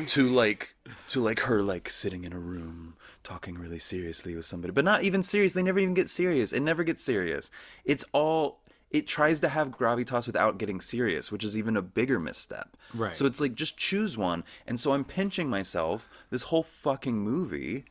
to 0.09 0.29
like 0.29 0.75
to 1.09 1.21
like 1.21 1.41
her 1.41 1.63
like 1.63 1.89
sitting 1.89 2.25
in 2.25 2.33
a 2.33 2.39
room 2.39 2.95
talking 3.23 3.57
really 3.59 3.79
seriously 3.79 4.35
with 4.35 4.47
somebody, 4.47 4.73
but 4.73 4.85
not 4.85 5.03
even 5.03 5.23
serious. 5.23 5.53
They 5.53 5.63
never 5.63 5.79
even 5.79 5.95
get 5.95 6.09
serious. 6.09 6.53
It 6.53 6.61
never 6.61 6.85
gets 6.85 7.03
serious. 7.03 7.51
It's 7.85 8.05
all 8.13 8.61
it 8.91 9.07
tries 9.07 9.41
to 9.41 9.49
have 9.49 9.69
gravitas 9.71 10.27
without 10.27 10.59
getting 10.59 10.81
serious, 10.81 11.33
which 11.33 11.45
is 11.45 11.57
even 11.57 11.77
a 11.77 11.83
bigger 11.83 12.21
misstep. 12.21 12.77
Right. 12.95 13.17
So 13.17 13.27
it's 13.27 13.41
like 13.41 13.55
just 13.55 13.77
choose 13.77 14.17
one. 14.17 14.45
And 14.67 14.79
so 14.79 14.93
I'm 14.93 15.05
pinching 15.05 15.51
myself 15.51 16.09
this 16.31 16.45
whole 16.45 16.63
fucking 16.63 17.19
movie, 17.19 17.85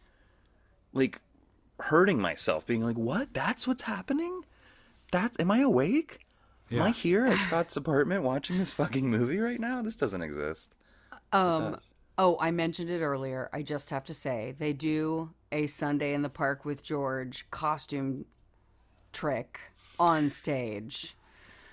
like 0.94 1.22
hurting 1.80 2.20
myself, 2.20 2.66
being 2.66 2.84
like, 2.84 2.98
"What? 2.98 3.34
That's 3.34 3.68
what's 3.68 3.84
happening? 3.84 4.44
That's 5.12 5.40
am 5.40 5.52
I 5.52 5.60
awake? 5.60 6.20
Am 6.72 6.82
I 6.82 6.90
here 6.90 7.28
at 7.28 7.38
Scott's 7.38 7.78
apartment 7.78 8.24
watching 8.24 8.58
this 8.58 8.72
fucking 8.72 9.10
movie 9.10 9.40
right 9.40 9.60
now? 9.60 9.82
This 9.82 9.96
doesn't 9.96 10.22
exist." 10.22 10.74
Um, 11.32 11.74
does. 11.74 11.94
oh, 12.18 12.38
I 12.40 12.52
mentioned 12.52 12.90
it 12.90 13.02
earlier. 13.02 13.50
I 13.54 13.62
just 13.62 13.90
have 13.90 14.06
to 14.06 14.14
say 14.14 14.56
they 14.58 14.74
do 14.74 15.30
a 15.52 15.68
Sunday 15.68 16.14
in 16.14 16.22
the 16.22 16.30
Park 16.30 16.66
with 16.66 16.82
George 16.82 17.46
costume 17.52 18.26
trick 19.12 19.60
on 20.00 20.30
stage. 20.30 21.16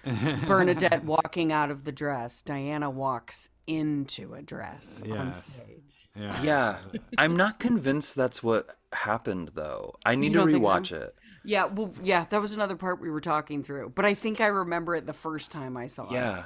Bernadette 0.46 1.04
walking 1.04 1.52
out 1.52 1.70
of 1.70 1.84
the 1.84 1.92
dress. 1.92 2.42
Diana 2.42 2.90
walks 2.90 3.48
into 3.66 4.34
a 4.34 4.42
dress 4.42 5.02
on 5.08 5.32
stage. 5.32 6.08
yeah 6.16 6.42
Yeah, 6.42 6.76
I'm 7.18 7.36
not 7.36 7.60
convinced 7.60 8.16
that's 8.16 8.42
what 8.42 8.76
happened 8.92 9.52
though. 9.54 9.94
I 10.04 10.16
need 10.16 10.32
to 10.32 10.40
don't 10.40 10.50
so? 10.50 10.58
rewatch 10.58 10.92
it. 10.92 11.14
Yeah, 11.44 11.66
well, 11.66 11.92
yeah, 12.02 12.26
that 12.30 12.40
was 12.40 12.52
another 12.52 12.76
part 12.76 13.00
we 13.00 13.10
were 13.10 13.20
talking 13.20 13.62
through. 13.62 13.92
But 13.94 14.04
I 14.04 14.14
think 14.14 14.40
I 14.40 14.46
remember 14.46 14.94
it 14.94 15.06
the 15.06 15.12
first 15.12 15.50
time 15.50 15.76
I 15.76 15.86
saw 15.86 16.06
it. 16.06 16.12
Yeah. 16.12 16.44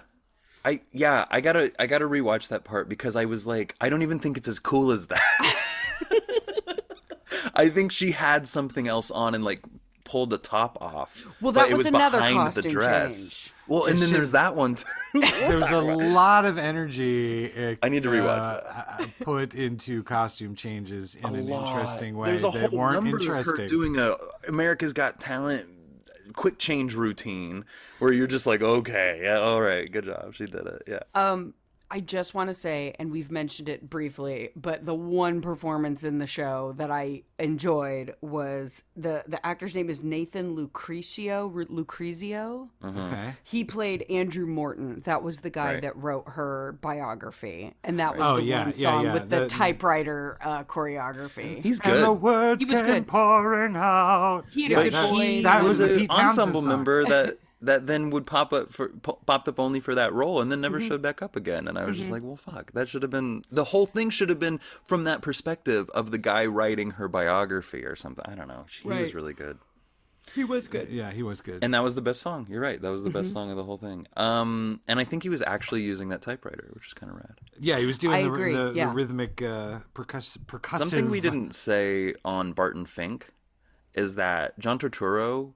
I 0.65 0.81
yeah, 0.93 1.27
I 1.31 1.41
gotta 1.41 1.73
I 1.79 1.87
gotta 1.87 2.07
rewatch 2.07 2.49
that 2.49 2.65
part 2.65 2.89
because 2.89 3.15
I 3.15 3.27
was 3.27 3.47
like, 3.47 3.77
I 3.81 3.89
don't 3.89 4.03
even 4.03 4.19
think 4.19 4.37
it's 4.37 4.49
as 4.49 4.59
cool 4.59 4.91
as 4.91 5.07
that. 5.07 5.63
I 7.55 7.69
think 7.69 7.93
she 7.93 8.11
had 8.11 8.49
something 8.49 8.89
else 8.89 9.11
on 9.11 9.35
and 9.35 9.45
like 9.45 9.61
pulled 10.07 10.31
the 10.31 10.39
top 10.39 10.79
off. 10.81 11.23
Well, 11.43 11.53
but 11.53 11.65
that 11.65 11.71
it 11.71 11.75
was 11.75 11.81
was 11.81 11.87
another 11.89 12.19
behind 12.19 12.53
the 12.53 12.63
costume 12.63 12.73
dress. 12.73 13.31
change. 13.31 13.53
Well, 13.69 13.87
and 13.87 14.01
then 14.01 14.13
there's 14.13 14.31
that 14.31 14.55
one 14.55 14.77
too. 14.77 14.87
There's 15.13 15.61
a 15.61 15.67
about 15.77 15.99
lot 15.99 16.45
of 16.45 16.57
energy. 16.57 17.53
uh, 17.53 17.75
I 17.83 17.89
need 17.89 18.05
to 18.05 18.09
rewatch 18.11 18.45
uh, 18.47 19.07
put 19.25 19.55
into 19.57 20.05
costume 20.05 20.55
changes 20.55 21.17
in 21.17 21.25
A 21.25 21.33
an 21.33 21.49
lot. 21.49 21.75
interesting 21.81 22.17
way 22.17 22.27
There's 22.27 22.45
a 22.45 22.51
that 22.51 22.71
whole 22.71 22.79
weren't 22.79 22.95
number 23.03 23.19
interesting. 23.19 23.55
of 23.55 23.59
her 23.59 23.67
doing 23.67 23.99
a 23.99 24.15
America's 24.47 24.93
Got 24.93 25.19
Talent 25.19 25.67
quick 26.35 26.59
change 26.59 26.95
routine 26.95 27.65
where 27.99 28.13
you're 28.13 28.27
just 28.29 28.47
like, 28.47 28.63
okay, 28.63 29.21
yeah, 29.25 29.39
all 29.41 29.61
right, 29.61 29.91
good 29.91 30.05
job, 30.05 30.35
she 30.35 30.47
did 30.47 30.65
it. 30.67 30.83
Yeah. 30.87 31.01
Um, 31.15 31.55
I 31.89 32.01
just 32.01 32.35
want 32.35 32.49
to 32.49 32.55
say, 32.55 32.95
and 32.99 33.13
we've 33.13 33.31
mentioned 33.31 33.69
it 33.69 33.89
briefly, 33.89 34.51
but 34.57 34.85
the 34.85 34.95
one 34.95 35.41
performance 35.41 36.03
in 36.03 36.19
the 36.19 36.27
show 36.27 36.75
that 36.79 36.91
I 36.91 37.23
enjoyed 37.39 38.15
was 38.23 38.83
the 38.97 39.23
the 39.29 39.45
actor's 39.47 39.73
name 39.75 39.89
is 39.89 40.03
Nathan 40.03 40.57
Lucrecio. 40.57 41.49
Lucrezio. 41.69 42.69
okay. 42.85 43.35
He 43.45 43.63
played 43.63 44.05
Andrew 44.11 44.47
Morton. 44.47 45.03
That 45.05 45.23
was 45.23 45.39
the 45.41 45.51
guy 45.51 45.75
Right. 45.75 45.83
that 45.83 45.97
wrote 45.97 46.29
her 46.31 46.77
biography, 46.81 47.73
and 47.85 48.01
that 48.01 48.17
was 48.17 48.23
Oh, 48.27 48.37
the 48.39 48.43
yeah, 48.43 48.65
one 48.65 48.75
song 48.75 49.05
yeah, 49.05 49.13
with 49.15 49.31
the, 49.31 49.41
the- 49.41 49.47
typewriter 49.49 50.39
uh, 50.41 50.65
choreography. 50.65 51.63
He's 51.63 51.79
And 51.81 51.93
the 52.03 52.07
good. 52.13 52.21
words 52.21 52.65
He 52.65 52.71
was 52.71 52.81
came 52.83 52.95
good. 52.95 53.07
pouring 53.07 53.77
out. 53.77 54.43
He 54.51 54.65
had 54.65 54.73
a 54.73 54.75
good 54.85 54.93
that, 54.93 55.11
voice. 55.15 55.43
that 55.45 55.63
was, 55.63 55.79
was 55.81 55.89
a 55.91 55.95
an 56.01 56.11
ensemble 56.11 56.61
song. 56.63 56.69
member 56.69 57.05
that 57.05 57.39
that 57.63 57.87
then 57.87 58.11
would 58.11 58.27
pop 58.27 58.53
up 58.53 58.73
for 58.73 58.89
po- 58.91 59.19
popped 59.27 59.49
up 59.49 59.59
only 59.59 59.81
for 59.81 59.95
that 59.95 60.13
role 60.13 60.41
and 60.43 60.53
then 60.53 60.61
never 60.61 60.79
Mm-hmm. 60.79 60.89
showed 60.89 61.03
back 61.03 61.23
up 61.23 61.37
again. 61.37 61.67
And 61.69 61.79
I 61.79 61.85
was 61.87 61.97
just 61.97 62.11
like, 62.11 62.23
well, 62.23 62.37
fuck, 62.37 62.73
that 62.73 62.89
should 62.89 63.03
have 63.03 63.11
been 63.11 63.45
the 63.51 63.65
whole 63.65 63.87
thing 63.87 64.11
should 64.11 64.29
have 64.29 64.39
been 64.39 64.59
from 64.59 65.05
that 65.05 65.23
perspective 65.23 65.89
of 65.91 66.11
the 66.11 66.19
guy 66.19 66.45
writing 66.47 66.93
her 66.93 67.09
biography 67.09 67.85
or 67.85 67.97
something. 67.97 68.25
I 68.29 68.35
don't 68.35 68.49
know. 68.49 68.67
He 68.83 68.89
was 68.89 69.15
really 69.15 69.33
good. 69.33 69.59
he 70.35 70.45
was 70.45 70.69
good. 70.69 70.91
Yeah, 70.91 71.11
he 71.13 71.23
was 71.23 71.41
good. 71.41 71.63
And 71.65 71.73
that 71.73 71.83
was 71.83 71.95
the 71.95 72.03
best 72.03 72.21
song. 72.21 72.47
You're 72.51 72.61
right. 72.61 72.79
That 72.83 72.91
was 72.91 73.05
the 73.05 73.11
Mm-hmm. 73.11 73.19
best 73.21 73.33
song 73.33 73.51
of 73.51 73.57
the 73.57 73.65
whole 73.65 73.79
thing. 73.79 74.07
Um, 74.19 74.81
and 74.89 74.99
I 75.01 75.05
think 75.05 75.23
he 75.23 75.29
was 75.31 75.41
actually 75.41 75.83
using 75.83 76.09
that 76.11 76.21
typewriter, 76.21 76.69
which 76.75 76.89
is 76.89 76.93
kind 76.95 77.11
of 77.11 77.17
rad. 77.17 77.37
yeah, 77.59 77.79
he 77.79 77.87
was 77.87 77.97
doing 77.97 78.17
I 78.17 78.23
the, 78.25 78.29
agree, 78.33 78.53
the, 78.53 78.73
yeah. 78.75 78.87
the 78.89 78.93
rhythmic 78.93 79.41
uh, 79.41 79.79
percuss- 79.95 80.37
percussive. 80.47 80.79
Something 80.79 81.09
we 81.11 81.21
didn't 81.21 81.55
say 81.55 82.13
on 82.25 82.53
Barton 82.53 82.85
Fink 82.87 83.31
is 83.95 84.17
that 84.17 84.59
John 84.59 84.79
Turturro 84.79 85.55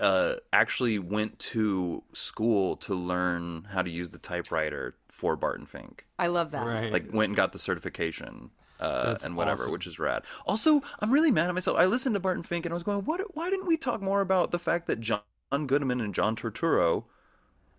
uh, 0.00 0.34
actually 0.52 0.98
went 0.98 1.38
to 1.38 2.02
school 2.12 2.76
to 2.78 2.94
learn 2.94 3.64
how 3.70 3.82
to 3.82 3.90
use 3.90 4.10
the 4.10 4.18
typewriter 4.18 4.96
for 5.08 5.36
Barton 5.36 5.66
Fink. 5.66 6.06
I 6.18 6.28
love 6.28 6.50
that. 6.52 6.66
Right. 6.66 6.92
Like 6.92 7.12
went 7.12 7.30
and 7.30 7.36
got 7.36 7.52
the 7.52 7.58
certification 7.58 8.50
uh, 8.80 9.16
and 9.24 9.36
whatever, 9.36 9.62
awesome. 9.62 9.72
which 9.72 9.86
is 9.86 9.98
rad. 9.98 10.24
Also, 10.46 10.80
I'm 11.00 11.10
really 11.10 11.30
mad 11.30 11.48
at 11.48 11.54
myself. 11.54 11.78
I 11.78 11.86
listened 11.86 12.14
to 12.14 12.20
Barton 12.20 12.42
Fink 12.42 12.64
and 12.66 12.72
I 12.72 12.74
was 12.74 12.82
going, 12.82 13.04
"What? 13.04 13.20
Why 13.34 13.50
didn't 13.50 13.66
we 13.66 13.76
talk 13.76 14.00
more 14.00 14.20
about 14.20 14.50
the 14.50 14.58
fact 14.58 14.86
that 14.88 15.00
John 15.00 15.20
Goodman 15.66 16.00
and 16.00 16.14
John 16.14 16.34
Turturro 16.36 17.04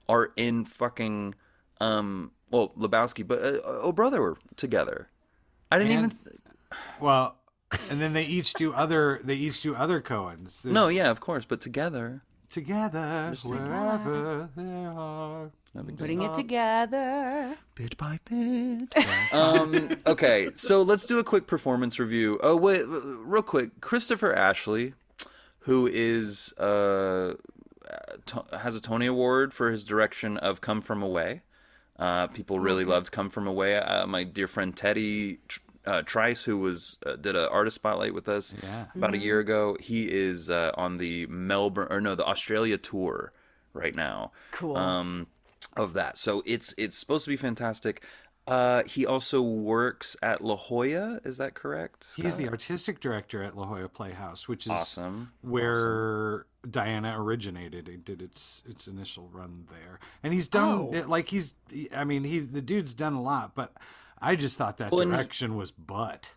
are 0.07 0.32
in 0.36 0.66
fucking 0.66 1.36
um 1.82 2.32
well 2.51 2.70
Lebowski, 2.78 3.28
but 3.28 3.39
uh, 3.41 3.59
Oh 3.66 3.91
Brother 3.91 4.22
were 4.22 4.38
together. 4.55 5.09
I 5.72 5.80
didn't 5.80 5.91
And- 5.97 6.05
even. 6.14 6.18
Well, 6.99 7.36
and 7.90 8.02
then 8.02 8.14
they 8.14 8.24
each 8.26 8.54
do 8.54 8.74
other. 8.74 9.20
They 9.24 9.36
each 9.36 9.62
do 9.62 9.76
other 9.76 10.02
Cohens. 10.02 10.62
There's- 10.62 10.74
No, 10.74 10.88
yeah, 10.88 11.10
of 11.12 11.20
course, 11.20 11.46
but 11.46 11.62
together. 11.62 12.22
together 12.50 13.34
wherever 13.46 14.50
they 14.56 14.86
are. 14.86 15.50
Putting 15.98 16.22
it 16.22 16.36
together. 16.36 17.56
bit 17.74 17.98
by 17.98 18.20
bit. 18.30 18.94
um, 19.34 19.90
okay, 20.06 20.50
so 20.54 20.84
let's 20.84 21.06
do 21.08 21.18
a 21.18 21.24
quick 21.24 21.48
performance 21.48 21.98
review. 22.00 22.40
Oh 22.44 22.56
wait, 22.56 22.84
real 22.88 23.42
quick, 23.42 23.82
Christopher 23.82 24.34
Ashley, 24.36 24.94
who 25.62 25.88
is 25.92 26.54
uh, 26.60 27.34
to- 28.28 28.46
has 28.60 28.76
a 28.76 28.82
Tony 28.82 29.08
Award 29.08 29.52
for 29.52 29.72
his 29.72 29.84
direction 29.84 30.38
of 30.38 30.62
Come 30.62 30.82
From 30.82 31.02
Away. 31.02 31.42
Uh, 31.98 32.28
people 32.28 32.60
really 32.60 32.86
loved 32.86 33.12
Come 33.12 33.30
From 33.32 33.48
Away. 33.48 33.76
Uh, 33.78 34.06
my 34.06 34.24
dear 34.24 34.48
friend 34.48 34.76
Teddy 34.78 35.40
Tr- 35.48 35.60
uh, 35.86 36.02
Trice, 36.04 36.44
who 36.44 36.58
was 36.58 36.98
uh, 37.06 37.16
did 37.16 37.36
an 37.36 37.48
artist 37.52 37.76
spotlight 37.76 38.14
with 38.14 38.30
us 38.30 38.56
Yeah. 38.64 38.86
about 38.96 39.14
a 39.14 39.18
year 39.18 39.40
ago, 39.40 39.76
he 39.80 40.06
is 40.12 40.50
uh, 40.50 40.72
on 40.76 40.98
the 40.98 41.26
Melbourne 41.28 41.88
or 41.90 42.00
no, 42.02 42.16
the 42.16 42.26
Australia 42.26 42.78
tour 42.78 43.34
right 43.74 43.96
now 43.96 44.32
Cool. 44.52 44.78
um, 44.78 45.28
of 45.76 45.94
that. 45.94 46.18
So 46.18 46.42
it's 46.46 46.74
it's 46.78 46.98
supposed 46.98 47.26
to 47.26 47.30
be 47.30 47.38
fantastic. 47.38 48.04
Uh, 48.46 48.84
he 48.86 49.06
also 49.06 49.42
works 49.42 50.18
at 50.22 50.42
La 50.44 50.58
Jolla. 50.58 51.18
Is 51.24 51.38
that 51.38 51.54
correct? 51.54 52.08
He's 52.18 52.36
the 52.36 52.50
artistic 52.50 53.00
director 53.00 53.42
at 53.42 53.56
La 53.56 53.66
Jolla 53.66 53.88
Playhouse, 53.88 54.50
which 54.50 54.66
is 54.66 54.72
awesome. 54.74 55.32
where 55.42 56.46
Diana 56.70 57.16
originated. 57.18 57.88
It 57.88 58.04
did 58.04 58.22
its 58.22 58.62
its 58.68 58.88
initial 58.88 59.30
run 59.32 59.66
there, 59.72 60.00
and 60.24 60.34
he's 60.34 60.48
done 60.50 60.90
Oh. 60.92 60.94
it, 60.94 61.08
like 61.08 61.30
he's. 61.30 61.54
I 61.96 62.04
mean, 62.04 62.24
he 62.26 62.40
the 62.40 62.62
dude's 62.62 62.94
done 62.94 63.14
a 63.14 63.22
lot, 63.22 63.56
but 63.56 63.74
I 64.24 64.36
just 64.36 64.58
thought 64.58 64.78
that 64.78 64.92
Well, 64.92 65.06
direction 65.06 65.56
was 65.56 65.72
butt. 65.72 66.32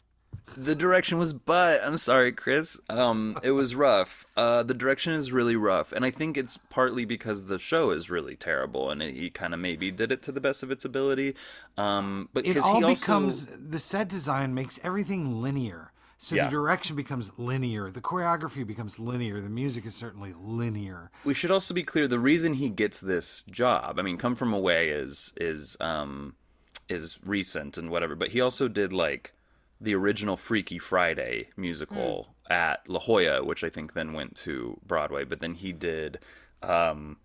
The 0.57 0.75
direction 0.75 1.19
was, 1.19 1.33
but 1.33 1.83
I'm 1.83 1.97
sorry, 1.97 2.31
Chris. 2.33 2.79
Um, 2.89 3.37
it 3.43 3.51
was 3.51 3.75
rough. 3.75 4.25
Uh, 4.37 4.63
the 4.63 4.75
direction 4.75 5.13
is 5.13 5.33
really 5.33 5.57
rough, 5.57 5.93
and 5.93 6.05
I 6.05 6.11
think 6.11 6.37
it's 6.37 6.57
partly 6.71 7.05
because 7.05 7.47
the 7.47 7.59
show 7.59 7.91
is 7.91 8.11
really 8.11 8.37
terrible, 8.37 8.91
and 8.91 9.03
he 9.03 9.29
kind 9.31 9.55
of 9.55 9.61
maybe 9.61 9.91
did 9.91 10.13
it 10.13 10.23
to 10.23 10.33
the 10.33 10.41
best 10.41 10.63
of 10.63 10.71
its 10.71 10.85
ability. 10.85 11.35
Um, 11.77 12.29
but 12.33 12.45
It 12.45 12.49
because 12.51 12.65
all 12.65 12.77
he 12.79 12.85
also 12.85 13.01
becomes 13.01 13.47
the 13.47 13.79
set 13.79 14.09
design 14.09 14.55
makes 14.55 14.79
everything 14.85 15.43
linear. 15.43 15.93
So 16.19 16.35
Yeah. 16.35 16.45
the 16.45 16.51
direction 16.51 16.97
becomes 16.97 17.31
linear, 17.37 17.91
the 17.91 18.01
choreography 18.01 18.67
becomes 18.67 18.99
linear, 18.99 19.41
the 19.43 19.51
music 19.51 19.85
is 19.85 19.95
certainly 19.95 20.33
linear. 20.39 21.11
we 21.25 21.35
should 21.35 21.51
also 21.51 21.75
be 21.75 21.83
clear 21.83 22.09
the 22.09 22.19
reason 22.19 22.55
he 22.55 22.71
gets 22.71 23.01
this 23.01 23.43
job 23.45 23.99
i 23.99 24.03
mean 24.03 24.17
come 24.17 24.35
from 24.35 24.55
away 24.55 24.89
is 24.89 25.35
is 25.37 25.77
um 25.81 26.35
is 26.89 27.19
recent 27.25 27.77
and 27.79 27.91
whatever 27.91 28.15
but 28.15 28.29
he 28.29 28.41
also 28.41 28.69
did 28.69 28.93
like 28.93 29.33
the 29.81 29.95
original 29.95 30.37
freaky 30.37 30.79
friday 30.79 31.49
musical 31.57 32.35
at 32.49 32.89
la 32.89 33.01
jolla 33.01 33.43
which 33.45 33.65
i 33.65 33.69
think 33.69 33.93
then 33.95 34.13
went 34.13 34.35
to 34.37 34.79
broadway 34.87 35.25
but 35.25 35.41
then 35.41 35.55
he 35.55 35.73
did 35.73 36.19
um 36.63 37.17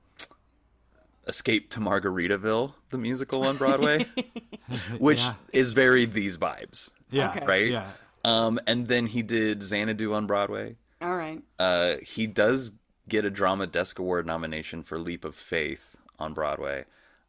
escape 1.28 1.70
to 1.70 1.80
margaritaville 1.80 2.74
the 2.90 2.98
musical 2.98 3.44
on 3.46 3.58
broadway 3.58 4.06
which 4.98 5.20
Yeah. 5.20 5.36
is 5.54 5.74
very 5.74 6.06
these 6.06 6.38
vibes 6.38 6.90
Yeah, 7.12 7.30
Okay. 7.36 7.46
right 7.46 7.68
Yeah, 7.68 7.92
um 8.26 8.60
and 8.68 8.88
then 8.88 9.08
he 9.08 9.22
did 9.22 9.62
xanadu 9.62 10.14
on 10.14 10.26
broadway 10.26 10.76
All 11.02 11.16
right. 11.16 11.42
uh, 11.60 11.96
he 12.02 12.26
does 12.28 12.72
get 13.10 13.26
a 13.26 13.30
Drama 13.30 13.68
Desk 13.68 14.00
Award 14.00 14.26
nomination 14.26 14.84
for 14.84 14.98
Leap 14.98 15.26
of 15.26 15.36
Faith 15.36 15.98
on 16.18 16.34
Broadway. 16.34 16.86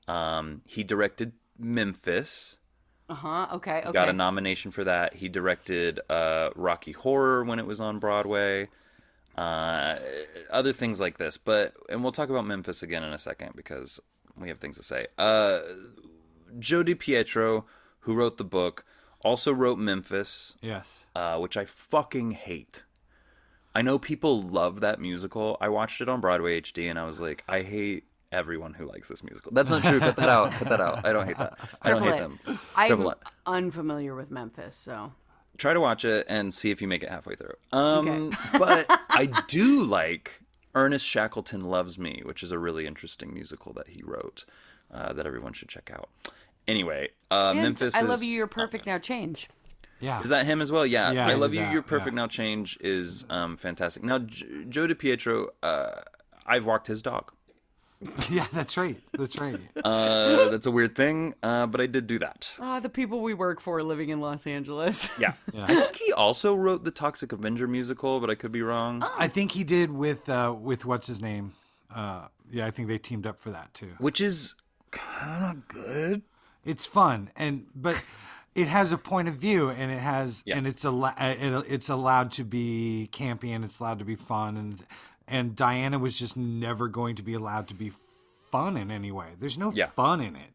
Um, 0.06 0.60
he 0.64 0.84
directed 0.84 1.32
Memphis, 1.62 2.58
Uh 3.08 3.14
huh. 3.14 3.46
Okay. 3.54 3.78
Okay. 3.80 3.92
got 3.92 4.08
a 4.08 4.12
nomination 4.12 4.70
for 4.70 4.84
that. 4.84 5.14
He 5.14 5.28
directed 5.28 6.00
uh, 6.08 6.50
Rocky 6.56 6.92
Horror 6.92 7.44
when 7.44 7.58
it 7.58 7.66
was 7.66 7.80
on 7.80 7.98
Broadway. 7.98 8.68
Uh, 9.36 9.96
other 10.50 10.74
things 10.74 11.00
like 11.00 11.16
this, 11.16 11.38
but 11.38 11.72
and 11.88 12.02
we'll 12.02 12.12
talk 12.12 12.28
about 12.28 12.44
Memphis 12.46 12.82
again 12.82 13.02
in 13.02 13.12
a 13.12 13.18
second 13.18 13.52
because 13.56 13.98
we 14.36 14.48
have 14.48 14.58
things 14.58 14.76
to 14.76 14.82
say. 14.82 15.06
Uh, 15.16 15.60
Joe 16.58 16.84
DiPietro, 16.84 17.64
who 18.00 18.14
wrote 18.14 18.36
the 18.36 18.44
book, 18.44 18.84
also 19.24 19.52
wrote 19.52 19.78
Memphis 19.78 20.54
yes. 20.60 21.00
uh, 21.14 21.38
which 21.38 21.56
I 21.56 21.64
fucking 21.64 22.32
hate. 22.32 22.82
I 23.74 23.80
know 23.82 23.98
people 23.98 24.42
love 24.42 24.80
that 24.80 25.00
musical. 25.00 25.56
I 25.60 25.68
watched 25.68 26.00
it 26.00 26.08
on 26.08 26.20
Broadway 26.20 26.60
HD 26.60 26.90
and 26.90 26.98
I 26.98 27.06
was 27.06 27.20
like, 27.20 27.42
I 27.48 27.62
hate 27.62 28.04
everyone 28.32 28.74
who 28.74 28.86
likes 28.86 29.08
this 29.08 29.22
musical. 29.22 29.52
That's 29.52 29.70
not 29.70 29.84
true. 29.84 30.00
Cut 30.00 30.16
that 30.16 30.28
out. 30.28 30.50
Cut 30.52 30.68
that 30.68 30.80
out. 30.80 31.06
I 31.06 31.12
don't 31.12 31.26
hate 31.26 31.36
that. 31.36 31.58
I 31.82 31.90
don't 31.90 32.02
hate 32.02 32.16
Triple 32.18 32.38
them. 32.46 32.58
I'm 32.74 32.88
Triple 32.88 33.14
unfamiliar 33.46 34.14
with 34.14 34.30
Memphis, 34.30 34.74
so 34.76 35.12
Try 35.58 35.74
to 35.74 35.80
watch 35.80 36.04
it 36.04 36.26
and 36.28 36.52
see 36.52 36.70
if 36.70 36.80
you 36.80 36.88
make 36.88 37.02
it 37.02 37.10
halfway 37.10 37.34
through. 37.36 37.54
Um, 37.72 38.32
but 38.58 38.86
I 39.10 39.28
do 39.48 39.84
like 39.84 40.40
Ernest 40.74 41.06
Shackleton 41.06 41.60
Loves 41.60 41.98
Me, 41.98 42.22
which 42.24 42.42
is 42.42 42.52
a 42.52 42.58
really 42.58 42.86
interesting 42.86 43.34
musical 43.34 43.72
that 43.74 43.88
he 43.88 44.02
wrote 44.02 44.44
uh, 44.90 45.12
that 45.12 45.26
everyone 45.26 45.52
should 45.52 45.68
check 45.68 45.90
out. 45.94 46.08
Anyway, 46.66 47.08
uh, 47.30 47.50
And 47.50 47.62
Memphis. 47.62 47.94
I 47.94 48.02
is, 48.02 48.08
love 48.08 48.22
you. 48.22 48.32
You're 48.32 48.46
perfect 48.46 48.86
now. 48.86 48.98
Change. 48.98 49.48
Yeah. 50.00 50.20
Is 50.20 50.30
that 50.30 50.46
him 50.46 50.60
as 50.60 50.72
well? 50.72 50.86
Yeah. 50.86 51.12
Yeah, 51.12 51.26
I 51.26 51.34
love 51.34 51.54
you. 51.54 51.60
that, 51.60 51.72
You're 51.72 51.82
perfect 51.82 52.14
yeah. 52.14 52.22
now. 52.22 52.26
Change 52.26 52.78
is 52.80 53.24
um, 53.30 53.56
fantastic. 53.56 54.02
Now, 54.02 54.18
J- 54.18 54.64
Joe 54.68 54.86
DiPietro, 54.86 55.48
uh, 55.62 55.90
I've 56.46 56.64
walked 56.64 56.88
his 56.88 57.02
dog. 57.02 57.32
yeah, 58.30 58.46
that's 58.52 58.76
right. 58.76 58.96
That's 59.12 59.40
right. 59.40 59.58
Uh, 59.84 60.48
that's 60.48 60.66
a 60.66 60.70
weird 60.70 60.94
thing, 60.96 61.34
uh, 61.42 61.66
but 61.66 61.80
I 61.80 61.86
did 61.86 62.06
do 62.06 62.18
that. 62.18 62.54
Ah, 62.60 62.80
the 62.80 62.88
people 62.88 63.20
we 63.20 63.34
work 63.34 63.60
for 63.60 63.82
living 63.82 64.08
in 64.10 64.20
Los 64.20 64.46
Angeles. 64.46 65.08
Yeah. 65.18 65.34
Yeah. 65.52 65.64
I 65.64 65.74
think 65.74 65.96
he 65.96 66.12
also 66.12 66.54
wrote 66.54 66.84
the 66.84 66.90
Toxic 66.90 67.32
Avenger 67.32 67.68
musical, 67.68 68.18
but 68.20 68.30
I 68.30 68.34
could 68.34 68.52
be 68.52 68.62
wrong. 68.62 69.04
I 69.16 69.28
think 69.28 69.52
he 69.52 69.62
did 69.64 69.90
with 69.90 70.28
uh 70.28 70.54
with 70.58 70.84
what's 70.84 71.06
his 71.06 71.20
name. 71.20 71.52
Uh 71.94 72.26
yeah, 72.50 72.66
I 72.66 72.70
think 72.70 72.88
they 72.88 72.98
teamed 72.98 73.26
up 73.26 73.40
for 73.40 73.50
that 73.50 73.72
too. 73.74 73.92
Which 73.98 74.20
is 74.20 74.54
kind 74.90 75.56
of 75.58 75.68
good. 75.68 76.22
It's 76.64 76.86
fun 76.86 77.30
and 77.36 77.66
but 77.74 78.02
it 78.54 78.68
has 78.68 78.92
a 78.92 78.98
point 78.98 79.28
of 79.28 79.36
view 79.36 79.70
and 79.70 79.90
it 79.90 79.98
has 79.98 80.42
Yeah. 80.44 80.58
and 80.58 80.66
it's 80.66 80.84
al- 80.84 81.14
it's 81.66 81.88
allowed 81.88 82.32
to 82.32 82.44
be 82.44 83.08
campy 83.12 83.50
and 83.50 83.64
it's 83.64 83.78
allowed 83.80 83.98
to 84.00 84.04
be 84.04 84.16
fun 84.16 84.56
and 84.56 84.82
and 85.28 85.54
Diana 85.56 85.98
was 85.98 86.18
just 86.18 86.36
never 86.36 86.88
going 86.88 87.16
to 87.16 87.22
be 87.22 87.34
allowed 87.34 87.68
to 87.68 87.74
be 87.74 87.92
fun 88.50 88.76
in 88.76 88.90
any 88.90 89.10
way. 89.12 89.28
There's 89.38 89.58
no 89.58 89.72
Yeah. 89.72 89.86
fun 89.86 90.20
in 90.20 90.36
it. 90.36 90.50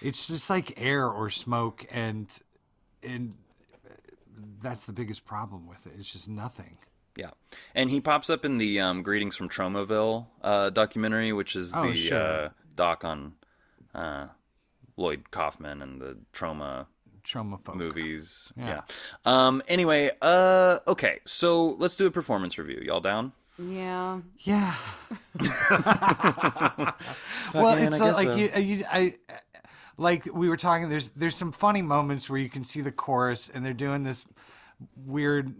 It's 0.00 0.26
just 0.26 0.48
like 0.50 0.80
air 0.80 1.08
or 1.08 1.30
smoke 1.30 1.86
and 1.90 2.28
and 3.02 3.34
that's 4.60 4.84
the 4.86 4.92
biggest 4.92 5.24
problem 5.24 5.66
with 5.66 5.86
it. 5.86 5.92
It's 5.98 6.12
just 6.12 6.28
nothing. 6.28 6.76
Yeah, 7.16 7.30
and 7.74 7.90
he 7.90 8.00
pops 8.00 8.30
up 8.30 8.44
in 8.44 8.56
the 8.56 8.80
um, 8.80 9.02
"Greetings 9.02 9.36
from 9.36 9.48
Tromaville" 9.50 10.26
uh, 10.40 10.70
documentary, 10.70 11.32
which 11.32 11.54
is 11.56 11.74
Oh, 11.76 11.82
the 11.90 11.96
sure. 11.96 12.18
uh, 12.46 12.48
doc 12.74 13.04
on 13.04 13.34
uh, 13.94 14.28
Lloyd 14.96 15.30
Kaufman 15.30 15.82
and 15.82 16.00
the 16.00 16.16
Troma 16.32 16.86
Troma 17.22 17.62
folk. 17.62 17.76
movies. 17.76 18.50
Yeah. 18.56 18.66
Yeah. 18.66 18.82
Um. 19.26 19.62
Anyway. 19.68 20.10
Uh. 20.22 20.78
Okay. 20.88 21.20
So 21.26 21.72
let's 21.72 21.96
do 21.96 22.06
a 22.06 22.10
performance 22.10 22.56
review. 22.58 22.80
Y'all 22.82 23.00
down? 23.00 23.32
Yeah. 23.58 24.20
Yeah. 24.40 24.74
well, 27.54 27.74
Fucking, 27.74 27.84
it's 27.84 28.00
I 28.00 28.10
like 28.12 28.28
so. 28.28 28.34
you, 28.34 28.50
uh, 28.54 28.58
you, 28.58 28.84
I, 28.90 29.14
like 29.98 30.26
we 30.32 30.48
were 30.48 30.56
talking. 30.56 30.88
There's 30.88 31.10
there's 31.10 31.36
some 31.36 31.52
funny 31.52 31.82
moments 31.82 32.30
where 32.30 32.38
you 32.38 32.48
can 32.48 32.64
see 32.64 32.80
the 32.80 32.92
chorus 32.92 33.50
and 33.52 33.64
they're 33.64 33.72
doing 33.72 34.02
this 34.02 34.26
weird, 35.06 35.52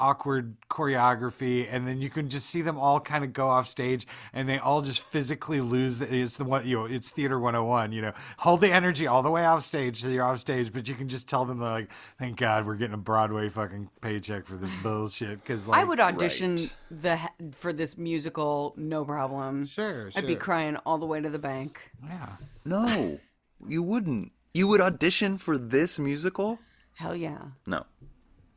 awkward 0.00 0.56
choreography, 0.70 1.66
and 1.70 1.86
then 1.86 2.00
you 2.00 2.10
can 2.10 2.28
just 2.28 2.46
see 2.50 2.62
them 2.62 2.78
all 2.78 3.00
kind 3.00 3.24
of 3.24 3.32
go 3.32 3.48
off 3.48 3.66
stage, 3.68 4.06
and 4.32 4.48
they 4.48 4.58
all 4.58 4.82
just 4.82 5.02
physically 5.04 5.60
lose. 5.60 5.98
The, 5.98 6.14
it's 6.14 6.36
the 6.36 6.44
one 6.44 6.66
you 6.66 6.76
know. 6.78 6.84
It's 6.86 7.10
theater 7.10 7.38
101. 7.38 7.92
You 7.92 8.02
know, 8.02 8.12
hold 8.38 8.60
the 8.60 8.70
energy 8.72 9.06
all 9.06 9.22
the 9.22 9.30
way 9.30 9.44
off 9.44 9.64
stage 9.64 10.02
so 10.02 10.08
you're 10.08 10.24
off 10.24 10.38
stage, 10.38 10.72
but 10.72 10.88
you 10.88 10.94
can 10.94 11.08
just 11.08 11.28
tell 11.28 11.44
them 11.44 11.60
like, 11.60 11.88
"Thank 12.18 12.36
God 12.36 12.66
we're 12.66 12.74
getting 12.76 12.94
a 12.94 12.98
Broadway 12.98 13.48
fucking 13.48 13.90
paycheck 14.00 14.46
for 14.46 14.56
this 14.56 14.70
bullshit." 14.82 15.40
Because 15.40 15.66
like, 15.66 15.80
I 15.80 15.84
would 15.84 16.00
audition 16.00 16.56
Right. 16.56 16.74
the 16.90 17.18
for 17.56 17.72
this 17.72 17.96
musical, 17.98 18.74
no 18.76 19.04
problem. 19.04 19.66
Sure, 19.66 20.10
sure, 20.10 20.18
I'd 20.20 20.26
be 20.26 20.36
crying 20.36 20.76
all 20.86 20.98
the 20.98 21.06
way 21.06 21.20
to 21.20 21.28
the 21.30 21.38
bank. 21.38 21.80
yeah. 22.04 22.28
No, 22.64 23.18
you 23.66 23.82
wouldn't. 23.82 24.32
You 24.54 24.68
would 24.68 24.80
audition 24.80 25.36
for 25.36 25.58
this 25.58 25.98
musical? 25.98 26.58
Hell 26.94 27.16
yeah. 27.16 27.38
No. 27.66 27.84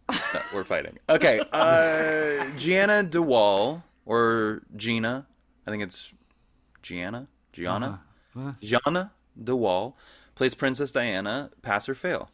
No, 0.09 0.41
we're 0.53 0.63
fighting. 0.63 0.97
Okay. 1.09 1.41
Uh, 1.51 2.45
Gianna 2.57 3.03
de 3.03 3.21
Waal 3.21 3.83
or 4.05 4.63
Gina. 4.75 5.27
I 5.65 5.71
think 5.71 5.83
it's 5.83 6.11
Gianna. 6.81 7.27
Gianna. 7.53 8.01
Uh-huh. 8.35 8.49
Uh-huh. 8.49 8.53
Gianna 8.61 9.11
de 9.41 9.55
Waal 9.55 9.97
plays 10.35 10.53
Princess 10.53 10.91
Diana. 10.91 11.51
Pass 11.61 11.89
or 11.89 11.95
fail. 11.95 12.29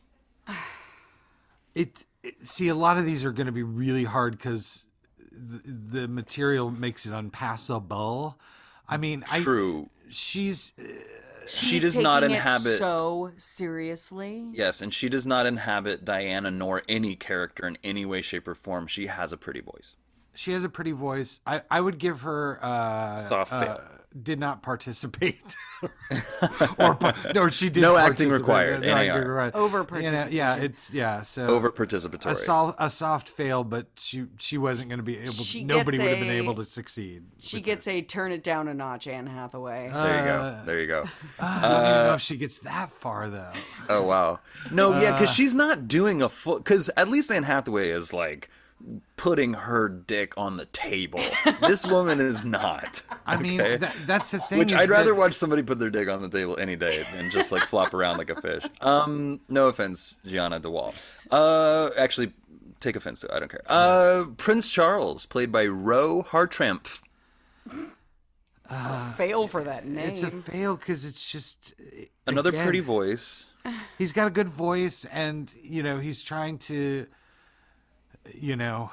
it, 1.76 2.06
it 2.24 2.48
see 2.48 2.68
a 2.68 2.76
lot 2.76 2.98
of 2.98 3.06
these 3.06 3.26
are 3.26 3.32
going 3.32 3.48
to 3.48 3.52
be 3.52 3.64
really 3.64 4.04
hard 4.04 4.38
because 4.38 4.86
the, 5.32 6.00
the 6.00 6.08
material 6.08 6.70
makes 6.70 7.06
it 7.06 7.12
unpassable 7.12 8.38
i 8.88 8.98
mean 8.98 9.24
i 9.32 9.42
True. 9.42 9.90
she's 10.10 10.74
uh, 10.80 10.84
She 11.48 11.80
does 11.80 11.98
not 11.98 12.22
taking 12.22 12.36
it 12.36 12.38
inhabit. 12.38 12.78
so 12.78 13.32
seriously. 13.38 14.50
Yes, 14.54 14.82
and 14.82 14.94
she 14.94 15.10
does 15.10 15.26
not 15.28 15.46
inhabit 15.46 16.06
Diana 16.06 16.52
nor 16.52 16.84
any 16.88 17.16
character 17.16 17.68
in 17.68 17.78
any 17.84 18.06
way, 18.06 18.22
shape, 18.22 18.48
or 18.48 18.56
form. 18.56 18.88
She 18.88 19.08
has 19.08 19.32
a 19.34 19.38
pretty 19.38 19.62
voice. 19.62 19.96
she 20.36 20.52
has 20.54 20.64
a 20.64 20.70
pretty 20.70 20.92
voice 20.94 21.40
i 21.46 21.62
i 21.70 21.80
would 21.80 22.00
give 22.00 22.22
her 22.22 22.58
uh, 22.62 23.30
Soft 23.30 23.54
uh 23.54 23.60
fail. 23.60 23.82
Did 24.22 24.40
not 24.40 24.62
participate 24.62 25.56
or 26.80 26.98
no 27.34 27.50
she 27.50 27.70
did 27.70 27.82
No 27.82 27.98
acting 27.98 28.30
required, 28.30 28.82
No 28.84 28.94
acting 28.94 29.10
NAR. 29.10 29.20
required. 29.28 29.56
Over 29.56 30.00
You 30.00 30.12
know, 30.12 30.28
yeah 30.30 30.56
it's 30.58 30.94
yeah 30.94 31.22
so 31.24 31.48
Over 31.48 31.70
a 31.70 31.72
participatory. 31.72 32.74
a 32.80 32.90
soft 32.90 33.30
fail 33.30 33.64
but 33.64 33.88
she 33.98 34.26
she 34.38 34.58
wasn't 34.58 34.90
going 34.90 35.00
to 35.00 35.04
be 35.04 35.18
able 35.18 35.34
She 35.34 35.64
nobody 35.64 35.98
would 35.98 36.08
have 36.10 36.20
been 36.20 36.30
able 36.30 36.56
to 36.56 36.66
succeed 36.66 37.24
She 37.40 37.60
gets 37.62 37.86
this. 37.86 37.96
a 37.96 38.02
turn 38.04 38.32
it 38.32 38.44
down 38.44 38.68
a 38.68 38.74
notch, 38.74 39.08
Anne 39.08 39.26
Hathaway. 39.28 39.90
there 39.92 40.18
you 40.20 40.26
go. 40.26 40.34
Uh, 40.36 40.64
There 40.66 40.80
you 40.80 40.88
go. 40.88 41.04
I 41.40 41.62
don't 41.62 41.72
even 41.72 42.08
know 42.08 42.14
if 42.16 42.22
she 42.22 42.38
gets 42.38 42.60
that 42.60 42.90
far 42.92 43.30
though 43.30 43.52
Oh 43.90 44.06
wow. 44.06 44.40
No, 44.72 44.92
yeah, 45.00 45.10
Uh. 45.10 45.12
because 45.14 45.34
she's 45.34 45.56
not 45.56 45.88
doing 45.88 46.22
a 46.22 46.30
full. 46.30 46.58
Because 46.58 46.90
at 46.96 47.08
least 47.10 47.32
Anne 47.32 47.44
Hathaway 47.44 47.90
is 47.90 48.14
like 48.14 48.50
putting 49.16 49.54
her 49.54 49.88
dick 49.88 50.34
on 50.38 50.58
the 50.58 50.66
table. 50.66 51.22
this 51.62 51.86
woman 51.86 52.20
is 52.20 52.44
not. 52.44 53.02
I 53.26 53.38
mean, 53.38 53.62
okay? 53.62 53.78
that, 53.78 53.96
that's 54.06 54.32
the 54.32 54.40
thing. 54.40 54.60
Which 54.60 54.74
I'd 54.74 54.90
rather 54.90 55.12
that- 55.12 55.16
watch 55.16 55.34
somebody 55.34 55.64
put 55.64 55.80
their 55.80 55.90
dick 55.90 56.10
on 56.10 56.22
the 56.22 56.30
table 56.30 56.58
any 56.58 56.76
day 56.76 57.06
than 57.14 57.30
just 57.30 57.52
like 57.52 57.64
flop 57.64 57.94
around 57.94 58.18
like 58.18 58.30
a 58.30 58.42
fish. 58.42 58.64
Um, 58.82 59.40
no 59.50 59.68
offense, 59.68 60.18
Gianna 60.26 60.60
de 60.60 60.70
Waal. 60.70 60.94
Uh, 61.32 61.90
actually, 61.98 62.34
take 62.80 62.96
offense 62.96 63.22
to 63.22 63.28
it. 63.28 63.34
I 63.34 63.40
don't 63.40 63.50
care. 63.50 63.62
Uh, 63.68 64.26
Prince 64.38 64.70
Charles, 64.70 65.26
played 65.26 65.52
by 65.52 65.66
Roe 65.66 66.24
Hartrampf. 66.24 67.02
Fail 69.16 69.48
for 69.48 69.64
that 69.64 69.86
name. 69.86 70.10
It's 70.10 70.24
a 70.24 70.32
fail 70.32 70.76
because 70.76 71.06
it's 71.06 71.30
just 71.30 71.74
Another 72.26 72.50
again, 72.50 72.64
pretty 72.64 72.80
voice. 72.80 73.46
He's 73.98 74.12
got 74.12 74.28
a 74.28 74.32
good 74.32 74.50
voice, 74.50 75.06
and 75.06 75.52
you 75.62 75.84
know 75.84 76.00
he's 76.00 76.22
trying 76.24 76.58
to, 76.60 77.06
you 78.34 78.56
know, 78.56 78.92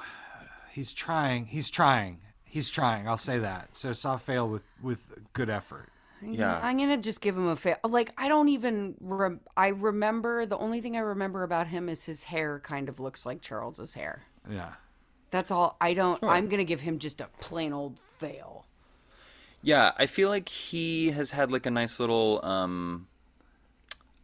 he's 0.71 0.93
trying. 0.93 1.45
He's 1.45 1.69
trying. 1.69 2.19
He's 2.43 2.69
trying. 2.69 3.07
I'll 3.07 3.17
say 3.17 3.39
that. 3.39 3.69
So 3.75 3.93
soft 3.93 4.25
fail 4.25 4.47
with 4.47 4.63
with 4.81 5.13
good 5.33 5.49
effort. 5.49 5.89
Yeah. 6.23 6.59
I'm 6.61 6.77
gonna 6.77 6.97
just 6.97 7.21
give 7.21 7.35
him 7.35 7.47
a 7.47 7.55
fail. 7.55 7.77
Like 7.83 8.13
I 8.17 8.27
don't 8.27 8.49
even. 8.49 8.95
Rem- 8.99 9.41
I 9.55 9.67
remember 9.69 10.45
the 10.45 10.57
only 10.57 10.81
thing 10.81 10.95
I 10.95 10.99
remember 10.99 11.43
about 11.43 11.67
him 11.67 11.89
is 11.89 12.05
his 12.05 12.23
hair 12.23 12.59
kind 12.59 12.89
of 12.89 12.99
looks 12.99 13.25
like 13.25 13.41
Charles's 13.41 13.93
hair. 13.93 14.23
Yeah. 14.49 14.73
That's 15.31 15.49
all. 15.49 15.77
I 15.79 15.93
don't. 15.93 16.21
I'm 16.23 16.49
gonna 16.49 16.65
give 16.65 16.81
him 16.81 16.99
just 16.99 17.21
a 17.21 17.27
plain 17.39 17.73
old 17.73 17.97
fail. 17.97 18.65
Yeah, 19.63 19.91
I 19.97 20.07
feel 20.07 20.29
like 20.29 20.49
he 20.49 21.11
has 21.11 21.31
had 21.31 21.51
like 21.51 21.65
a 21.65 21.71
nice 21.71 21.99
little 21.99 22.43
um, 22.43 23.07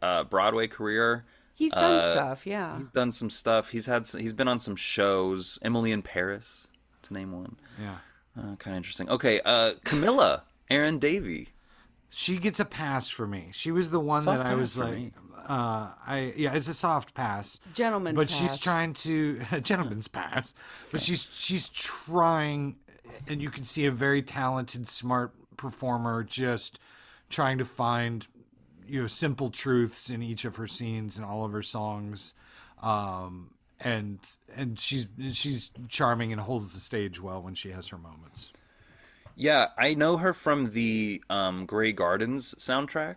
uh, 0.02 0.24
Broadway 0.24 0.68
career. 0.68 1.26
He's 1.58 1.72
done 1.74 1.96
Uh, 1.98 2.12
stuff. 2.14 2.46
Yeah. 2.48 2.78
He's 2.78 2.90
done 2.92 3.12
some 3.12 3.30
stuff. 3.30 3.70
He's 3.72 3.88
had. 3.88 4.04
s- 4.04 4.14
He's 4.14 4.32
been 4.34 4.48
on 4.48 4.60
some 4.60 4.76
shows. 4.76 5.58
Emily 5.62 5.92
in 5.92 6.02
Paris, 6.04 6.68
to 7.04 7.14
name 7.14 7.32
one. 7.32 7.58
Yeah. 7.82 7.96
Uh, 8.38 8.56
kind 8.58 8.76
of 8.76 8.78
interesting. 8.78 9.10
Okay, 9.10 9.42
uh, 9.44 9.74
Camilla, 9.84 10.44
Erin 10.70 11.00
Davie. 11.00 11.50
She 12.10 12.38
gets 12.38 12.60
a 12.60 12.66
pass 12.66 13.10
for 13.10 13.26
me. 13.28 13.50
She 13.52 13.72
was 13.72 13.90
the 13.90 14.00
one 14.00 14.24
Soft 14.24 14.38
that 14.38 14.46
I 14.46 14.54
was 14.56 14.78
like, 14.78 14.94
me. 14.96 15.12
uh, 15.48 15.92
I 16.06 16.34
yeah, 16.38 16.54
it's 16.54 16.68
a 16.68 16.74
soft 16.74 17.14
pass. 17.16 17.60
Gentleman's 17.74 18.16
pass. 18.18 18.22
but 18.22 18.30
pass. 18.30 18.52
she's 18.54 18.62
trying 18.62 18.94
to 18.94 19.40
gentleman's 19.62 20.08
pass. 20.08 20.54
But 20.92 21.02
she's 21.02 21.28
she's 21.34 21.70
trying, 21.70 22.76
and 23.28 23.42
you 23.42 23.50
can 23.50 23.64
see 23.64 23.88
a 23.88 23.92
very 23.92 24.22
talented, 24.22 24.88
smart 24.88 25.34
performer 25.58 26.24
just 26.24 26.80
trying 27.30 27.58
to 27.58 27.66
find 27.66 28.26
you 28.88 29.02
know 29.02 29.08
simple 29.08 29.50
truths 29.50 30.10
in 30.10 30.22
each 30.22 30.46
of 30.46 30.56
her 30.56 30.68
scenes 30.68 31.18
and 31.18 31.26
all 31.26 31.46
of 31.46 31.52
her 31.52 31.64
songs. 31.64 32.34
Um, 32.82 33.52
and 33.80 34.20
and 34.56 34.80
she's 34.80 35.08
she's 35.34 35.70
charming 35.88 36.32
and 36.32 36.42
holds 36.42 36.74
the 36.74 36.80
stage 36.80 37.22
well 37.22 37.42
when 37.42 37.54
she 37.56 37.72
has 37.72 37.88
her 37.90 37.98
moments. 37.98 38.52
Yeah, 39.36 39.68
I 39.78 39.94
know 39.94 40.18
her 40.18 40.34
from 40.34 40.72
the 40.72 41.22
um, 41.30 41.66
Grey 41.68 41.92
Gardens 41.92 42.56
soundtrack. 42.58 43.16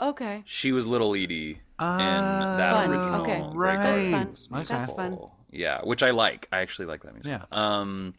Okay. 0.00 0.42
She 0.46 0.70
was 0.72 0.86
Little 0.86 1.14
Edie 1.14 1.50
in 1.50 1.58
that 1.78 2.72
Fun. 2.72 2.90
original 2.90 3.22
Okay. 3.22 3.44
Grey 3.52 3.76
Right. 3.76 3.80
That's 3.82 4.02
fun. 4.04 4.10
Gardens 4.12 4.48
Okay. 4.52 4.64
That's 4.68 4.92
fun. 4.92 5.06
musical. 5.10 5.36
Yeah, 5.50 5.80
which 5.82 6.02
I 6.04 6.10
like. 6.10 6.46
I 6.52 6.60
actually 6.60 6.86
like 6.86 7.02
that 7.02 7.14
music. 7.14 7.32
Yeah. 7.32 7.44
Um. 7.50 8.14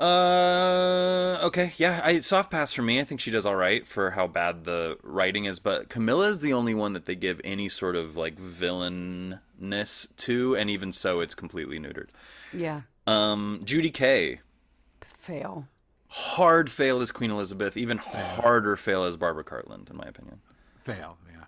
Uh. 0.00 1.38
Okay. 1.42 1.72
Yeah. 1.76 2.00
I 2.02 2.18
soft 2.18 2.50
pass 2.50 2.72
for 2.72 2.82
me. 2.82 3.00
I 3.00 3.04
think 3.04 3.20
she 3.20 3.30
does 3.30 3.44
all 3.44 3.56
right 3.56 3.86
for 3.86 4.10
how 4.10 4.26
bad 4.26 4.64
the 4.64 4.96
writing 5.02 5.44
is. 5.44 5.58
But 5.58 5.88
Camilla 5.88 6.28
is 6.28 6.40
the 6.40 6.52
only 6.52 6.74
one 6.74 6.94
that 6.94 7.04
they 7.04 7.14
give 7.14 7.40
any 7.44 7.68
sort 7.68 7.96
of 7.96 8.16
like 8.16 8.36
villainness 8.36 10.08
to, 10.16 10.56
and 10.56 10.70
even 10.70 10.92
so, 10.92 11.20
it's 11.20 11.34
completely 11.34 11.78
neutered. 11.78 12.08
Yeah. 12.52 12.82
Um. 13.06 13.60
Judy 13.64 13.90
Kaye. 13.90 14.40
Fail. 15.18 15.66
Hard 16.08 16.70
fail 16.70 17.00
as 17.00 17.12
Queen 17.12 17.30
Elizabeth. 17.30 17.76
Even 17.76 17.98
harder 17.98 18.76
fail 18.76 19.04
as 19.04 19.16
Barbara 19.16 19.44
Cartland, 19.44 19.90
in 19.90 19.96
my 19.96 20.06
opinion. 20.06 20.40
Fail, 20.82 21.18
yeah. 21.30 21.44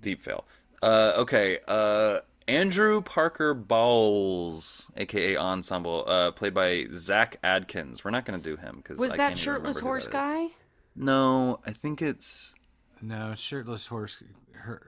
Deep 0.00 0.20
fail. 0.20 0.44
Uh, 0.82 1.12
okay. 1.16 1.58
Uh, 1.66 2.18
Andrew 2.46 3.00
Parker 3.00 3.54
Bowles, 3.54 4.90
aka 4.96 5.36
Ensemble, 5.36 6.04
uh, 6.06 6.30
played 6.32 6.54
by 6.54 6.86
Zach 6.90 7.38
Adkins. 7.42 8.04
We're 8.04 8.10
not 8.10 8.24
going 8.24 8.40
to 8.40 8.50
do 8.50 8.56
him 8.56 8.76
because 8.76 8.98
Was 8.98 9.14
that 9.14 9.38
shirtless 9.38 9.80
horse 9.80 10.06
guy? 10.06 10.48
No, 10.96 11.60
I 11.66 11.72
think 11.72 12.02
it's. 12.02 12.54
No, 13.02 13.34
shirtless 13.34 13.86
horse, 13.86 14.22
her, 14.52 14.80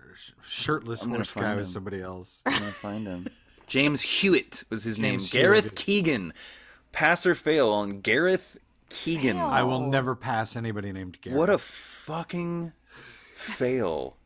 shirtless 0.44 1.02
I'm 1.02 1.10
horse 1.10 1.32
guy 1.32 1.40
find 1.42 1.58
was 1.58 1.72
somebody 1.72 2.00
else. 2.00 2.42
I'm 2.46 2.58
gonna 2.58 2.72
find 2.72 3.06
him. 3.06 3.28
James 3.66 4.00
Hewitt 4.00 4.64
was 4.70 4.84
his 4.84 4.98
name. 4.98 5.18
James 5.18 5.30
Gareth 5.32 5.74
Keegan. 5.74 6.32
Pass 6.92 7.26
or 7.26 7.34
fail 7.34 7.70
on 7.70 8.00
Gareth 8.00 8.56
Keegan. 8.88 9.36
Fail. 9.36 9.46
I 9.46 9.62
will 9.62 9.80
never 9.80 10.14
pass 10.14 10.56
anybody 10.56 10.92
named 10.92 11.20
Gareth. 11.20 11.38
What 11.38 11.50
a 11.50 11.58
fucking 11.58 12.72
fail. 13.34 14.16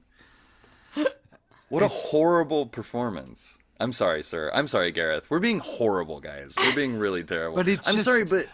What 1.71 1.83
a 1.83 1.89
horrible 1.89 2.67
performance. 2.67 3.59
I'm 3.79 3.93
sorry, 3.95 4.23
sir. 4.23 4.51
I'm 4.53 4.69
sorry, 4.69 4.93
Gareth. 4.93 5.31
We're 5.31 5.39
being 5.39 5.61
horrible, 5.61 6.21
guys. 6.21 6.55
We're 6.59 6.75
being 6.75 6.97
really 6.97 7.25
terrible. 7.25 7.57
But 7.57 7.69
it's 7.69 7.89
I'm 7.89 7.95
just- 7.95 8.05
sorry, 8.05 8.25
but 8.25 8.45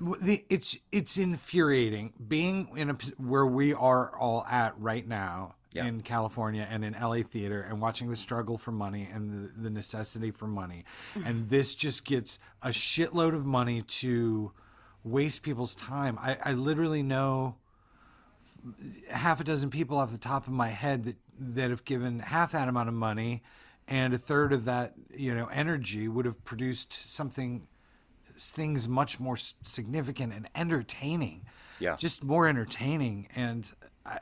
the, 0.00 0.44
it's 0.48 0.76
it's 0.90 1.18
infuriating 1.18 2.12
being 2.26 2.68
in 2.76 2.90
a 2.90 2.94
where 3.18 3.46
we 3.46 3.74
are 3.74 4.16
all 4.16 4.44
at 4.50 4.78
right 4.80 5.06
now 5.06 5.54
Yeah. 5.72 5.86
in 5.86 6.00
California 6.02 6.66
and 6.68 6.84
in 6.84 6.96
LA 7.00 7.22
theater 7.22 7.60
and 7.62 7.80
watching 7.80 8.10
the 8.10 8.16
struggle 8.16 8.58
for 8.58 8.72
money 8.72 9.08
and 9.12 9.50
the, 9.50 9.62
the 9.62 9.70
necessity 9.70 10.30
for 10.30 10.46
money 10.46 10.84
mm-hmm. 11.14 11.26
and 11.26 11.48
this 11.48 11.74
just 11.74 12.04
gets 12.04 12.38
a 12.62 12.70
shitload 12.70 13.34
of 13.34 13.46
money 13.46 13.82
to 13.82 14.50
waste 15.04 15.42
people's 15.42 15.74
time 15.76 16.18
I, 16.20 16.36
I 16.42 16.52
literally 16.54 17.02
know 17.02 17.56
half 19.10 19.40
a 19.40 19.44
dozen 19.44 19.70
people 19.70 19.98
off 19.98 20.10
the 20.10 20.18
top 20.18 20.46
of 20.46 20.52
my 20.52 20.68
head 20.68 21.04
that 21.04 21.16
that 21.38 21.70
have 21.70 21.84
given 21.84 22.18
half 22.20 22.52
that 22.52 22.68
amount 22.68 22.88
of 22.88 22.94
money 22.94 23.42
and 23.88 24.14
a 24.14 24.18
third 24.18 24.52
of 24.52 24.64
that 24.64 24.94
you 25.14 25.34
know 25.34 25.46
energy 25.52 26.08
would 26.08 26.24
have 26.24 26.42
produced 26.44 26.92
something 26.92 27.66
things 28.38 28.88
much 28.88 29.20
more 29.20 29.36
significant 29.62 30.32
and 30.32 30.48
entertaining 30.54 31.42
Yeah. 31.80 31.96
just 31.96 32.24
more 32.24 32.48
entertaining 32.48 33.28
and 33.36 33.64
I, 34.06 34.18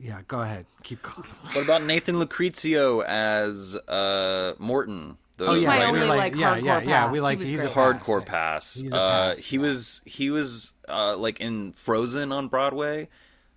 yeah 0.00 0.20
go 0.28 0.42
ahead 0.42 0.66
keep 0.82 1.02
going 1.02 1.26
what 1.52 1.64
about 1.64 1.82
Nathan 1.82 2.16
Lucrezio 2.16 3.04
as 3.04 3.76
uh, 3.88 4.52
Morton? 4.58 5.16
The 5.38 5.46
oh 5.46 5.54
yeah 5.54 5.68
my 5.68 5.84
only, 5.84 6.00
like, 6.06 6.18
like, 6.18 6.36
yeah 6.36 6.56
yeah 6.56 6.80
hardcore 6.80 6.86
yeah 6.86 7.10
we 7.10 7.20
like 7.20 7.38
He 7.38 7.52
was 7.52 7.62
he's 7.62 7.70
a 7.70 7.74
hardcore 7.74 8.24
pass. 8.24 8.74
pass. 8.76 8.80
He's 8.82 8.92
a 8.92 8.96
Uh, 8.96 9.36
he 9.36 9.58
was 9.58 10.00
he 10.06 10.30
was 10.30 10.72
uh, 10.88 11.16
like 11.18 11.40
in 11.40 11.72
Frozen 11.72 12.32
on 12.32 12.48
Broadway. 12.48 13.08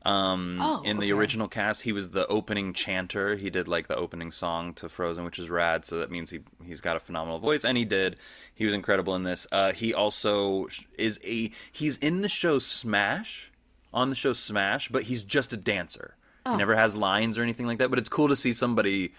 Um, 0.05 0.59
Oh, 0.61 0.81
in 0.83 0.97
the 0.97 1.11
okay. 1.11 1.19
original 1.19 1.47
cast, 1.47 1.81
he 1.83 1.91
was 1.91 2.11
the 2.11 2.25
opening 2.27 2.73
chanter. 2.73 3.35
He 3.35 3.49
did 3.49 3.67
like 3.67 3.87
the 3.87 3.95
opening 3.95 4.31
song 4.31 4.73
to 4.75 4.87
Frozen, 4.87 5.25
which 5.25 5.37
is 5.39 5.49
rad. 5.49 5.85
So 5.85 5.97
that 5.99 6.09
means 6.09 6.31
he 6.31 6.39
he's 6.65 6.81
got 6.81 6.95
a 6.95 6.99
phenomenal 6.99 7.39
voice, 7.39 7.65
and 7.65 7.77
he 7.77 7.85
did. 7.85 8.15
He 8.55 8.65
was 8.65 8.73
incredible 8.73 9.15
in 9.15 9.23
this. 9.23 9.45
Uh, 9.51 9.73
he 9.73 9.93
also 9.93 10.67
is 10.97 11.19
a 11.25 11.51
he's 11.71 11.97
in 11.97 12.21
the 12.21 12.29
show 12.29 12.59
Smash, 12.59 13.51
on 13.93 14.09
the 14.09 14.15
show 14.15 14.33
Smash, 14.33 14.87
but 14.89 15.03
he's 15.03 15.23
just 15.23 15.51
a 15.53 15.57
dancer. 15.57 16.15
Oh. 16.45 16.51
He 16.51 16.57
never 16.57 16.75
has 16.75 16.95
lines 16.95 17.37
or 17.37 17.43
anything 17.43 17.67
like 17.67 17.79
that. 17.79 17.89
But 17.89 17.99
it's 17.99 18.09
cool 18.09 18.29
to 18.29 18.35
see 18.35 18.53
somebody, 18.53 19.11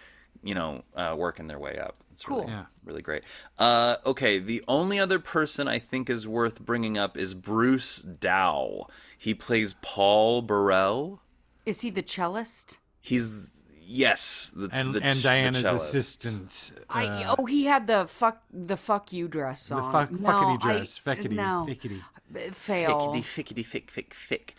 you 0.42 0.54
know, 0.54 0.82
uh, 0.96 1.14
working 1.16 1.46
their 1.46 1.58
way 1.58 1.78
up. 1.78 1.96
It's 2.20 2.26
Cool. 2.28 2.40
really, 2.40 2.52
Yeah. 2.52 2.64
really 2.84 3.00
great. 3.02 3.24
Uh, 3.58 3.96
okay, 4.04 4.38
the 4.38 4.62
only 4.68 4.98
other 5.00 5.18
person 5.18 5.66
I 5.66 5.78
think 5.78 6.10
is 6.10 6.28
worth 6.28 6.60
bringing 6.60 6.98
up 6.98 7.16
is 7.16 7.32
Bruce 7.32 8.02
Dow. 8.02 8.88
He 9.16 9.32
plays 9.32 9.74
Paul 9.80 10.42
Burrell. 10.42 11.22
Is 11.64 11.80
he 11.80 11.88
the 11.88 12.02
cellist? 12.02 12.76
He's 13.00 13.50
yes, 13.80 14.52
the, 14.54 14.68
and 14.70 14.94
the 14.94 15.02
and 15.02 15.14
ch- 15.14 15.22
the 15.22 15.28
Diana's 15.30 15.62
cellist. 15.62 15.94
assistant 15.94 16.72
I 16.90 17.06
uh, 17.06 17.36
oh 17.38 17.46
he 17.46 17.64
had 17.64 17.86
the 17.86 18.06
fuck 18.06 18.42
the 18.52 18.76
fuck 18.76 19.14
you 19.14 19.26
dress 19.26 19.70
on. 19.70 19.78
the 19.80 19.84
on. 19.84 19.92
fuck, 19.92 20.10
no, 20.12 20.28
fuckity 20.28 20.52
I- 20.52 20.56
dress 20.76 20.98
feckity 21.02 21.30
no. 21.32 21.64
fickety 21.66 22.02
fail. 22.52 23.00
Fickety, 23.12 23.22
fickety, 23.22 23.62
fick, 23.62 23.90
fick, 23.90 24.12
fick. 24.14 24.54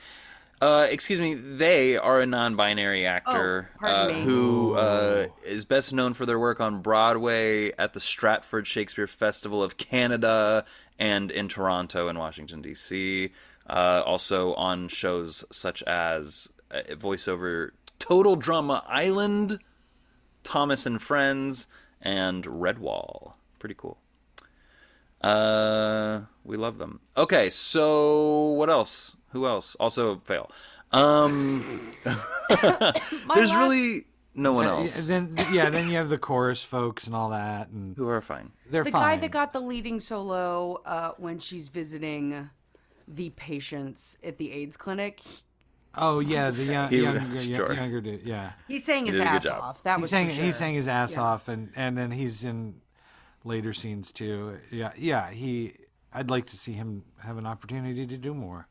Uh, 0.62 0.86
excuse 0.92 1.20
me, 1.20 1.34
they 1.34 1.98
are 1.98 2.22
a 2.22 2.26
non-binary 2.28 3.08
actor 3.08 3.72
Oh, 3.82 3.88
uh, 3.88 4.14
who 4.14 4.76
uh, 4.76 5.26
is 5.44 5.66
best 5.66 5.92
known 5.92 6.14
for 6.14 6.28
their 6.28 6.38
work 6.38 6.62
on 6.62 6.84
Broadway 6.84 7.72
at 7.80 7.94
the 7.94 8.00
Stratford 8.00 8.68
Shakespeare 8.68 9.08
Festival 9.08 9.64
of 9.64 9.78
Canada 9.78 10.64
and 11.00 11.32
in 11.32 11.48
Toronto 11.48 12.10
and 12.10 12.20
Washington 12.20 12.62
D.C. 12.62 13.32
Uh, 13.68 14.04
also 14.06 14.54
on 14.54 14.88
shows 14.88 15.44
such 15.52 15.82
as 15.84 16.48
uh, 16.70 16.82
voiceover 16.92 17.72
Total 17.98 18.36
Drama 18.36 18.84
Island, 18.88 19.58
Thomas 20.44 20.86
and 20.86 21.02
Friends, 21.02 21.68
and 22.04 22.44
Redwall. 22.44 23.34
Pretty 23.58 23.76
cool. 23.76 23.98
Uh, 25.22 26.22
we 26.44 26.56
love 26.56 26.78
them. 26.78 27.00
Okay, 27.18 27.50
so 27.50 28.50
what 28.52 28.70
else? 28.70 29.16
Who 29.32 29.46
else? 29.48 29.76
Also 29.80 30.18
fail. 30.18 30.52
Um, 30.92 31.64
there's 32.04 33.52
last- 33.52 33.56
really 33.56 34.06
no 34.34 34.54
one 34.54 34.66
Uh, 34.68 34.72
else 34.78 35.08
then 35.08 35.36
yeah 35.52 35.70
then 35.70 35.90
you 35.90 35.96
have 35.98 36.08
the 36.10 36.18
chorus 36.18 36.64
folks 36.64 37.06
and 37.06 37.14
all 37.16 37.30
that 37.32 37.68
and 37.70 37.96
who 37.98 38.08
are 38.08 38.22
fine. 38.22 38.52
they're 38.70 38.84
the 38.84 38.92
fine 38.92 39.18
guy 39.18 39.22
that 39.22 39.32
got 39.32 39.52
the 39.54 39.60
leading 39.60 40.00
solo 40.00 40.82
uh, 40.86 41.12
when 41.18 41.38
she's 41.40 41.68
visiting 41.68 42.50
the 43.10 43.30
patients 43.32 44.18
at 44.24 44.38
the 44.38 44.52
AIDS 44.54 44.78
clinic. 44.78 45.20
oh 45.96 46.20
yeah 46.22 46.50
the 46.50 46.64
young, 46.64 46.90
He- 46.90 47.02
younger, 47.02 47.42
sure. 47.42 47.74
younger 47.74 48.00
dude 48.02 48.24
yeah 48.24 48.52
he's 48.70 48.86
saying 48.86 49.06
his 49.08 49.16
did 49.18 49.28
ass 49.28 49.46
off. 49.48 49.84
That 49.84 49.98
he 49.98 50.02
was 50.02 50.10
sang 50.10 50.28
for 50.28 50.34
he 50.34 50.42
sure. 50.44 50.52
sang 50.54 50.74
his 50.76 50.88
ass 50.88 51.16
Yeah. 51.16 51.22
off 51.24 51.48
and 51.50 51.70
and 51.76 51.98
then 51.98 52.12
he's 52.12 52.44
in 52.46 52.76
later 53.44 53.74
scenes 53.74 54.12
too 54.14 54.58
yeah 54.72 54.94
yeah 54.98 55.30
he 55.30 55.74
i'd 56.14 56.30
like 56.30 56.46
to 56.48 56.56
see 56.58 56.72
him 56.74 57.04
have 57.20 57.38
an 57.38 57.46
opportunity 57.46 58.06
to 58.08 58.18
do 58.18 58.34
more 58.34 58.68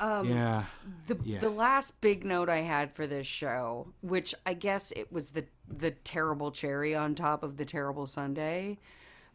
Um, 0.00 0.28
yeah 0.28 0.64
The 1.06 1.16
Yeah. 1.24 1.40
the 1.40 1.50
last 1.50 2.00
big 2.00 2.24
note 2.24 2.48
I 2.48 2.60
had 2.60 2.94
for 2.94 3.06
this 3.06 3.26
show, 3.26 3.92
which 4.00 4.34
I 4.46 4.54
guess 4.54 4.92
it 4.92 5.12
was 5.12 5.30
the 5.30 5.44
the 5.68 5.90
terrible 5.90 6.50
cherry 6.50 6.94
on 6.94 7.14
top 7.14 7.42
of 7.42 7.56
the 7.56 7.64
terrible 7.64 8.06
Sunday, 8.06 8.78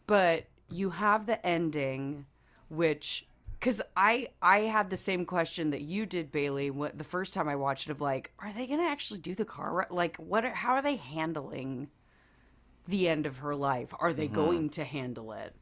but 0.08 0.46
you 0.70 0.90
have 0.90 1.26
the 1.26 1.46
ending, 1.46 2.26
which 2.70 3.26
because 3.60 3.82
I 3.96 4.30
I 4.42 4.60
had 4.62 4.90
the 4.90 4.98
same 4.98 5.26
question 5.26 5.72
that 5.72 5.82
you 5.82 6.06
did, 6.06 6.32
Bailey. 6.32 6.70
What 6.70 6.98
the 6.98 7.04
first 7.04 7.34
time 7.34 7.48
I 7.48 7.56
watched 7.56 7.88
it, 7.88 7.92
of 7.92 8.02
like, 8.02 8.32
are 8.40 8.52
they 8.54 8.68
gonna 8.68 8.84
actually 8.84 9.20
do 9.20 9.36
the 9.36 9.46
car? 9.46 9.88
Like, 9.90 10.18
what? 10.18 10.46
Are, 10.46 10.54
how 10.54 10.74
are 10.74 10.82
they 10.82 10.98
handling 10.98 11.90
the 12.88 13.08
end 13.08 13.26
of 13.26 13.38
her 13.38 13.56
life? 13.56 13.94
Are 14.00 14.14
they 14.14 14.28
going 14.28 14.70
to 14.72 14.84
handle 14.84 15.32
it? 15.34 15.56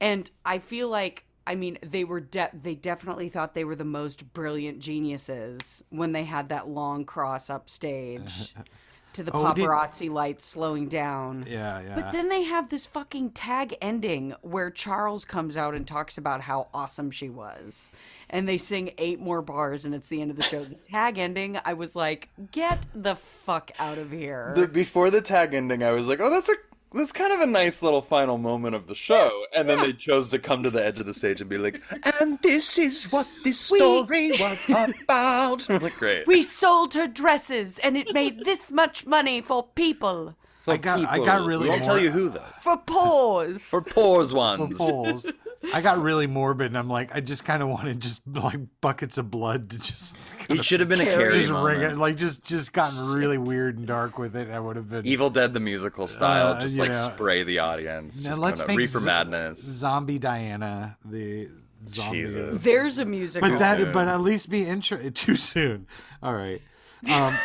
And 0.00 0.30
I 0.44 0.58
feel 0.58 0.88
like 0.88 1.24
I 1.50 1.54
mean 1.56 1.78
they 1.82 2.04
were 2.04 2.20
de- 2.20 2.50
they 2.62 2.76
definitely 2.76 3.28
thought 3.28 3.54
they 3.54 3.64
were 3.64 3.74
the 3.76 3.84
most 3.84 4.32
brilliant 4.32 4.78
geniuses 4.78 5.82
when 5.90 6.12
they 6.12 6.24
had 6.24 6.48
that 6.50 6.68
long 6.68 7.04
cross 7.04 7.50
up 7.50 7.68
stage 7.68 8.54
to 9.14 9.24
the 9.24 9.32
Oh, 9.32 9.52
did- 9.52 9.64
paparazzi 9.64 10.08
lights 10.08 10.44
slowing 10.44 10.86
down. 10.88 11.44
yeah 11.48 11.80
yeah 11.80 11.94
But 11.96 12.12
then 12.12 12.28
they 12.28 12.44
have 12.44 12.68
this 12.68 12.86
fucking 12.86 13.30
tag 13.30 13.76
ending 13.82 14.34
where 14.42 14.70
Charles 14.70 15.24
comes 15.24 15.56
out 15.56 15.74
and 15.74 15.86
talks 15.86 16.16
about 16.18 16.40
how 16.40 16.68
awesome 16.72 17.10
she 17.10 17.28
was. 17.28 17.90
And 18.32 18.48
they 18.48 18.58
sing 18.58 18.92
eight 18.98 19.18
more 19.18 19.42
bars 19.42 19.84
and 19.84 19.92
it's 19.92 20.06
the 20.06 20.20
end 20.22 20.30
of 20.30 20.36
the 20.36 20.44
show. 20.44 20.62
The 20.64 20.76
tag 20.76 21.18
ending, 21.18 21.58
I 21.64 21.72
was 21.72 21.96
like, 21.96 22.28
get 22.52 22.78
the 22.94 23.16
fuck 23.16 23.72
out 23.80 23.98
of 23.98 24.12
here. 24.12 24.52
The, 24.54 24.68
before 24.68 25.10
the 25.10 25.20
tag 25.20 25.52
ending, 25.54 25.82
I 25.82 25.90
was 25.90 26.06
like, 26.06 26.20
oh, 26.22 26.30
that's 26.30 26.48
a 26.48 26.54
that's 26.92 27.12
kind 27.12 27.32
of 27.32 27.40
a 27.40 27.46
nice 27.46 27.82
little 27.82 28.02
final 28.02 28.36
moment 28.38 28.74
of 28.74 28.86
the 28.86 28.94
show. 28.94 29.44
And 29.54 29.68
then 29.68 29.78
they 29.78 29.92
chose 29.92 30.28
to 30.30 30.38
come 30.38 30.62
to 30.64 30.70
the 30.70 30.84
edge 30.84 30.98
of 31.00 31.06
the 31.06 31.14
stage 31.14 31.40
and 31.40 31.48
be 31.48 31.58
like, 31.58 31.80
and 32.20 32.38
this 32.42 32.78
is 32.78 33.04
what 33.12 33.26
this 33.44 33.70
We- 33.70 33.78
story 33.78 34.30
was 34.32 34.58
about. 34.68 35.68
I'm 35.70 35.82
like, 35.82 35.96
great. 35.96 36.26
we 36.26 36.42
sold 36.42 36.94
her 36.94 37.06
dresses 37.06 37.78
and 37.78 37.96
it 37.96 38.12
made 38.12 38.44
this 38.44 38.72
much 38.72 39.06
money 39.06 39.40
for 39.40 39.64
people. 39.74 40.34
I 40.66 40.76
got 40.76 41.04
I 41.08 41.18
got 41.24 41.46
really 41.46 41.64
We 41.64 41.68
won't 41.70 41.82
more- 41.82 41.94
tell 41.94 42.00
you 42.02 42.10
who 42.10 42.28
though. 42.28 42.44
For 42.62 42.76
pause. 42.76 43.62
For 43.62 43.80
pores 43.82 44.32
ones. 44.34 44.76
Poles. 44.78 45.26
I 45.74 45.82
got 45.82 45.98
really 46.02 46.26
morbid, 46.26 46.68
and 46.68 46.78
I'm 46.78 46.88
like, 46.88 47.14
I 47.14 47.20
just 47.20 47.44
kind 47.44 47.62
of 47.62 47.68
wanted 47.68 48.00
just 48.00 48.22
like 48.26 48.58
buckets 48.80 49.18
of 49.18 49.30
blood 49.30 49.70
to 49.70 49.78
just 49.78 50.16
It 50.48 50.64
should 50.64 50.80
have 50.80 50.88
been 50.88 51.00
a 51.00 51.04
Carrie 51.04 51.30
Carrie 51.30 51.40
just 51.46 51.52
ring 51.52 51.80
it, 51.82 51.96
like 51.98 52.16
just 52.16 52.42
just 52.42 52.72
gotten 52.72 53.12
really 53.12 53.38
weird 53.38 53.76
and 53.78 53.86
dark 53.86 54.18
with 54.18 54.34
it. 54.36 54.50
I 54.50 54.58
would 54.58 54.76
have 54.76 54.88
been 54.88 55.06
Evil 55.06 55.30
Dead 55.30 55.52
the 55.52 55.60
musical 55.60 56.06
style, 56.06 56.54
Uh, 56.54 56.60
just 56.60 56.78
like 56.78 56.92
know. 56.92 57.10
spray 57.14 57.42
the 57.44 57.58
audience. 57.60 58.22
Now 58.22 58.30
just 58.30 58.40
let's 58.40 58.60
kinda 58.60 58.68
make 58.72 58.78
Reefer 58.78 58.98
Z- 59.00 59.06
Madness. 59.06 59.60
zombie 59.62 60.18
Diana 60.18 60.96
the 61.04 61.48
zombie. 61.88 62.18
Jesus. 62.20 62.62
There's 62.64 62.98
a 62.98 63.04
musical. 63.04 63.48
But 63.50 63.58
that, 63.58 63.92
but 63.92 64.08
at 64.08 64.20
least 64.22 64.48
be 64.48 64.66
intro 64.66 64.98
too 65.14 65.36
soon. 65.36 65.86
All 66.22 66.34
right. 66.34 66.62
Um, 67.08 67.38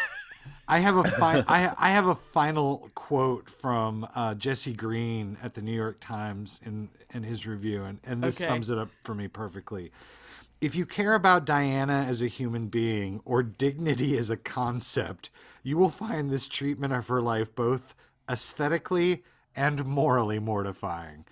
I 0.68 0.80
have 0.80 0.98
a 0.98 1.04
fi- 1.20 1.44
I, 1.48 1.74
I 1.78 1.92
have 1.92 2.08
a 2.08 2.16
final 2.16 2.90
quote 2.96 3.50
from 3.50 4.08
uh, 4.16 4.34
Jesse 4.36 4.74
Green 4.74 5.38
at 5.44 5.54
the 5.54 5.62
New 5.62 5.74
York 5.76 5.98
Times 6.00 6.60
in 6.66 6.90
in 7.14 7.24
his 7.24 7.46
review, 7.46 7.84
and 7.84 8.00
and 8.06 8.24
this 8.24 8.40
Okay. 8.42 8.48
sums 8.50 8.70
it 8.70 8.78
up 8.78 8.90
for 9.04 9.14
me 9.16 9.28
perfectly. 9.28 9.92
If 10.62 10.74
you 10.74 10.86
care 10.86 11.14
about 11.14 11.46
Diana 11.46 12.06
as 12.10 12.22
a 12.22 12.28
human 12.28 12.68
being 12.68 13.22
or 13.26 13.44
dignity 13.44 14.18
as 14.18 14.30
a 14.30 14.38
concept, 14.38 15.30
you 15.64 15.78
will 15.78 15.90
find 15.90 16.30
this 16.30 16.48
treatment 16.48 16.94
of 16.94 17.08
her 17.10 17.22
life 17.22 17.54
both 17.54 17.94
aesthetically 18.30 19.24
and 19.56 19.86
morally 19.86 20.40
mortifying. 20.40 21.26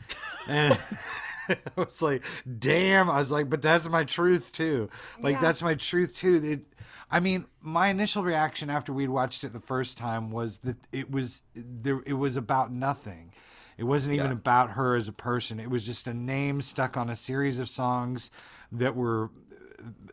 And 0.47 0.77
I 1.49 1.57
was 1.75 2.01
like, 2.01 2.23
damn. 2.59 3.09
I 3.09 3.17
was 3.17 3.31
like, 3.31 3.49
but 3.49 3.61
that's 3.61 3.87
my 3.89 4.03
truth 4.03 4.51
too. 4.51 4.89
Like, 5.19 5.35
Yeah. 5.35 5.41
that's 5.41 5.61
my 5.63 5.75
truth 5.75 6.15
too. 6.15 6.35
It, 6.43 6.72
I 7.13 7.19
mean, 7.19 7.45
my 7.61 7.89
initial 7.89 8.23
reaction 8.23 8.71
after 8.71 8.91
we'd 8.91 9.07
watched 9.07 9.43
it 9.43 9.53
the 9.53 9.59
first 9.59 9.99
time 9.99 10.31
was 10.31 10.57
that 10.63 10.77
it 10.91 11.11
was 11.11 11.43
there. 11.55 12.01
It 12.07 12.13
was 12.13 12.37
about 12.37 12.71
nothing. 12.71 13.31
It 13.77 13.83
wasn't 13.83 14.15
even 14.15 14.31
Yeah. 14.31 14.33
about 14.33 14.71
her 14.71 14.95
as 14.95 15.07
a 15.07 15.11
person. 15.11 15.59
It 15.59 15.69
was 15.69 15.85
just 15.85 16.07
a 16.07 16.13
name 16.13 16.59
stuck 16.59 16.97
on 16.97 17.11
a 17.11 17.15
series 17.15 17.59
of 17.59 17.69
songs 17.69 18.31
that 18.71 18.95
were, 18.95 19.29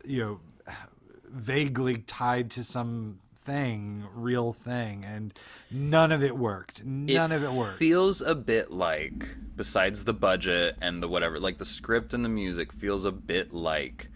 you 0.05 0.19
know, 0.19 0.39
vaguely 1.25 1.97
tied 2.05 2.51
to 2.51 2.63
some 2.63 3.17
thing, 3.45 4.05
real 4.13 4.53
thing, 4.53 5.03
and 5.03 5.33
none 5.71 6.11
of 6.11 6.21
it 6.21 6.37
worked. 6.37 6.85
None 6.85 7.31
of 7.31 7.43
it 7.43 7.51
worked. 7.51 7.79
Feels 7.79 8.21
a 8.21 8.35
bit 8.35 8.69
like, 8.71 9.35
besides 9.55 10.03
the 10.03 10.13
budget 10.13 10.77
and 10.81 11.01
the 11.01 11.07
whatever, 11.07 11.39
like 11.39 11.57
the 11.57 11.65
script 11.65 12.13
and 12.13 12.23
the 12.23 12.29
music 12.29 12.71
feels 12.71 13.05
a 13.05 13.11
bit 13.11 13.51
like 13.51 14.09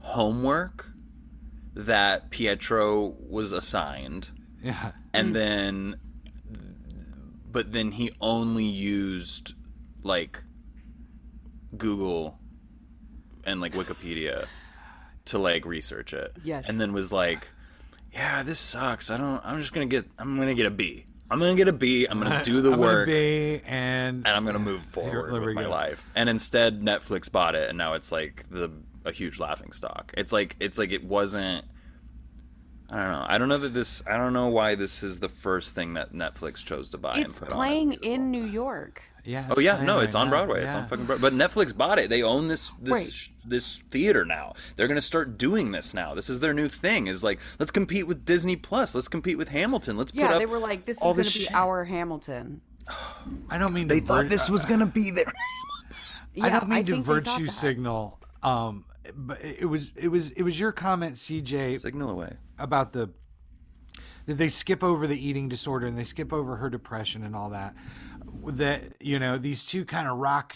homework 0.00 0.92
that 1.74 2.30
Pietro 2.30 3.16
was 3.18 3.52
assigned, 3.52 4.30
yeah. 4.62 4.92
and 5.12 5.28
hmm. 5.28 5.34
then, 5.34 5.96
but 7.50 7.72
then 7.72 7.92
he 7.92 8.10
only 8.20 8.64
used 8.64 9.54
like 10.02 10.42
Google 11.76 12.38
and 13.44 13.60
like 13.60 13.72
Wikipedia 13.72 14.46
to 15.26 15.38
like 15.38 15.64
research 15.64 16.12
it. 16.12 16.36
Yes. 16.42 16.64
And 16.68 16.80
then 16.80 16.92
was 16.92 17.12
like, 17.12 17.48
yeah, 18.12 18.42
this 18.42 18.58
sucks. 18.58 19.10
I 19.10 19.16
don't. 19.16 19.40
I'm 19.44 19.60
just 19.60 19.72
gonna 19.72 19.86
get. 19.86 20.06
I'm 20.18 20.38
gonna 20.38 20.54
get 20.54 20.66
a 20.66 20.70
B. 20.70 21.04
I'm 21.30 21.38
gonna 21.38 21.54
get 21.54 21.68
a 21.68 21.72
B. 21.72 22.06
I'm 22.06 22.20
gonna 22.20 22.42
do 22.42 22.60
the 22.60 22.72
I'm 22.74 22.78
work. 22.78 23.06
be 23.06 23.60
and 23.66 24.26
and 24.26 24.28
I'm 24.28 24.44
gonna 24.44 24.58
move 24.58 24.82
forward 24.82 25.32
with 25.32 25.54
my 25.54 25.64
go. 25.64 25.70
life. 25.70 26.10
And 26.14 26.28
instead, 26.28 26.80
Netflix 26.80 27.30
bought 27.30 27.54
it, 27.54 27.68
and 27.68 27.76
now 27.76 27.94
it's 27.94 28.10
like 28.10 28.44
the 28.50 28.70
a 29.04 29.12
huge 29.12 29.38
laughing 29.40 29.72
stock. 29.72 30.12
It's 30.16 30.32
like 30.32 30.56
it's 30.60 30.78
like 30.78 30.92
it 30.92 31.04
wasn't. 31.04 31.64
I 32.90 32.96
don't 33.02 33.12
know. 33.12 33.26
I 33.28 33.36
don't 33.36 33.48
know 33.48 33.58
that 33.58 33.74
this. 33.74 34.02
I 34.06 34.16
don't 34.16 34.32
know 34.32 34.48
why 34.48 34.74
this 34.74 35.02
is 35.02 35.20
the 35.20 35.28
first 35.28 35.74
thing 35.74 35.94
that 35.94 36.12
Netflix 36.14 36.64
chose 36.64 36.88
to 36.90 36.98
buy. 36.98 37.14
and 37.16 37.26
It's 37.26 37.38
put 37.38 37.48
on 37.48 37.52
as 37.52 37.54
a 37.54 37.56
playing 37.56 37.88
musical. 37.90 38.12
in 38.12 38.30
New 38.30 38.46
York. 38.46 39.02
yeah. 39.24 39.46
Oh 39.54 39.60
yeah, 39.60 39.72
playing 39.74 39.86
no, 39.86 39.96
right 39.96 40.04
it's 40.04 40.14
on 40.14 40.26
now. 40.28 40.30
Broadway. 40.30 40.64
It's 40.64 40.74
on 40.74 40.88
fucking 40.88 41.04
Broadway. 41.04 41.30
But 41.30 41.34
Netflix 41.36 41.76
bought 41.76 41.98
it. 41.98 42.08
They 42.08 42.22
own 42.22 42.48
this 42.48 42.72
this 42.80 42.92
Right. 42.92 43.28
this 43.50 43.76
theater 43.90 44.24
now. 44.24 44.54
They're 44.76 44.88
gonna 44.88 45.02
start 45.02 45.36
doing 45.36 45.70
this 45.70 45.92
now. 45.92 46.14
This 46.14 46.30
is 46.30 46.40
their 46.40 46.54
new 46.54 46.68
thing. 46.68 47.08
Is 47.08 47.22
like 47.22 47.40
let's 47.58 47.70
compete 47.70 48.06
with 48.06 48.24
Disney 48.24 48.56
Plus. 48.56 48.94
Let's 48.94 49.08
compete 49.08 49.36
with 49.36 49.48
Hamilton. 49.50 49.98
Let's 49.98 50.12
put 50.12 50.20
Yeah, 50.20 50.38
they 50.38 50.46
were 50.46 50.58
like, 50.58 50.86
"This 50.86 50.96
is 50.96 51.02
all 51.02 51.12
going 51.12 51.24
to 51.26 51.30
this 51.30 51.34
be 51.36 51.44
shit. 51.44 51.54
our 51.54 51.84
Hamilton." 51.84 52.62
I 53.50 53.58
don't 53.58 53.74
mean 53.74 53.86
They 53.86 54.00
to 54.00 54.06
thought 54.06 54.22
vir- 54.24 54.28
this 54.30 54.48
was 54.48 54.64
gonna 54.64 54.86
be 54.86 55.10
their. 55.10 55.30
Yeah, 56.34 56.46
I 56.46 56.50
don't 56.50 56.68
mean 56.68 56.86
to 56.86 56.92
think 56.92 57.04
they 57.04 57.12
thought 57.20 57.38
virtue 57.40 57.46
signal. 57.48 58.18
Um, 58.44 58.84
but 59.14 59.42
it 59.44 59.66
was 59.66 59.92
it 59.96 60.08
was 60.08 60.30
it 60.32 60.42
was 60.42 60.58
your 60.58 60.72
comment, 60.72 61.16
CJ, 61.16 61.80
Signal 61.80 62.10
away. 62.10 62.36
about 62.58 62.92
the 62.92 63.10
that 64.26 64.34
they 64.34 64.48
skip 64.48 64.84
over 64.84 65.06
the 65.06 65.18
eating 65.18 65.48
disorder 65.48 65.86
and 65.86 65.96
they 65.96 66.04
skip 66.04 66.32
over 66.32 66.56
her 66.56 66.68
depression 66.68 67.24
and 67.24 67.34
all 67.34 67.50
that. 67.50 67.74
That 68.46 68.82
you 69.00 69.18
know 69.18 69.38
these 69.38 69.64
two 69.64 69.84
kind 69.84 70.08
of 70.08 70.18
rock 70.18 70.54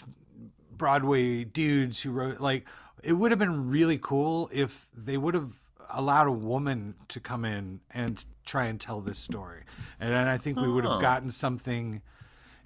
Broadway 0.77 1.43
dudes 1.43 2.01
who 2.01 2.11
wrote 2.11 2.39
like 2.39 2.67
it 3.03 3.13
would 3.13 3.31
have 3.31 3.39
been 3.39 3.69
really 3.69 3.97
cool 3.97 4.49
if 4.53 4.87
they 4.95 5.17
would 5.17 5.33
have 5.33 5.51
allowed 5.89 6.27
a 6.27 6.31
woman 6.31 6.95
to 7.09 7.19
come 7.19 7.45
in 7.45 7.79
and 7.91 8.23
try 8.45 8.65
and 8.65 8.79
tell 8.79 8.99
this 9.01 9.19
story, 9.19 9.63
and 9.99 10.11
then 10.11 10.27
I 10.27 10.37
think 10.37 10.57
we 10.59 10.67
would 10.69 10.83
have 10.85 10.97
Oh. 10.97 11.01
gotten 11.01 11.29
something 11.31 12.01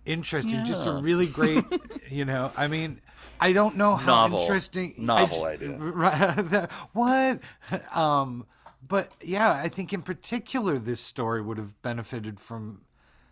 interesting, 0.05 0.65
just 0.65 0.88
a 0.88 0.93
really 0.93 1.27
great, 1.27 1.63
you 2.09 2.23
know. 2.25 2.51
I 2.55 2.67
mean, 2.67 3.01
I 3.39 3.53
don't 3.53 3.77
know 3.77 3.95
how 3.95 4.27
Novel. 4.27 4.41
interesting 4.41 4.95
Novel 4.97 5.45
I- 5.45 5.51
idea. 5.51 5.77
Right, 5.79 6.71
what? 6.93 7.39
Um, 7.95 8.45
but 8.88 9.11
yeah, 9.21 9.51
I 9.53 9.69
think 9.69 9.91
in 9.93 10.01
particular 10.01 10.79
this 10.79 11.01
story 11.01 11.41
would 11.41 11.57
have 11.57 11.81
benefited 11.81 12.39
from 12.39 12.81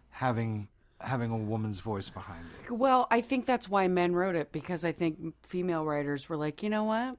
having 0.09 0.67
having 1.01 1.29
a 1.31 1.37
woman's 1.37 1.79
voice 1.79 2.09
behind 2.09 2.45
it. 2.65 2.71
Well, 2.71 3.07
I 3.11 3.21
think 3.21 3.45
that's 3.45 3.69
why 3.69 3.87
men 3.87 4.13
wrote 4.13 4.35
it 4.35 4.51
because 4.51 4.83
I 4.83 4.91
think 4.91 5.33
female 5.45 5.85
writers 5.85 6.27
were 6.29 6.37
like, 6.37 6.63
you 6.63 6.69
know 6.69 6.83
what, 6.85 7.17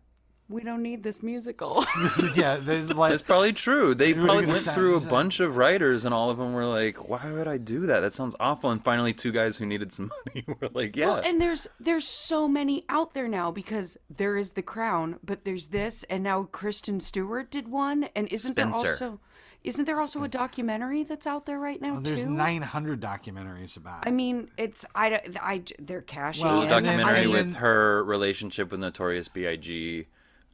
we 0.49 0.63
don't 0.63 0.83
need 0.83 1.03
this 1.03 1.23
musical. 1.23 1.85
yeah, 2.35 2.57
they, 2.57 2.83
like 2.83 3.11
That's 3.11 3.23
probably 3.23 3.53
true. 3.53 3.95
They 3.95 4.15
probably 4.15 4.47
went 4.47 4.65
through 4.65 4.97
a 4.97 5.01
sound- 5.01 5.11
bunch 5.11 5.41
of 5.41 5.57
writers, 5.57 6.05
and 6.05 6.15
all 6.15 6.31
of 6.31 6.39
them 6.39 6.53
were 6.53 6.67
like, 6.67 7.09
"Why 7.09 7.33
would 7.33 7.49
I 7.49 7.59
do 7.59 7.87
that? 7.87 8.01
That 8.01 8.15
sounds 8.15 8.37
awful." 8.39 8.71
And 8.71 8.83
finally, 8.83 9.13
two 9.13 9.33
guys 9.33 9.57
who 9.57 9.67
needed 9.67 9.93
some 9.93 10.11
money 10.27 10.45
were 10.47 10.69
like, 10.73 10.97
"Yeah." 10.97 11.07
Well, 11.07 11.23
and 11.25 11.41
there's 11.41 11.67
there's 11.81 12.07
so 12.07 12.47
many 12.49 12.85
out 12.89 13.13
there 13.13 13.29
now 13.29 13.51
because 13.51 13.97
there 14.15 14.37
is 14.37 14.53
The 14.53 14.63
Crown, 14.63 15.19
but 15.25 15.45
there's 15.45 15.69
this, 15.69 16.05
and 16.11 16.23
now 16.23 16.45
Kristen 16.53 17.01
Stewart 17.01 17.51
did 17.51 17.69
one, 17.69 18.09
and 18.15 18.29
isn't 18.29 18.53
Spencer. 18.53 18.83
there 18.83 18.91
also 18.93 19.21
isn't 19.65 19.85
there 19.85 20.01
also 20.01 20.23
a 20.23 20.29
documentary 20.29 21.03
that's 21.03 21.27
out 21.27 21.45
there 21.45 21.59
right 21.59 21.81
now 21.83 21.95
well, 21.95 22.01
there's 22.01 22.23
too? 22.23 22.31
900 22.31 23.01
documentaries 23.01 23.77
about 23.77 24.07
it. 24.07 24.09
I 24.09 24.13
mean, 24.13 24.49
it's 24.57 24.85
I 24.95 25.21
I 25.41 25.63
they're 25.81 26.03
cashing 26.03 26.45
Well, 26.47 26.63
in. 26.63 26.69
There's 26.69 26.73
a 26.73 26.77
and 26.77 26.87
then- 26.87 26.99
documentary 27.01 27.27
with 27.27 27.57
her 27.57 28.05
relationship 28.05 28.71
with 28.71 28.79
Notorious 28.79 29.27
B.I.G. 29.27 30.07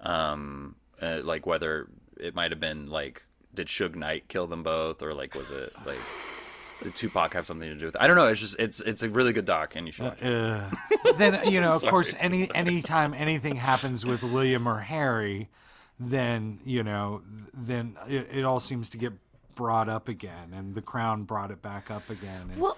Um, 0.03 0.77
uh, 1.01 1.21
like 1.23 1.47
whether 1.47 1.89
it 2.19 2.35
might 2.35 2.51
have 2.51 2.61
been 2.61 2.89
like, 2.89 3.25
did 3.55 3.69
Suge 3.69 3.95
Knight 3.95 4.29
kill 4.29 4.47
them 4.47 4.63
both, 4.63 5.03
or 5.03 5.15
like 5.15 5.35
was 5.35 5.51
it 5.51 5.73
like 5.87 5.99
did 6.83 6.95
Tupac 6.95 7.35
have 7.35 7.47
something 7.47 7.69
to 7.69 7.77
do 7.77 7.87
with 7.87 7.95
it? 7.95 8.01
I 8.01 8.07
don't 8.07 8.17
know. 8.17 8.27
It's 8.27 8.41
just 8.41 8.59
it's 8.59 8.81
it's 8.81 9.03
a 9.03 9.09
really 9.09 9.33
good 9.33 9.45
doc, 9.45 9.77
and 9.77 9.87
you 9.87 9.93
should 9.93 10.07
watch 10.07 10.23
it. 10.23 10.33
Uh, 10.33 10.65
then 11.17 11.53
you 11.53 11.61
know, 11.61 11.75
of 11.75 11.81
Sorry, 11.81 11.91
course, 11.91 12.15
any 12.19 12.53
anytime 12.55 13.15
anything 13.15 13.57
happens 13.57 14.05
with 14.05 14.23
William 14.23 14.69
or 14.69 14.81
Harry, 14.81 15.49
then 15.99 16.61
you 16.65 16.83
know, 16.83 17.23
then 17.55 17.97
it, 18.09 18.29
it 18.33 18.45
all 18.45 18.61
seems 18.61 18.89
to 18.91 18.99
get 18.99 19.13
brought 19.55 19.89
up 19.89 20.09
again, 20.09 20.53
and 20.55 20.75
the 20.75 20.83
Crown 20.83 21.25
brought 21.25 21.51
it 21.51 21.63
back 21.63 21.91
up 21.91 22.09
again. 22.11 22.51
And, 22.53 22.61
Well, 22.61 22.77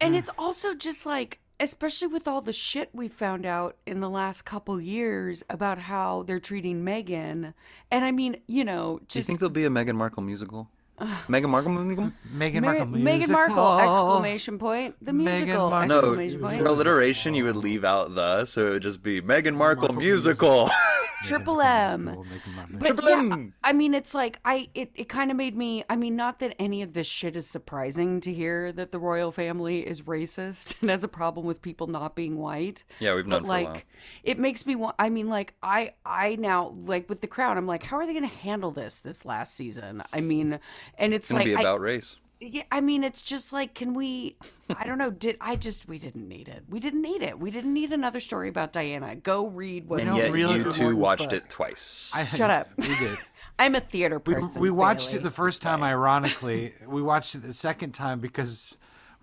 and 0.00 0.14
it's 0.14 0.30
also 0.38 0.74
just 0.74 1.06
like, 1.06 1.38
especially 1.60 2.08
with 2.08 2.28
all 2.28 2.40
the 2.40 2.52
shit 2.52 2.90
we 2.92 3.08
found 3.08 3.46
out 3.46 3.76
in 3.86 4.00
the 4.00 4.10
last 4.10 4.44
couple 4.44 4.80
years 4.80 5.42
about 5.48 5.78
how 5.78 6.22
they're 6.26 6.40
treating 6.40 6.84
Meghan. 6.84 7.54
And 7.90 8.04
I 8.04 8.10
mean, 8.12 8.36
you 8.46 8.64
know, 8.64 9.00
Do 9.08 9.18
you 9.18 9.22
think 9.22 9.38
there'll 9.40 9.50
be 9.50 9.64
a 9.64 9.70
Meghan 9.70 9.94
Markle 9.94 10.22
musical? 10.22 10.68
Meghan 11.00 11.48
Markle 11.50 11.72
musical? 11.72 12.12
Meghan 12.34 12.62
Mar- 12.62 12.74
Markle 12.78 12.86
Meghan 12.86 13.28
Markle! 13.28 13.78
Exclamation 13.78 14.58
point. 14.58 14.94
The 15.02 15.12
Meghan 15.12 15.14
musical! 15.40 15.70
Markle. 15.70 15.88
No, 15.88 15.98
Exclamation 15.98 16.38
for 16.38 16.48
point. 16.48 16.60
alliteration, 16.66 17.34
you 17.34 17.44
would 17.44 17.56
leave 17.56 17.84
out 17.84 18.14
the, 18.14 18.44
so 18.46 18.66
it 18.68 18.70
would 18.70 18.82
just 18.82 19.02
be 19.02 19.20
Meghan 19.20 19.54
Markle 19.56 19.92
musical. 19.94 20.70
Triple 21.24 21.60
M. 21.60 22.24
But 22.70 22.86
Triple 22.86 23.08
yeah, 23.08 23.18
M. 23.18 23.54
I 23.64 23.72
mean, 23.72 23.94
it's 23.94 24.14
like 24.14 24.38
I 24.44 24.68
it, 24.74 24.90
it 24.94 25.08
kind 25.08 25.30
of 25.30 25.36
made 25.36 25.56
me. 25.56 25.82
I 25.88 25.96
mean, 25.96 26.14
not 26.16 26.38
that 26.40 26.54
any 26.58 26.82
of 26.82 26.92
this 26.92 27.06
shit 27.06 27.36
is 27.36 27.46
surprising 27.46 28.20
to 28.20 28.32
hear 28.32 28.70
that 28.72 28.92
the 28.92 28.98
royal 28.98 29.32
family 29.32 29.86
is 29.86 30.02
racist 30.02 30.74
and 30.80 30.90
has 30.90 31.04
a 31.04 31.08
problem 31.08 31.46
with 31.46 31.62
people 31.62 31.86
not 31.86 32.14
being 32.14 32.36
white. 32.38 32.84
Yeah, 33.00 33.14
we've 33.14 33.26
known 33.26 33.42
but 33.42 33.46
for 33.46 33.52
a 33.52 33.54
like, 33.54 33.66
while. 33.68 33.82
it 34.24 34.38
makes 34.38 34.66
me 34.66 34.76
want. 34.76 34.94
I 34.98 35.08
mean, 35.08 35.28
like 35.28 35.54
I 35.62 35.94
I 36.04 36.36
now 36.36 36.74
like 36.84 37.08
with 37.08 37.20
the 37.20 37.26
crown. 37.26 37.56
I'm 37.56 37.66
like, 37.66 37.82
how 37.82 37.96
are 37.96 38.06
they 38.06 38.12
going 38.12 38.28
to 38.28 38.36
handle 38.36 38.70
this 38.70 39.00
this 39.00 39.24
last 39.24 39.54
season? 39.54 40.02
I 40.12 40.20
mean, 40.20 40.58
and 40.98 41.14
it's 41.14 41.26
It's 41.26 41.30
gonna 41.30 41.40
like 41.40 41.46
be 41.46 41.56
I- 41.56 41.60
about 41.60 41.80
race. 41.80 42.18
Yeah, 42.40 42.62
I 42.70 42.80
mean, 42.80 43.02
it's 43.04 43.22
just 43.22 43.52
like, 43.52 43.74
can 43.74 43.94
we? 43.94 44.36
I 44.78 44.84
don't 44.84 44.98
know. 44.98 45.10
Did 45.10 45.36
I 45.40 45.56
just? 45.56 45.88
We 45.88 45.98
didn't 45.98 46.28
need 46.28 46.48
it. 46.48 46.64
We 46.68 46.80
didn't 46.80 47.02
need 47.02 47.22
it. 47.22 47.38
We 47.38 47.50
didn't 47.50 47.72
need 47.72 47.92
another 47.92 48.20
story 48.20 48.48
about 48.48 48.72
Diana. 48.72 49.16
Go 49.16 49.46
read 49.46 49.88
what. 49.88 50.00
And 50.00 50.16
yet 50.16 50.32
really- 50.32 50.56
you 50.58 50.64
two 50.70 50.82
Morton's 50.84 50.98
watched 50.98 51.30
book. 51.30 51.32
it 51.44 51.48
twice. 51.48 52.12
I- 52.14 52.24
Shut 52.24 52.50
up. 52.50 52.68
We 52.76 52.96
did. 52.98 53.18
I'm 53.58 53.74
a 53.74 53.80
theater 53.80 54.20
We, 54.26 54.34
person. 54.34 54.60
we 54.60 54.70
watched 54.70 55.08
Bailey. 55.08 55.20
it 55.20 55.22
the 55.22 55.30
first 55.30 55.62
time, 55.62 55.82
ironically. 55.82 56.74
we 56.86 57.00
watched 57.00 57.34
it 57.34 57.42
the 57.42 57.54
second 57.54 57.92
time 57.92 58.20
because 58.20 58.76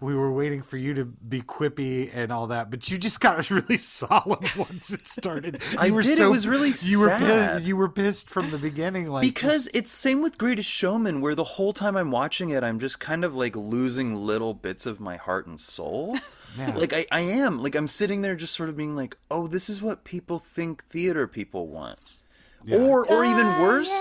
we 0.04 0.14
were 0.14 0.32
waiting 0.32 0.62
for 0.62 0.76
you 0.76 0.94
to 0.96 1.06
be 1.06 1.42
quippy 1.42 2.14
and 2.14 2.32
all 2.32 2.48
that, 2.48 2.70
but 2.70 2.92
you 2.92 2.98
just 2.98 3.20
got 3.22 3.50
really 3.50 3.78
solemn 3.78 4.44
once 4.58 4.92
it 4.92 5.08
started. 5.08 5.62
You 5.72 5.78
I 5.80 5.92
were 5.92 6.02
did, 6.02 6.20
it 6.20 6.28
was 6.28 6.48
really 6.48 6.74
you 6.82 7.00
were 7.00 7.08
sad. 7.08 7.56
pissed, 7.58 7.66
you 7.66 7.78
were 7.78 7.90
pissed 7.90 8.30
from 8.30 8.52
the 8.52 8.58
beginning, 8.58 9.08
like 9.08 9.22
because 9.22 9.70
it's 9.74 9.92
same 9.92 10.22
with 10.22 10.38
Greatest 10.38 10.70
Showman, 10.70 11.22
where 11.22 11.36
the 11.36 11.44
whole 11.44 11.74
time 11.74 11.96
I'm 11.96 12.12
watching 12.12 12.50
it, 12.50 12.64
I'm 12.64 12.80
just 12.80 13.00
kind 13.00 13.24
of 13.24 13.36
like 13.36 13.56
losing 13.56 14.16
little 14.16 14.54
bits 14.54 14.86
of 14.86 15.00
my 15.00 15.16
heart 15.16 15.48
and 15.48 15.60
soul. 15.60 16.20
Yeah. 16.56 16.76
Like 16.76 16.94
I, 16.94 17.04
I 17.12 17.22
am. 17.22 17.64
Like 17.64 17.74
I'm 17.74 17.88
sitting 17.88 18.22
there 18.22 18.36
just 18.36 18.54
sort 18.54 18.70
of 18.70 18.78
being 18.78 18.96
like, 18.96 19.18
oh, 19.32 19.48
this 19.48 19.72
is 19.72 19.82
what 19.82 20.04
people 20.04 20.38
think 20.38 20.84
theater 20.86 21.28
people 21.28 21.66
want. 21.66 21.98
Or 22.72 23.10
or 23.10 23.26
even 23.26 23.48
worse, 23.60 23.92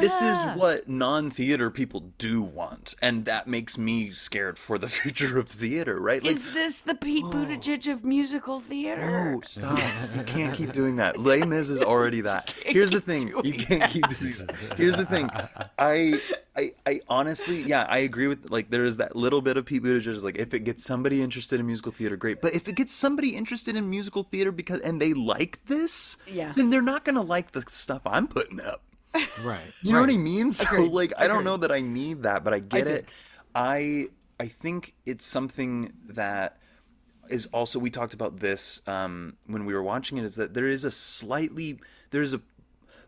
this 0.00 0.20
is 0.20 0.44
what 0.56 0.88
non-theater 0.88 1.70
people 1.70 2.00
do 2.18 2.42
want. 2.42 2.94
And 3.00 3.24
that 3.24 3.46
makes 3.46 3.76
me 3.78 4.10
scared 4.10 4.58
for 4.58 4.78
the 4.78 4.88
future 4.98 5.38
of 5.38 5.48
theater, 5.48 6.00
right? 6.00 6.22
Like 6.22 6.36
Is 6.36 6.52
this 6.54 6.80
the 6.80 6.94
Pete 6.94 7.24
oh. 7.26 7.30
Buttigieg 7.30 7.90
of 7.92 8.04
musical 8.04 8.60
theater? 8.60 9.32
No, 9.34 9.40
stop. 9.42 9.78
You 10.16 10.22
can't 10.26 10.54
keep 10.54 10.72
doing 10.72 10.96
that. 10.96 11.18
Les 11.18 11.44
Mis 11.44 11.68
is 11.68 11.82
already 11.82 12.20
that. 12.22 12.50
Here's 12.64 12.90
the 12.90 13.00
thing. 13.00 13.28
You 13.44 13.54
can't 13.54 13.90
keep 13.90 14.06
doing 14.08 14.32
that. 14.32 14.74
Here's 14.76 14.96
the 14.96 15.04
thing. 15.04 15.30
I, 15.78 16.20
I, 16.56 16.72
I 16.86 17.00
honestly, 17.08 17.62
yeah, 17.62 17.84
I 17.88 17.98
agree 17.98 18.26
with, 18.26 18.50
like, 18.50 18.70
there 18.70 18.84
is 18.84 18.96
that 18.98 19.14
little 19.16 19.40
bit 19.40 19.56
of 19.56 19.64
Pete 19.66 19.82
Buttigieg 19.82 20.08
is 20.08 20.24
like, 20.24 20.38
if 20.38 20.54
it 20.54 20.60
gets 20.60 20.84
somebody 20.84 21.22
interested 21.22 21.60
in 21.60 21.66
musical 21.66 21.92
theater, 21.92 22.16
great. 22.16 22.40
But 22.40 22.54
if 22.54 22.68
it 22.68 22.74
gets 22.76 22.92
somebody 22.92 23.36
interested 23.36 23.76
in 23.76 23.88
musical 23.88 24.22
theater 24.24 24.52
because, 24.52 24.80
and 24.80 25.00
they 25.00 25.14
like 25.14 25.64
this, 25.66 26.16
Yeah. 26.30 26.52
then 26.56 26.70
they're 26.70 26.82
not 26.82 27.04
going 27.04 27.14
to 27.16 27.22
like 27.22 27.52
the 27.52 27.62
stuff 27.68 28.02
I'm 28.06 28.26
putting 28.26 28.60
up. 28.60 28.82
Right. 29.42 29.72
You 29.82 29.92
know 29.92 30.00
what 30.00 30.10
I 30.10 30.14
right. 30.14 30.20
mean? 30.20 30.50
So 30.50 30.68
Agreed. 30.74 30.92
like 30.92 31.12
I 31.18 31.28
don't 31.28 31.44
know 31.44 31.56
that 31.56 31.72
I 31.72 31.80
need 31.80 32.22
that, 32.24 32.44
but 32.44 32.54
I 32.54 32.60
get 32.60 32.86
do. 32.86 32.92
it. 32.92 33.14
I 33.54 34.06
I 34.40 34.46
think 34.46 34.94
it's 35.06 35.24
something 35.24 35.90
that 36.08 36.58
is 37.28 37.46
also 37.46 37.78
we 37.78 37.90
talked 37.90 38.14
about 38.14 38.38
this 38.38 38.80
um, 38.86 39.36
when 39.46 39.64
we 39.66 39.74
were 39.74 39.82
watching 39.82 40.18
it 40.18 40.24
is 40.24 40.36
that 40.36 40.54
there 40.54 40.66
is 40.66 40.84
a 40.84 40.90
slightly 40.90 41.78
there's 42.10 42.34
a 42.34 42.40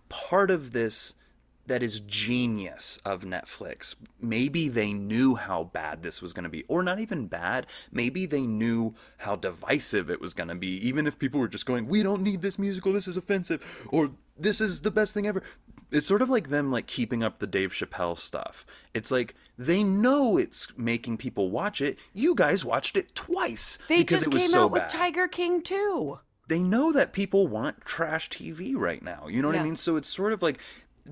part 0.09 0.51
of 0.51 0.73
this 0.73 1.15
that 1.67 1.85
is 1.85 2.01
genius 2.01 2.99
of 3.05 3.23
Netflix. 3.23 3.95
Maybe 4.21 4.69
they 4.69 4.93
knew 4.93 5.37
how 5.37 5.65
bad 5.65 6.03
this 6.03 6.21
was 6.21 6.33
going 6.33 6.43
to 6.43 6.51
be, 6.51 6.65
or 6.65 6.83
not 6.83 6.99
even 6.99 7.29
bad. 7.29 7.69
Maybe 7.93 8.27
they 8.27 8.41
knew 8.43 8.95
how 9.19 9.37
divisive 9.37 10.11
it 10.11 10.21
was 10.21 10.35
going 10.35 10.49
to 10.49 10.57
be, 10.57 10.85
even 10.85 11.07
if 11.07 11.17
people 11.17 11.39
were 11.39 11.47
just 11.47 11.67
going, 11.67 11.87
"We 11.87 12.03
don't 12.03 12.23
need 12.23 12.43
this 12.43 12.59
musical. 12.59 12.93
This 12.93 13.07
is 13.07 13.17
offensive," 13.17 13.65
or 13.91 14.11
"This 14.37 14.61
is 14.61 14.81
the 14.81 14.91
best 14.91 15.15
thing 15.15 15.29
ever." 15.29 15.45
It's 15.91 16.07
sort 16.07 16.23
of 16.23 16.31
like 16.31 16.49
them 16.49 16.71
like 16.71 16.87
keeping 16.87 17.23
up 17.23 17.39
the 17.39 17.47
Dave 17.47 17.73
Chappelle 17.73 18.17
stuff. 18.17 18.65
It's 18.95 19.11
like 19.11 19.35
they 19.59 19.83
know 19.83 20.37
it's 20.37 20.69
making 20.77 21.19
people 21.19 21.51
watch 21.51 21.81
it. 21.81 21.99
You 22.15 22.35
guys 22.35 22.65
watched 22.65 22.97
it 22.97 23.15
twice 23.15 23.79
They 23.89 23.99
because 23.99 24.21
just 24.21 24.29
it 24.29 24.35
was 24.35 24.43
came 24.43 24.51
so 24.51 24.65
out 24.65 24.71
with 24.73 24.89
Tiger 24.89 25.29
King 25.29 25.63
too. 25.63 26.19
they 26.49 26.61
know 26.61 26.93
that 26.93 27.13
people 27.13 27.47
want 27.47 27.81
trash 27.83 28.29
TV 28.29 28.75
right 28.77 29.03
now. 29.03 29.27
You 29.29 29.43
know 29.43 29.49
what 29.49 29.57
I 29.57 29.63
mean? 29.63 29.77
So 29.77 29.97
it's 29.97 30.09
sort 30.09 30.33
of 30.33 30.43
like 30.43 30.61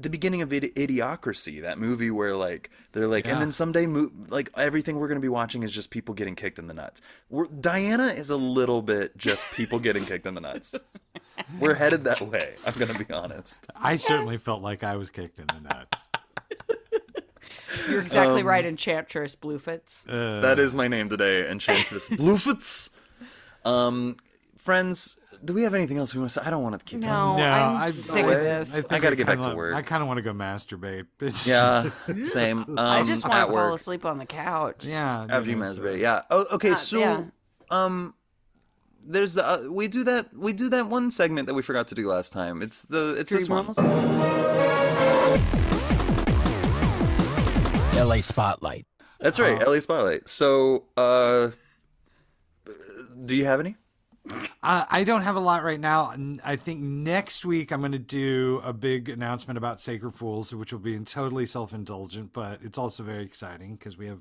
the 0.00 0.10
beginning 0.10 0.42
of 0.42 0.50
Idi- 0.50 0.72
Idiocracy, 0.74 1.62
that 1.62 1.78
movie 1.78 2.10
where 2.10 2.34
like 2.34 2.70
they're 2.92 3.06
like, 3.06 3.26
and 3.26 3.40
then 3.40 3.52
someday, 3.52 3.86
mo- 3.86 4.10
like 4.28 4.50
everything 4.56 4.98
we're 4.98 5.08
going 5.08 5.20
to 5.20 5.24
be 5.24 5.28
watching 5.28 5.62
is 5.62 5.72
just 5.72 5.90
people 5.90 6.14
getting 6.14 6.34
kicked 6.34 6.58
in 6.58 6.66
the 6.66 6.74
nuts. 6.74 7.00
We're, 7.30 7.46
Diana 7.46 8.06
is 8.06 8.30
a 8.30 8.36
little 8.36 8.82
bit 8.82 9.16
just 9.16 9.44
people 9.52 9.78
getting 9.78 10.04
kicked 10.04 10.26
in 10.26 10.34
the 10.34 10.40
nuts. 10.40 10.74
We're 11.60 11.74
headed 11.74 12.04
that 12.04 12.20
way. 12.20 12.54
I'm 12.66 12.74
going 12.74 12.92
to 12.92 13.04
be 13.04 13.12
honest. 13.12 13.56
I 13.76 13.96
certainly 13.96 14.38
felt 14.38 14.60
like 14.62 14.82
I 14.82 14.96
was 14.96 15.08
kicked 15.10 15.38
in 15.38 15.46
the 15.46 15.60
nuts. 15.60 15.98
You're 17.90 18.00
exactly 18.02 18.42
right, 18.42 18.64
Enchantress 18.64 19.36
Bluefits. 19.36 20.04
Uh, 20.08 20.40
That 20.40 20.58
is 20.58 20.74
my 20.74 20.88
name 20.88 21.08
today, 21.08 21.48
Enchantress 21.50 22.08
Bluefoots. 22.16 22.90
Um, 23.64 24.16
friends, 24.58 25.16
do 25.44 25.54
we 25.54 25.62
have 25.62 25.72
anything 25.74 25.96
else 25.98 26.14
we 26.14 26.18
want 26.20 26.30
to 26.32 26.40
say? 26.40 26.46
I 26.46 26.50
don't 26.50 26.62
want 26.62 26.78
to 26.78 26.84
keep 26.84 27.00
No, 27.00 27.06
talking. 27.08 27.44
no, 27.44 27.50
I'm 27.52 27.76
I- 27.76 27.90
sick 27.90 28.24
of 28.24 28.30
this. 28.30 28.70
think 28.72 28.92
I 28.92 28.98
gotta 28.98 29.16
get 29.16 29.26
back 29.26 29.40
to 29.40 29.54
work. 29.54 29.74
I 29.74 29.82
kind 29.82 30.02
of 30.02 30.08
want 30.08 30.18
to 30.18 30.22
go 30.22 30.32
masturbate. 30.32 31.06
It's- 31.20 31.46
Yeah, 31.46 31.90
same. 32.24 32.58
Um, 32.68 32.78
I 32.78 33.02
just 33.04 33.22
want 33.24 33.32
to 33.34 33.40
fall 33.46 33.52
work. 33.70 33.74
asleep 33.80 34.04
on 34.04 34.18
the 34.18 34.26
couch. 34.26 34.84
yeah. 34.84 35.26
after 35.28 35.50
you 35.50 35.56
know, 35.56 35.72
so- 35.74 35.80
masturbate. 35.80 36.00
Yeah. 36.00 36.22
Oh, 36.30 36.44
okay. 36.52 36.72
Uh, 36.72 36.74
so, 36.76 36.98
yeah. 36.98 37.24
um, 37.70 38.14
there's 39.10 39.34
the 39.34 39.46
uh, 39.48 39.62
we 39.70 39.88
do 39.88 40.04
that 40.04 40.34
we 40.36 40.52
do 40.52 40.68
that 40.68 40.86
one 40.88 41.10
segment 41.10 41.46
that 41.46 41.54
we 41.54 41.62
forgot 41.62 41.88
to 41.88 41.94
do 41.94 42.06
last 42.08 42.30
time. 42.32 42.60
It's 42.60 42.82
the 42.84 43.14
it's 43.18 43.30
this 43.30 43.48
one. 43.48 43.64
Dreamers? 43.72 43.78
LA 47.96 48.16
Spotlight. 48.20 48.86
That's 49.20 49.40
right, 49.40 49.60
Uh-huh. 49.60 49.72
LA 49.72 49.80
Spotlight. 49.80 50.28
So, 50.28 50.84
uh, 50.96 51.50
do 53.24 53.34
you 53.34 53.44
have 53.46 53.58
any? 53.60 53.76
Uh, 54.62 54.84
I 54.90 55.04
don't 55.04 55.22
have 55.22 55.36
a 55.36 55.40
lot 55.40 55.62
right 55.62 55.78
now. 55.78 56.12
I 56.44 56.56
think 56.56 56.80
next 56.80 57.44
week 57.44 57.70
I'm 57.70 57.80
going 57.80 57.92
to 57.92 57.98
do 57.98 58.60
a 58.64 58.72
big 58.72 59.08
announcement 59.08 59.56
about 59.56 59.80
Sacred 59.80 60.12
Fools, 60.12 60.54
which 60.54 60.72
will 60.72 60.80
be 60.80 60.98
totally 61.00 61.46
self 61.46 61.72
indulgent, 61.72 62.32
but 62.32 62.60
it's 62.62 62.76
also 62.76 63.02
very 63.02 63.24
exciting 63.24 63.76
because 63.76 63.96
we 63.96 64.06
have 64.06 64.20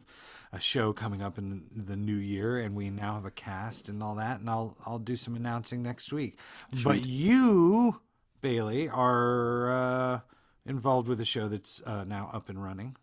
a 0.54 0.60
show 0.60 0.94
coming 0.94 1.22
up 1.22 1.38
in 1.38 1.64
the 1.76 1.96
new 1.96 2.16
year 2.16 2.60
and 2.60 2.76
we 2.76 2.90
now 2.90 3.16
have 3.16 3.26
a 3.26 3.32
cast 3.32 3.90
and 3.90 4.02
all 4.02 4.16
that. 4.16 4.40
And 4.40 4.50
I'll 4.50 4.78
I'll 4.86 5.00
do 5.00 5.16
some 5.16 5.36
announcing 5.36 5.82
next 5.82 6.14
week. 6.14 6.38
But 6.84 7.06
you, 7.06 8.00
Bailey, 8.42 8.90
are 8.90 9.72
uh, 9.72 10.20
involved 10.66 11.08
with 11.08 11.20
a 11.20 11.26
show 11.26 11.48
that's 11.48 11.82
uh, 11.86 12.04
now 12.04 12.30
up 12.32 12.50
and 12.50 12.64
running. 12.64 12.96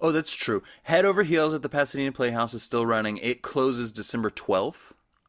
Oh, 0.00 0.12
that's 0.12 0.34
true. 0.34 0.62
Head 0.82 1.04
Over 1.04 1.22
Heels 1.22 1.54
at 1.54 1.62
the 1.62 1.68
Pasadena 1.68 2.12
Playhouse 2.12 2.52
is 2.52 2.62
still 2.62 2.84
running. 2.84 3.16
It 3.18 3.42
closes 3.42 3.90
December 3.90 4.28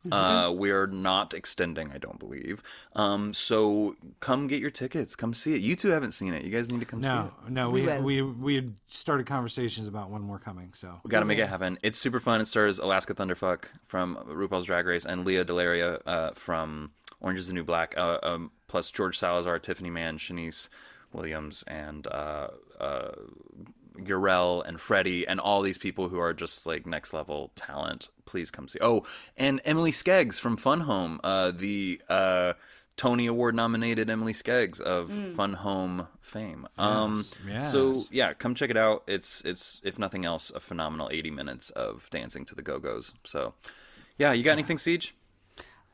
12th. 0.09 0.47
Uh, 0.47 0.51
we 0.51 0.71
are 0.71 0.87
not 0.87 1.33
extending, 1.33 1.91
I 1.91 1.97
don't 1.97 2.19
believe. 2.19 2.61
Um, 2.95 3.33
so 3.33 3.95
come 4.19 4.47
get 4.47 4.59
your 4.61 4.71
tickets. 4.71 5.15
Come 5.15 5.33
see 5.33 5.53
it. 5.55 5.61
You 5.61 5.75
two 5.75 5.89
haven't 5.89 6.13
seen 6.13 6.33
it. 6.33 6.43
You 6.43 6.51
guys 6.51 6.71
need 6.71 6.79
to 6.79 6.85
come 6.85 7.01
see 7.03 7.09
it. 7.09 7.11
No, 7.11 7.31
no, 7.49 7.69
We 7.69 7.81
we 7.81 7.97
we 7.99 8.21
we 8.21 8.55
had 8.55 8.73
started 8.87 9.25
conversations 9.25 9.87
about 9.87 10.09
one 10.09 10.21
more 10.21 10.39
coming. 10.39 10.71
So 10.73 10.99
We 11.03 11.09
got 11.09 11.19
to 11.19 11.25
make 11.25 11.39
it 11.39 11.47
happen. 11.47 11.77
It's 11.81 11.97
super 11.97 12.19
fun. 12.19 12.41
It 12.41 12.45
stars 12.45 12.79
Alaska 12.79 13.13
Thunderfuck 13.13 13.65
from 13.85 14.15
RuPaul's 14.27 14.65
Drag 14.65 14.85
Race 14.85 15.05
and 15.05 15.25
Lea 15.25 15.43
DeLaria 15.43 16.01
uh, 16.05 16.31
from 16.31 16.91
Orange 17.21 17.39
is 17.39 17.47
the 17.47 17.53
New 17.53 17.63
Black, 17.63 17.95
uh, 17.97 18.19
um, 18.23 18.51
plus 18.67 18.91
George 18.91 19.17
Salazar, 19.17 19.57
Tiffany 19.59 19.89
Mann, 19.89 20.17
Shanice 20.17 20.69
Williams, 21.13 21.63
and 21.67 22.07
uh, 22.07 22.49
uh, 22.79 23.11
Gurel 24.03 24.65
and 24.65 24.79
Freddie, 24.79 25.27
and 25.27 25.39
all 25.39 25.61
these 25.61 25.77
people 25.77 26.09
who 26.09 26.19
are 26.19 26.33
just 26.33 26.65
like 26.65 26.85
next 26.85 27.13
level 27.13 27.51
talent. 27.55 28.09
Please 28.25 28.51
come 28.51 28.67
see. 28.67 28.79
Oh, 28.81 29.03
and 29.37 29.61
Emily 29.65 29.91
Skeggs 29.91 30.39
from 30.39 30.57
Fun 30.57 30.81
Home, 30.81 31.19
uh, 31.23 31.51
the 31.51 32.01
uh, 32.09 32.53
Tony 32.97 33.27
Award 33.27 33.55
nominated 33.55 34.09
Emily 34.09 34.33
Skeggs 34.33 34.79
of 34.81 35.11
Fun 35.35 35.53
Home 35.53 36.07
fame. 36.21 36.67
Um, 36.77 37.25
Yes, 37.47 37.71
So 37.71 38.03
yeah, 38.11 38.33
come 38.33 38.55
check 38.55 38.69
it 38.69 38.77
out. 38.77 39.03
It's 39.07 39.41
it's 39.41 39.81
if 39.83 39.99
nothing 39.99 40.25
else, 40.25 40.51
a 40.55 40.59
phenomenal 40.59 41.09
80 41.11 41.31
minutes 41.31 41.69
of 41.71 42.09
dancing 42.09 42.45
to 42.45 42.55
the 42.55 42.61
Go 42.61 42.79
Go's. 42.79 43.13
So 43.23 43.53
yeah, 44.17 44.31
you 44.33 44.43
got 44.43 44.53
anything, 44.53 44.77
Siege? 44.77 45.13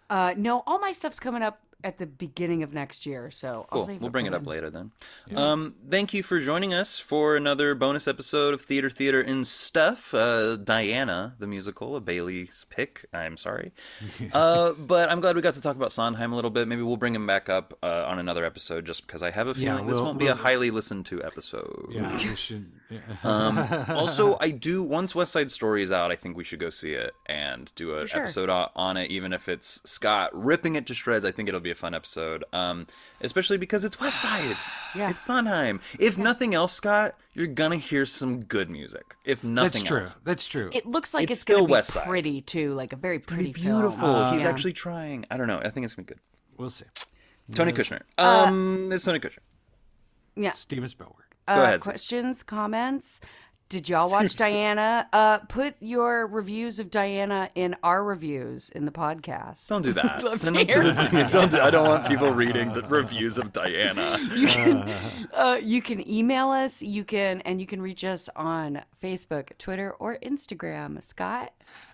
Uh, 0.09 0.33
no, 0.37 0.61
all 0.67 0.77
my 0.79 0.91
stuff's 0.91 1.19
coming 1.19 1.41
up 1.41 1.61
at 1.83 1.97
the 1.97 2.05
beginning 2.05 2.63
of 2.63 2.73
next 2.73 3.05
year, 3.05 3.31
so 3.31 3.65
I'll 3.71 3.79
Cool. 3.79 3.85
save 3.87 3.99
We'll 4.01 4.07
it 4.09 4.11
bring 4.11 4.25
it 4.25 4.33
up 4.33 4.45
later 4.47 4.69
then. 4.69 4.91
Um, 5.35 5.75
thank 5.89 6.13
you 6.13 6.23
for 6.23 6.39
joining 6.39 6.73
us 6.73 6.99
for 6.99 7.35
another 7.35 7.75
bonus 7.75 8.07
episode 8.07 8.53
of 8.53 8.61
Theater, 8.61 8.89
Theater, 8.89 9.21
and 9.21 9.45
Stuff. 9.47 10.13
Uh, 10.13 10.55
Diana, 10.57 11.35
the 11.39 11.47
musical, 11.47 11.95
a 11.95 12.01
Bailey's 12.01 12.65
pick. 12.69 13.05
I'm 13.13 13.37
sorry. 13.37 13.71
uh, 14.33 14.73
but 14.73 15.09
I'm 15.09 15.19
glad 15.19 15.35
we 15.35 15.41
got 15.41 15.53
to 15.55 15.61
talk 15.61 15.75
about 15.75 15.91
Sondheim 15.91 16.31
a 16.31 16.35
little 16.35 16.51
bit. 16.51 16.67
Maybe 16.67 16.81
we'll 16.81 16.97
bring 16.97 17.15
him 17.15 17.25
back 17.27 17.49
up 17.49 17.77
uh, 17.83 18.05
on 18.07 18.19
another 18.19 18.45
episode 18.45 18.85
just 18.85 19.05
because 19.07 19.23
I 19.23 19.31
have 19.31 19.47
a 19.47 19.51
Yeah, 19.51 19.71
feeling 19.73 19.87
this 19.87 19.95
we'll- 19.95 20.05
won't 20.05 20.19
be 20.19 20.27
a 20.27 20.35
highly 20.35 20.71
listened 20.71 21.05
to 21.07 21.23
episode. 21.23 21.87
yeah, 21.89 22.11
we 22.13 22.35
should. 22.35 22.71
yeah. 22.89 22.99
Um, 23.23 23.57
also, 23.95 24.37
I 24.39 24.51
do 24.51 24.83
once 24.83 25.15
West 25.15 25.31
Side 25.31 25.49
Story 25.51 25.81
is 25.83 25.91
out, 25.91 26.11
I 26.11 26.15
think 26.15 26.37
we 26.37 26.43
should 26.43 26.59
go 26.59 26.69
see 26.69 26.93
it 26.93 27.13
and 27.27 27.71
do 27.75 27.95
an 27.95 28.07
sure. 28.07 28.21
episode 28.23 28.49
on 28.75 28.97
it, 28.97 29.09
even 29.11 29.33
if 29.33 29.47
it's 29.49 29.81
Scott 29.85 30.29
ripping 30.33 30.75
it 30.75 30.85
to 30.87 30.93
shreds. 30.93 31.25
I 31.25 31.31
think 31.31 31.47
it'll 31.49 31.59
be 31.61 31.70
a 31.71 31.75
fun 31.75 31.93
episode, 31.93 32.43
um, 32.53 32.85
especially 33.21 33.57
because 33.57 33.83
it's 33.85 33.99
West 33.99 34.21
Side. 34.21 34.55
Yeah. 34.93 35.09
It's 35.09 35.23
Sondheim. 35.23 35.79
If 36.01 36.17
nothing 36.17 36.53
else, 36.53 36.73
Scott, 36.73 37.15
you're 37.33 37.47
gonna 37.47 37.77
hear 37.77 38.05
some 38.05 38.41
good 38.41 38.69
music. 38.69 39.15
If 39.23 39.41
nothing 39.41 39.63
else. 39.63 39.71
That's 39.79 39.87
true. 39.87 39.97
else, 39.99 40.21
That's 40.25 40.47
true. 40.47 40.69
It 40.73 40.85
looks 40.85 41.13
like 41.13 41.23
It's 41.23 41.31
it's, 41.31 41.41
still 41.43 41.59
gonna 41.59 41.67
be 41.67 41.71
West 41.71 41.91
Side. 41.91 42.07
pretty 42.07 42.41
too, 42.41 42.73
like 42.73 42.91
a 42.91 42.97
very 42.97 43.15
it'll 43.15 43.27
pretty, 43.27 43.53
be 43.53 43.61
beautiful. 43.61 43.97
Film. 43.99 44.33
He's 44.33 44.41
Yeah. 44.43 44.49
actually 44.49 44.73
trying. 44.73 45.23
I 45.31 45.37
don't 45.37 45.47
know. 45.47 45.59
I 45.63 45.69
think 45.69 45.85
it's 45.85 45.93
gonna 45.93 46.05
be 46.07 46.13
good. 46.15 46.19
we'll 46.57 46.69
see. 46.69 46.83
Tony 47.53 47.71
Kushner. 47.71 48.01
Um, 48.17 48.89
it's 48.91 49.05
Tony 49.05 49.19
Kushner. 49.19 49.37
yeah. 50.35 50.51
Steven 50.51 50.89
Spielberg. 50.89 51.15
Uh, 51.47 51.55
Go 51.55 51.63
ahead, 51.63 51.79
questions, 51.79 52.43
comments. 52.43 53.21
Did 53.71 53.87
y'all 53.87 54.11
watch 54.11 54.35
Diana? 54.35 55.07
Uh, 55.13 55.37
put 55.37 55.75
your 55.79 56.27
reviews 56.27 56.77
of 56.79 56.91
Diana 56.91 57.49
in 57.55 57.73
our 57.83 58.03
reviews 58.03 58.69
in 58.71 58.83
the 58.83 58.91
podcast. 58.91 59.65
Don't 59.69 59.81
do 59.81 59.93
that. 59.93 60.19
Send 60.35 60.57
to 60.57 60.65
them 60.65 60.97
to 60.97 61.09
the. 61.09 61.27
Don't. 61.31 61.49
Do, 61.49 61.61
I 61.61 61.71
don't 61.71 61.87
want 61.87 62.05
people 62.05 62.31
reading 62.31 62.73
the 62.73 62.81
reviews 62.81 63.37
of 63.37 63.53
Diana. 63.53 64.19
you 64.35 64.47
can 64.47 64.93
uh, 65.33 65.57
you 65.63 65.81
can 65.81 66.05
email 66.05 66.49
us 66.49 66.81
you 66.81 67.05
can 67.05 67.39
and 67.41 67.61
you 67.61 67.67
can 67.67 67.81
reach 67.81 68.03
us 68.03 68.29
on 68.35 68.81
facebook 69.01 69.57
twitter 69.57 69.91
or 69.99 70.17
instagram 70.23 71.01
scott 71.03 71.53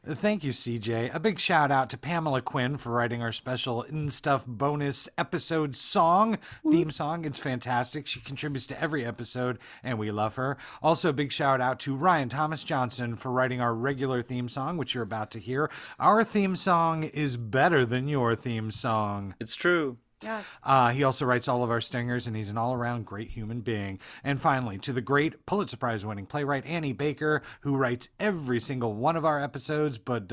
Thank 0.09 0.45
you, 0.45 0.53
CJ. 0.53 1.13
A 1.13 1.19
big 1.19 1.37
shout 1.37 1.69
out 1.69 1.89
to 1.89 1.97
Pamela 1.97 2.41
Quinn 2.41 2.77
for 2.77 2.91
writing 2.93 3.21
our 3.21 3.33
special 3.33 3.85
'N 3.89 4.09
Stuff 4.09 4.45
bonus 4.45 5.09
episode 5.17 5.75
song, 5.75 6.37
theme 6.71 6.91
song. 6.91 7.25
It's 7.25 7.39
fantastic. 7.39 8.07
She 8.07 8.21
contributes 8.21 8.65
to 8.67 8.81
every 8.81 9.05
episode, 9.05 9.59
and 9.83 9.99
we 9.99 10.09
love 10.09 10.35
her. 10.35 10.57
Also, 10.81 11.09
a 11.09 11.13
big 11.13 11.33
shout 11.33 11.59
out 11.59 11.81
to 11.81 11.93
Ryan 11.93 12.29
Thomas 12.29 12.63
Johnson 12.63 13.17
for 13.17 13.31
writing 13.31 13.59
our 13.59 13.73
regular 13.73 14.21
theme 14.21 14.47
song, 14.47 14.77
which 14.77 14.93
you're 14.93 15.03
about 15.03 15.29
to 15.31 15.39
hear. 15.39 15.69
Our 15.99 16.23
theme 16.23 16.55
song 16.55 17.03
is 17.03 17.35
better 17.35 17.85
than 17.85 18.07
your 18.07 18.33
theme 18.33 18.71
song. 18.71 19.35
It's 19.41 19.55
true. 19.55 19.97
Yeah 20.23 20.41
Uh, 20.63 20.89
he 20.89 21.03
also 21.03 21.25
writes 21.25 21.47
all 21.47 21.63
of 21.63 21.69
our 21.69 21.81
stingers, 21.81 22.27
and 22.27 22.35
he's 22.35 22.49
an 22.49 22.57
all 22.57 22.73
around 22.73 23.05
great 23.05 23.29
human 23.29 23.61
being. 23.61 23.99
And 24.23 24.41
finally, 24.41 24.77
to 24.79 24.93
the 24.93 25.01
great 25.01 25.45
Pulitzer 25.45 25.77
Prize 25.77 26.05
winning 26.05 26.25
playwright 26.25 26.65
Annie 26.65 26.93
Baker, 26.93 27.43
who 27.61 27.75
writes 27.77 28.09
every 28.19 28.59
single 28.59 28.93
one 28.93 29.15
of 29.15 29.25
our 29.25 29.39
episodes 29.41 29.97
but 29.97 30.31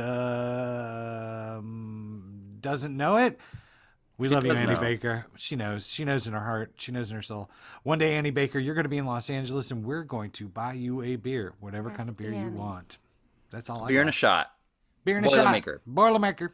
um, 1.64 2.56
doesn't 2.60 2.96
know 2.96 3.16
it. 3.16 3.38
We 4.16 4.28
She 4.28 4.34
love 4.34 4.44
you, 4.44 4.52
Annie 4.52 4.74
know. 4.74 4.80
Baker. 4.80 5.26
She 5.36 5.56
knows. 5.56 5.88
She 5.88 6.04
knows 6.04 6.26
in 6.28 6.34
her 6.34 6.40
heart. 6.40 6.72
She 6.76 6.92
knows 6.92 7.10
in 7.10 7.16
her 7.16 7.22
soul. 7.22 7.50
One 7.82 7.98
day, 7.98 8.14
Annie 8.14 8.30
Baker, 8.30 8.60
you're 8.60 8.74
going 8.74 8.84
to 8.84 8.88
be 8.88 8.98
in 8.98 9.06
Los 9.06 9.28
Angeles, 9.28 9.72
and 9.72 9.84
we're 9.84 10.04
going 10.04 10.30
to 10.32 10.46
buy 10.48 10.74
you 10.74 11.02
a 11.02 11.16
beer, 11.16 11.52
whatever 11.58 11.90
kind 11.90 12.08
of 12.08 12.16
beer 12.16 12.32
you 12.32 12.48
want. 12.50 12.98
That's 13.50 13.68
all 13.68 13.82
I 13.84 13.88
Beer 13.88 13.96
got. 13.98 14.00
and 14.02 14.08
a 14.10 14.12
shot. 14.12 14.52
beer 15.04 15.16
and 15.16 15.26
a 15.26 15.28
shot. 15.28 15.46
Boilermaker. 15.46 15.80
Boilermaker. 15.88 16.50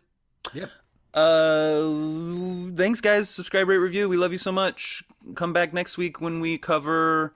Yep. 0.54 0.70
Uh, 1.14 2.70
thanks, 2.76 3.00
guys. 3.00 3.28
Subscribe, 3.28 3.68
rate, 3.68 3.78
review. 3.78 4.08
We 4.08 4.16
love 4.16 4.32
you 4.32 4.38
so 4.38 4.52
much. 4.52 5.02
Come 5.34 5.52
back 5.52 5.72
next 5.72 5.98
week 5.98 6.20
when 6.20 6.40
we 6.40 6.56
cover. 6.58 7.34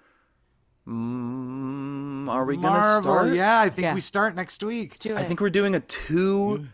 Mm, 0.87 2.29
are 2.29 2.45
we 2.45 2.57
gonna 2.57 3.01
start? 3.03 3.35
Yeah, 3.35 3.59
I 3.59 3.71
think 3.71 3.85
Yeah. 3.85 3.95
we 3.95 4.01
start 4.03 4.35
next 4.35 4.63
week. 4.63 4.99
do 4.99 5.13
it 5.15 5.19
I 5.19 5.25
think 5.25 5.41
we're 5.41 5.49
doing 5.51 5.75
a 5.75 5.81
two-part 5.81 6.69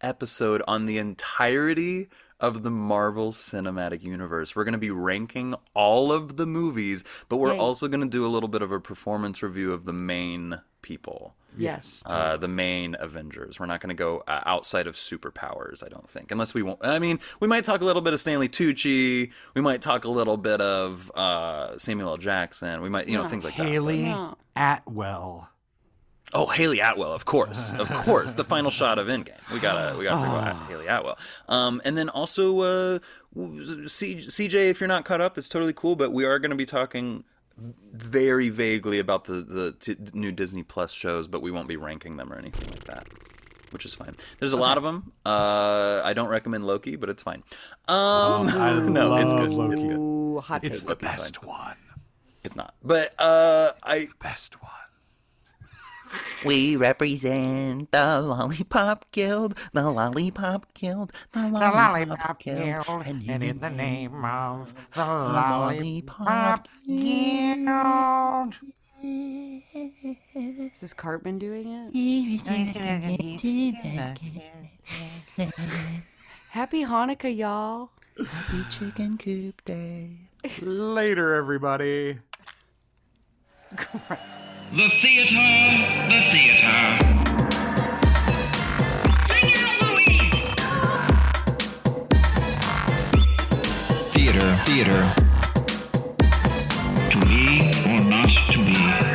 episode 0.00 0.62
on 0.66 0.86
the 0.86 0.98
entirety 0.98 2.08
of 2.40 2.62
the 2.64 2.70
Marvel 2.70 3.32
Cinematic 3.32 4.02
Universe. 4.02 4.54
We're 4.54 4.64
going 4.64 4.72
to 4.72 4.78
be 4.78 4.90
ranking 4.90 5.54
all 5.72 6.12
of 6.12 6.36
the 6.36 6.44
movies, 6.46 7.02
but 7.30 7.38
we're 7.38 7.54
Yay. 7.54 7.58
also 7.58 7.88
going 7.88 8.02
to 8.02 8.06
do 8.08 8.26
a 8.26 8.28
little 8.28 8.48
bit 8.50 8.60
of 8.60 8.70
a 8.70 8.78
performance 8.78 9.42
review 9.42 9.72
of 9.72 9.86
the 9.86 9.94
main 9.94 10.60
people. 10.86 11.34
Yes. 11.58 12.02
Uh, 12.06 12.36
the 12.36 12.46
main 12.46 12.94
Avengers. 13.00 13.58
We're 13.58 13.66
not 13.66 13.80
going 13.80 13.88
to 13.88 14.00
go 14.00 14.22
uh, 14.28 14.42
outside 14.46 14.86
of 14.86 14.94
superpowers, 14.94 15.84
I 15.84 15.88
don't 15.88 16.08
think. 16.08 16.30
Unless 16.30 16.54
we 16.54 16.62
want. 16.62 16.78
I 16.82 17.00
mean, 17.00 17.18
we 17.40 17.48
might 17.48 17.64
talk 17.64 17.80
a 17.80 17.84
little 17.84 18.02
bit 18.02 18.12
of 18.12 18.20
Stanley 18.20 18.48
Tucci. 18.48 19.32
We 19.54 19.60
might 19.62 19.82
talk 19.82 20.04
a 20.04 20.08
little 20.08 20.36
bit 20.36 20.60
of 20.60 21.10
uh, 21.16 21.76
Samuel 21.76 22.10
L. 22.10 22.16
Jackson. 22.18 22.82
We 22.82 22.88
might, 22.88 23.08
you 23.08 23.16
know, 23.16 23.26
things 23.26 23.42
like 23.42 23.56
that. 23.56 23.66
Hayley 23.66 24.14
Atwell. 24.54 25.48
Oh, 26.34 26.46
Hayley 26.46 26.80
Atwell, 26.80 27.12
of 27.12 27.24
course, 27.24 27.72
of 27.78 27.90
course. 27.90 28.34
The 28.34 28.44
final 28.44 28.70
shot 28.70 28.98
of 28.98 29.08
Endgame. 29.08 29.38
We 29.52 29.58
gotta, 29.58 29.96
we 29.96 30.04
gotta 30.04 30.24
talk 30.24 30.42
about 30.42 30.68
Hayley 30.68 30.86
Atwell. 30.86 31.18
Um, 31.48 31.80
and 31.84 31.96
then 31.98 32.08
also, 32.10 32.60
uh, 32.60 32.98
C- 33.86 34.18
CJ, 34.18 34.70
if 34.70 34.80
you're 34.80 34.88
not 34.88 35.04
caught 35.04 35.20
up, 35.20 35.34
that's 35.34 35.48
totally 35.48 35.72
cool. 35.72 35.96
But 35.96 36.12
we 36.12 36.24
are 36.24 36.38
going 36.38 36.50
to 36.50 36.56
be 36.56 36.66
talking 36.66 37.24
very 37.58 38.50
vaguely 38.50 38.98
about 38.98 39.24
the 39.24 39.42
the 39.42 39.72
t- 39.72 39.96
new 40.12 40.32
Disney 40.32 40.62
Plus 40.62 40.92
shows, 40.92 41.26
but 41.28 41.40
we 41.42 41.50
won't 41.50 41.68
be 41.68 41.76
ranking 41.76 42.16
them 42.16 42.32
or 42.32 42.36
anything 42.38 42.68
like 42.70 42.84
that. 42.84 43.06
Which 43.70 43.84
is 43.84 43.94
fine. 43.94 44.16
There's 44.38 44.52
a 44.52 44.56
lot 44.56 44.76
of 44.78 44.84
them. 44.84 45.12
Uh, 45.24 46.00
I 46.04 46.12
don't 46.14 46.28
recommend 46.28 46.66
Loki, 46.66 46.96
but 46.96 47.08
it's 47.10 47.22
fine. 47.22 47.42
Um, 47.88 48.46
I 48.48 48.78
no, 48.88 49.16
it's 49.16 49.32
good. 49.32 49.50
Loki. 49.50 49.74
It's 49.74 49.84
good. 49.84 49.96
Ooh, 49.96 50.40
hot 50.40 50.64
It's 50.64 50.80
take. 50.80 50.88
the 50.88 50.94
Loki's 51.06 51.08
best 51.22 51.44
one. 51.44 51.76
It's 52.44 52.54
not. 52.56 52.74
But 52.82 53.12
uh, 53.18 53.70
I 53.82 54.06
Best 54.22 54.62
one. 54.62 54.70
We 56.44 56.76
represent 56.76 57.90
the 57.92 58.20
Lollipop 58.20 59.10
Guild, 59.12 59.58
the 59.72 59.90
Lollipop 59.90 60.72
Guild, 60.74 61.12
the 61.32 61.48
Lollipop, 61.48 62.40
Guild, 62.40 63.06
and, 63.06 63.42
in 63.42 63.58
the 63.60 63.70
name 63.70 64.24
of 64.24 64.74
the 64.94 65.04
Lollipop 65.04 66.68
Guild. 66.86 68.54
Is 69.02 70.80
this 70.80 70.94
Cartman 70.94 71.38
doing 71.38 71.68
it? 71.68 71.92
Happy 76.50 76.84
Hanukkah, 76.84 77.36
y'all. 77.36 77.90
Happy 78.26 78.64
Chicken 78.70 79.18
Coop 79.18 79.64
Day. 79.64 80.30
Later, 80.62 81.34
everybody. 81.34 82.18
The 84.72 84.88
theater, 85.00 85.36
the 86.08 86.20
theater. 86.32 86.76
Theater, 94.12 94.56
theater. 94.64 95.02
To 97.10 97.18
be 97.26 97.70
or 97.86 98.04
not 98.10 98.28
to 98.50 98.58
be. 98.58 99.05